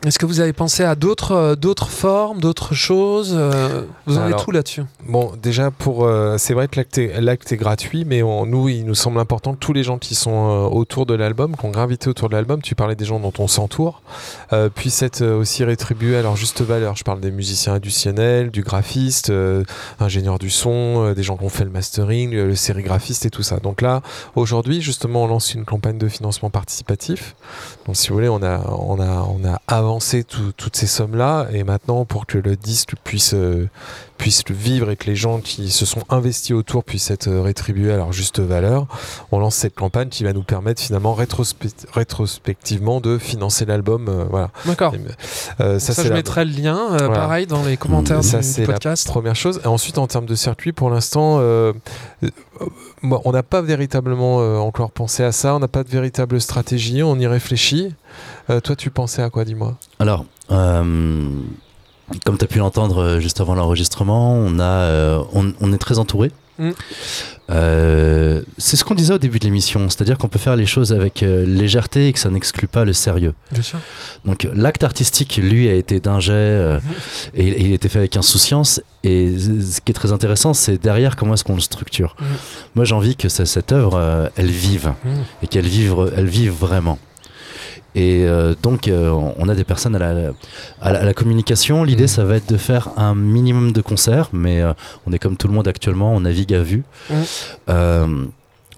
[0.03, 4.22] Est-ce que vous avez pensé à d'autres euh, d'autres formes, d'autres choses euh, Vous en
[4.23, 4.82] Alors, tout là-dessus?
[5.07, 6.82] Bon, déjà, pour, euh, c'est vrai que
[7.19, 10.15] l'acte est, gratuit, mais on- nous, il nous semble important que tous les gens qui
[10.15, 13.19] sont euh, autour de l'album, qui ont gravité autour de l'album, tu parlais des gens
[13.19, 14.02] dont on s'entoure,
[14.53, 16.95] euh, puissent être aussi rétribués à leur juste valeur.
[16.95, 19.32] Je parle des musiciens additionnels, du graphiste,
[19.99, 23.57] ingénieur du son, des gens qui ont fait le mastering, le, sérigraphiste et tout ça.
[23.57, 24.02] Donc là,
[24.36, 27.36] aujourd'hui, justement, on lance une campagne de financement participatif.
[27.86, 29.60] Donc, si vous voulez, on a, on a, on a
[29.91, 33.68] avancé tout- toutes ces sommes-là, et maintenant, pour que le disque puisse euh,
[34.18, 37.41] puissent le vivre et que les gens qui se sont investis autour puissent être euh,
[37.41, 38.85] rétribués à leur juste valeur,
[39.31, 44.07] on lance cette campagne qui va nous permettre finalement rétrospe- rétrospectivement de financer l'album.
[44.07, 44.51] euh, voilà.
[44.65, 44.93] D'accord.
[45.59, 47.09] Euh, Ça, je la mettrai le lien, Voilà.
[47.09, 49.07] pareil, dans les commentaires Ça, du, c'est du la podcast.
[49.07, 49.59] première chose.
[49.63, 51.39] Et ensuite, en termes de circuit, pour l'instant,
[53.01, 55.55] on n'a pas véritablement encore pensé à ça.
[55.55, 57.01] On n'a pas de véritable stratégie.
[57.03, 57.93] On y réfléchit.
[58.50, 61.26] Euh, toi, tu pensais à quoi, dis-moi Alors, euh,
[62.26, 66.00] comme tu as pu l'entendre euh, juste avant l'enregistrement, on, a, on, on est très
[66.00, 66.32] entouré.
[66.60, 66.72] Mm.
[67.50, 70.94] Euh, c'est ce qu'on disait au début de l'émission, c'est-à-dire qu'on peut faire les choses
[70.94, 73.34] avec euh, légèreté et que ça n'exclut pas le sérieux.
[73.52, 73.80] Bien sûr.
[74.26, 76.80] Donc l'acte artistique, lui, a été d'un jet euh,
[77.34, 78.82] et, et il a été fait avec insouciance.
[79.04, 82.16] Et ce qui est très intéressant, c'est derrière comment est-ce qu'on le structure.
[82.20, 82.28] Mhm.
[82.76, 84.94] Moi, j'ai envie que ça- cette œuvre, elle vive
[85.44, 87.00] et qu'elle vive, elle vive vraiment.
[87.95, 90.31] Et euh, donc, euh, on a des personnes à la,
[90.81, 91.84] à la, à la communication.
[91.84, 92.07] L'idée, Mhm.
[92.07, 94.73] ça va être de faire un minimum de concerts, mais euh,
[95.05, 96.84] on est comme tout le monde actuellement, on navigue à vue.
[97.69, 98.26] Euh,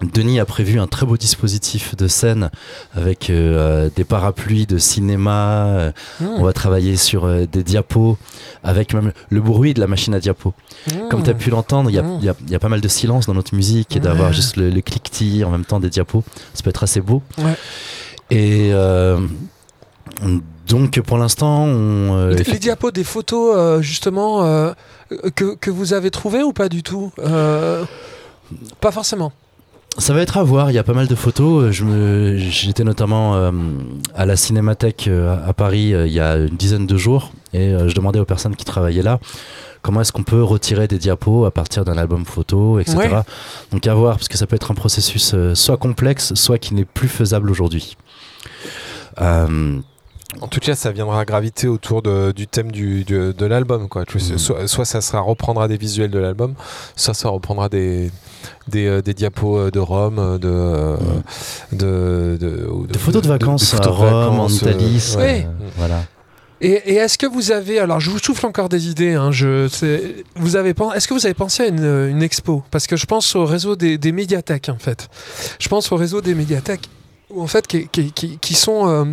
[0.02, 2.49] Denis a prévu un très beau dispositif de scène
[2.94, 5.65] avec euh, des parapluies de cinéma.
[5.68, 6.26] euh, Mmh.
[6.40, 8.18] On va travailler sur euh, des diapos
[8.64, 10.53] avec même le bruit de la machine à diapos.
[10.88, 11.07] Mmh.
[11.10, 13.34] Comme tu as pu l'entendre, il y, a- y y pas mal de silence dans
[13.34, 16.23] notre musique et d'avoir juste le, le cliquetis en même temps des diapos.
[16.53, 17.22] Ça peut être assez beau.
[17.38, 17.56] Ouais.
[18.32, 19.20] Et euh,
[20.68, 22.18] donc pour l'instant, on.
[22.18, 24.74] euh, Les, diapos des photos, euh, justement,
[25.36, 27.12] que, que vous avez trouvées ou pas du tout
[28.80, 29.32] Pas forcément.
[30.00, 31.72] Ça va être à voir, il y a pas mal de photos.
[31.72, 33.52] J'étais notamment euh,
[34.16, 37.76] à la Cinémathèque euh, à Paris euh, il y a une dizaine de jours et
[37.88, 39.20] je demandais aux personnes qui travaillaient là
[39.84, 42.98] comment est-ce qu'on peut retirer des diapos à partir d'un album photo, etc.
[42.98, 43.10] Ouais.
[43.72, 46.86] Donc à voir, parce que ça peut être un processus soit complexe, soit qui n'est
[46.86, 47.95] plus faisable aujourd'hui.
[49.22, 49.80] Euh,
[50.41, 53.88] En tout cas, ça viendra graviter autour de- du thème du, du- de l'album.
[53.88, 54.03] Quoi.
[54.15, 54.40] Mhm.
[54.40, 56.56] soit, soit ça sera, reprendra des visuels de l'album,
[56.95, 58.10] soit ça reprendra des,
[58.68, 63.28] des, euh, des diapos euh, de Rome, euh, de, de, de, ou des photos de
[63.28, 65.14] vacances à de Rome, en vacances, euh, Italie.
[65.18, 65.45] ouais.
[65.48, 66.03] euh, voilà.
[66.61, 69.68] Et, et est-ce que vous avez, alors je vous souffle encore des idées, hein, je,
[69.68, 72.64] c'est- vous avez, est-ce que vous avez pensé à une, une expo?
[72.72, 75.10] Parce que je pense au réseau des, des médiathèques en fait.
[75.60, 76.90] Je pense au réseau des médiathèques
[77.38, 79.06] en fait qui, qui- qui- qui sont, euh,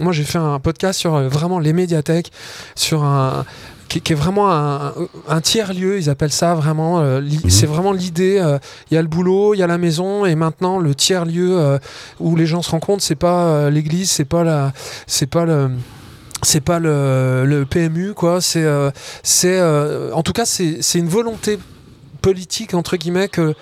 [0.00, 2.30] moi j'ai fait un podcast sur euh, vraiment les médiathèques,
[2.74, 3.44] sur un
[3.88, 4.92] qui, est vraiment un,
[5.28, 7.00] un tiers lieu, ils appellent ça vraiment.
[7.00, 7.48] euh, Mhm.
[7.48, 8.36] C'est vraiment l'idée.
[8.90, 11.58] Il y a le boulot, il y a la maison, et maintenant le tiers lieu
[11.58, 11.78] euh,
[12.20, 14.72] où les gens se rencontrent, c'est pas l'église, c'est pas la,
[15.06, 15.70] c'est pas le
[16.42, 18.90] c'est pas le, le PMU quoi c'est euh,
[19.24, 21.58] c'est euh, en tout cas c'est une volonté
[22.22, 23.54] politique entre guillemets que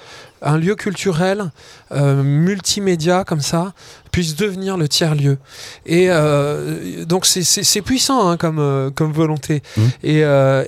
[0.46, 1.50] un lieu culturel
[1.92, 3.72] euh, multimédia comme ça
[4.12, 5.38] puisse devenir le tiers lieu
[5.84, 9.90] et euh, donc c'est- puissant hein, comme euh, comme volonté Mhm.
[10.02, 10.20] et,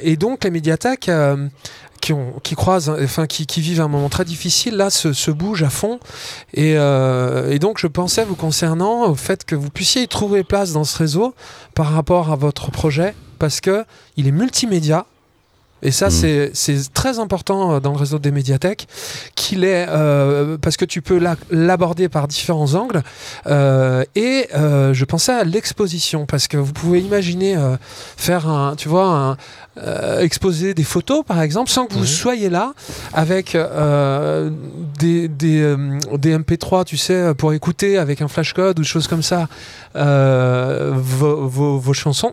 [0.03, 1.49] et donc les médiathèques euh,
[2.01, 5.33] qui, ont, qui croisent, enfin qui, qui vivent un moment très difficile, là se, se
[5.33, 5.99] bougent à fond.
[6.55, 10.45] Et, euh, et donc je pensais vous concernant au fait que vous puissiez y trouver
[10.45, 11.35] place dans ce réseau
[11.75, 13.85] par rapport à votre projet, parce que
[14.17, 15.07] il est multimédia.
[15.83, 16.51] Et ça, Mhm.
[16.55, 18.89] c'est- très important euh, dans le réseau des médiathèques,
[19.37, 23.03] qu'il est euh, parce que tu peux la- l'aborder par différents angles.
[23.47, 27.57] Euh, et euh, je pensais à l'exposition parce que vous pouvez imaginer
[28.17, 29.37] faire un, tu vois, un,
[30.19, 32.73] exposer des photos par exemple, sans que vous soyez là,
[33.15, 33.57] avec
[34.99, 39.07] des, des, euh, des MP3, tu sais, pour écouter avec un flashcode ou des choses
[39.07, 39.47] comme ça,
[39.95, 42.33] vos, vos- vos chansons,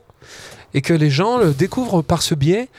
[0.73, 2.69] et que les gens le découvrent par ce biais.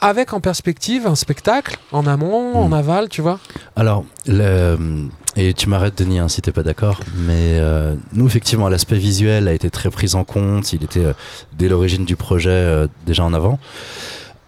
[0.00, 2.72] Avec en perspective un spectacle en amont, en Mhm.
[2.74, 3.38] aval, tu vois.
[3.76, 8.68] Alors, le- et tu m'arrêtes Denis hein, si t'es pas d'accord, mais euh, nous effectivement
[8.68, 11.12] l'aspect visuel a été très pris en compte, il était euh,
[11.58, 13.58] dès l'origine du projet euh, déjà en avant.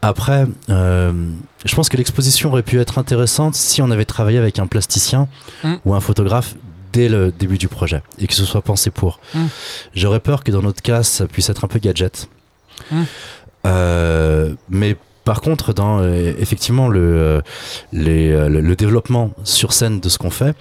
[0.01, 4.67] Après, je pense que l'exposition aurait pu être intéressante si on avait travaillé avec un
[4.69, 5.29] plasticien
[5.65, 5.75] Mm.
[5.85, 6.55] ou un photographe
[6.93, 9.19] dès le début du projet et que ce soit pensé pour.
[9.35, 9.47] Mm.
[9.95, 12.29] J'aurais peur que dans notre cas ça puisse être un peu gadget.
[13.67, 14.97] Euh, mais
[15.29, 17.41] par contre, dans euh, effectivement le, euh,
[17.93, 20.57] les, euh, le, le développement sur scène de ce qu'on fait,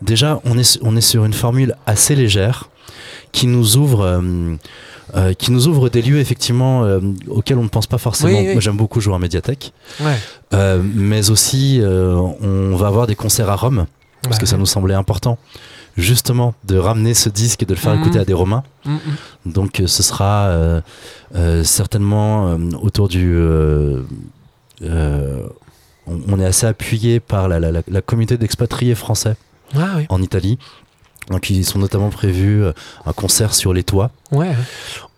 [0.00, 2.68] déjà on est, on est sur une formule assez légère
[3.32, 4.20] qui nous ouvre, euh,
[5.16, 8.38] euh, qui nous ouvre des lieux effectivement euh, auxquels on ne pense pas forcément.
[8.38, 8.52] Oui, oui.
[8.52, 10.78] Moi j'aime beaucoup jouer en médiathèque, Ouais.
[10.84, 13.86] Mais aussi on va avoir des concerts à Rome
[14.22, 15.36] parce Bah que ça nous semblait important
[15.96, 18.00] justement de ramener ce disque et de le faire Mhm.
[18.00, 18.62] écouter à des Romains.
[18.84, 18.94] Mm,
[19.46, 19.52] mm.
[19.52, 20.80] Donc euh, ce sera euh,
[21.34, 23.36] euh, certainement autour du...
[24.82, 29.36] on, on est assez appuyé par la, la- la- la communauté d'expatriés français
[29.74, 30.06] Ah oui.
[30.08, 30.58] en Italie.
[31.30, 32.64] Donc ils sont notamment prévus
[33.06, 34.10] un concert sur les toits.
[34.32, 34.50] Ouais.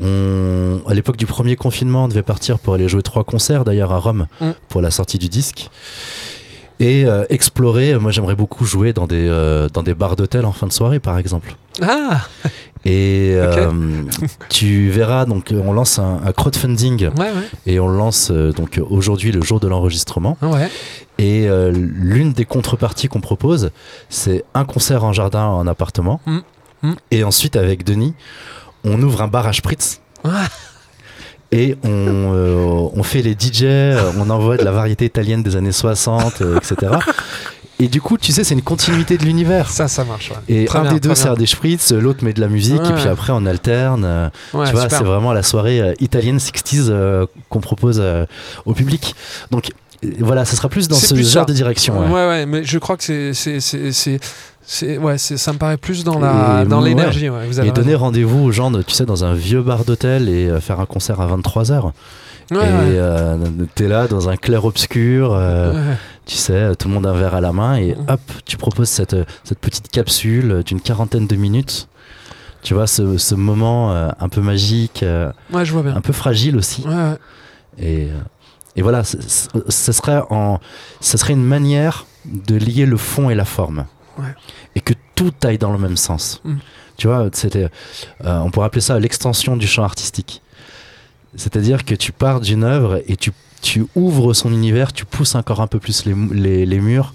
[0.00, 3.90] On, à l'époque du premier confinement, on devait partir pour aller jouer trois concerts d'ailleurs
[3.92, 4.26] à Rome
[4.68, 5.70] pour la sortie du disque.
[6.80, 10.52] Et euh, explorer, moi j'aimerais beaucoup jouer dans des, euh, dans des bars d'hôtel en
[10.52, 11.54] fin de soirée par exemple.
[11.80, 12.22] Ah
[12.84, 13.70] Et euh,
[14.48, 17.48] tu verras, donc on lance un, un crowdfunding ouais, ouais.
[17.66, 20.36] et on lance donc aujourd'hui le jour de l'enregistrement.
[20.42, 20.68] Ah ouais.
[21.18, 23.70] Et l'une des contreparties qu'on propose,
[24.08, 26.20] c'est un concert en jardin en appartement.
[26.26, 26.38] Mm.
[26.82, 26.94] Mm.
[27.12, 28.14] Et ensuite avec Denis,
[28.82, 30.00] on ouvre un bar à spritz.
[30.24, 30.48] Ah.
[31.56, 31.88] Et on,
[32.34, 33.64] euh, on fait les DJ,
[34.18, 36.92] on envoie de la variété italienne des années 60, euh, etc.
[37.80, 39.68] Et du coup, tu sais, c'est une continuité de l'univers.
[39.70, 40.30] Ça, ça marche.
[40.30, 40.36] Ouais.
[40.48, 42.90] Et Très un bien, des deux sert des spritz, l'autre met de la musique, Ouais,
[42.90, 44.04] et puis après on alterne.
[44.04, 48.02] euh, Ouais, tu vois, c'est vraiment la soirée italienne 60s euh, qu'on propose
[48.64, 49.14] au public.
[49.50, 49.70] Donc
[50.18, 51.44] voilà, ça sera plus dans ce plus genre ça.
[51.46, 51.98] de direction.
[52.12, 54.18] Ouais, ouais, mais je crois que c'est,
[54.66, 56.88] c'est, ouais, c'est, ça me paraît plus dans la, Et dans ouais.
[56.90, 57.28] l'énergie.
[57.28, 60.28] Ouais, avez Et donner rendez-vous aux gens, de- tu sais, dans un vieux bar d'hôtel
[60.28, 61.84] et euh, faire un concert à 23h.
[61.84, 61.92] Ouais,
[62.50, 62.62] et ouais.
[62.62, 63.36] euh,
[63.74, 65.96] t'es là dans un clair-obscur, euh, Ouais.
[66.26, 68.88] tu sais, tout le monde a un verre à la main et hop, tu proposes
[68.90, 71.88] cette, cette petite capsule d'une quarantaine de minutes.
[72.62, 75.94] Tu vois, ce, ce moment euh, un peu magique, euh, Ouais, je vois bien.
[75.96, 76.82] un peu fragile aussi.
[76.86, 77.16] Ouais, ouais.
[77.78, 78.18] Et, euh,
[78.76, 80.58] et voilà, ce serait, en,
[81.00, 83.84] ce serait une manière de lier le fond et la forme.
[84.18, 84.34] Ouais.
[84.76, 86.40] Et que tout aille dans le même sens.
[86.44, 86.56] Mm.
[86.96, 87.68] Tu vois, c'était,
[88.24, 90.40] euh, on pourrait appeler ça l'extension du champ artistique.
[91.36, 95.60] C'est-à-dire que tu pars d'une œuvre et tu, tu ouvres son univers, tu pousses encore
[95.60, 97.12] un peu plus les, les, les murs,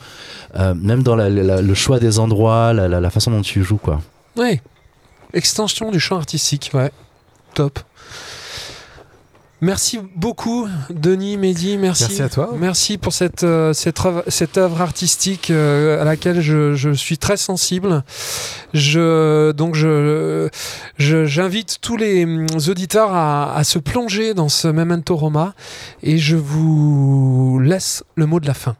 [0.55, 3.63] euh, même dans la- la- le choix des endroits, la, la- la façon dont tu
[3.63, 3.77] joues.
[3.77, 4.01] Quoi.
[4.35, 4.61] Ouais.
[5.33, 6.91] Extension du champ artistique, ouais.
[7.53, 7.79] Top.
[9.61, 12.03] Merci beaucoup, Denis, Mehdi, merci.
[12.03, 12.53] Merci à toi.
[12.57, 17.17] Merci pour cette, euh, cette, œuvre, cette œuvre artistique euh, à laquelle je, je suis
[17.17, 18.03] très sensible.
[18.73, 20.47] Je, donc, je,
[20.97, 25.53] je- j'invite tous les hum, auditeurs à, à se plonger dans ce Memento Roma
[26.03, 28.77] et je vous laisse le mot de la fin.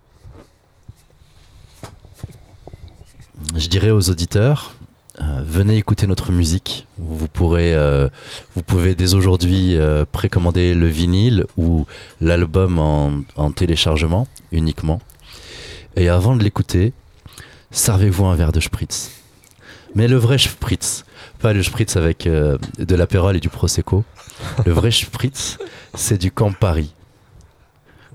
[3.55, 4.75] Je dirais aux auditeurs,
[5.21, 6.87] euh, venez écouter notre musique.
[6.97, 8.07] Vous pourrez, euh,
[8.55, 11.85] vous pouvez dès aujourd'hui euh, précommander le vinyle ou
[12.21, 15.01] l'album en, en téléchargement uniquement.
[15.97, 16.93] Et avant de l'écouter,
[17.71, 19.11] servez-vous un verre de spritz.
[19.93, 21.03] Mais le vrai spritz,
[21.39, 24.05] pas le spritz avec de l'apérole et du prosecco.
[24.65, 25.57] Le vrai spritz,
[25.95, 26.93] c'est du Campari,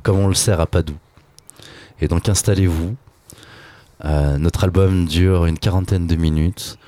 [0.03, 0.97] comme on le sert à Padoue.
[2.01, 2.95] Et donc installez-vous.
[4.05, 6.79] Notre album dure une quarantaine de minutes.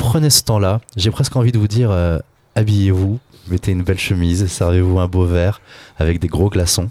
[0.00, 0.80] Prenez ce temps-là.
[0.96, 2.18] J'ai presque envie de vous dire euh,
[2.54, 5.60] habillez-vous, mettez une belle chemise, servez-vous un beau verre
[5.98, 6.88] avec des gros glaçons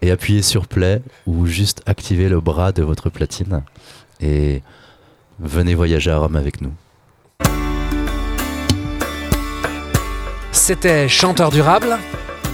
[0.00, 3.62] et appuyez sur play ou juste activez le bras de votre platine
[4.18, 4.62] et
[5.40, 6.72] venez voyager à Rome avec nous.
[10.52, 11.98] C'était Chanteur Durable.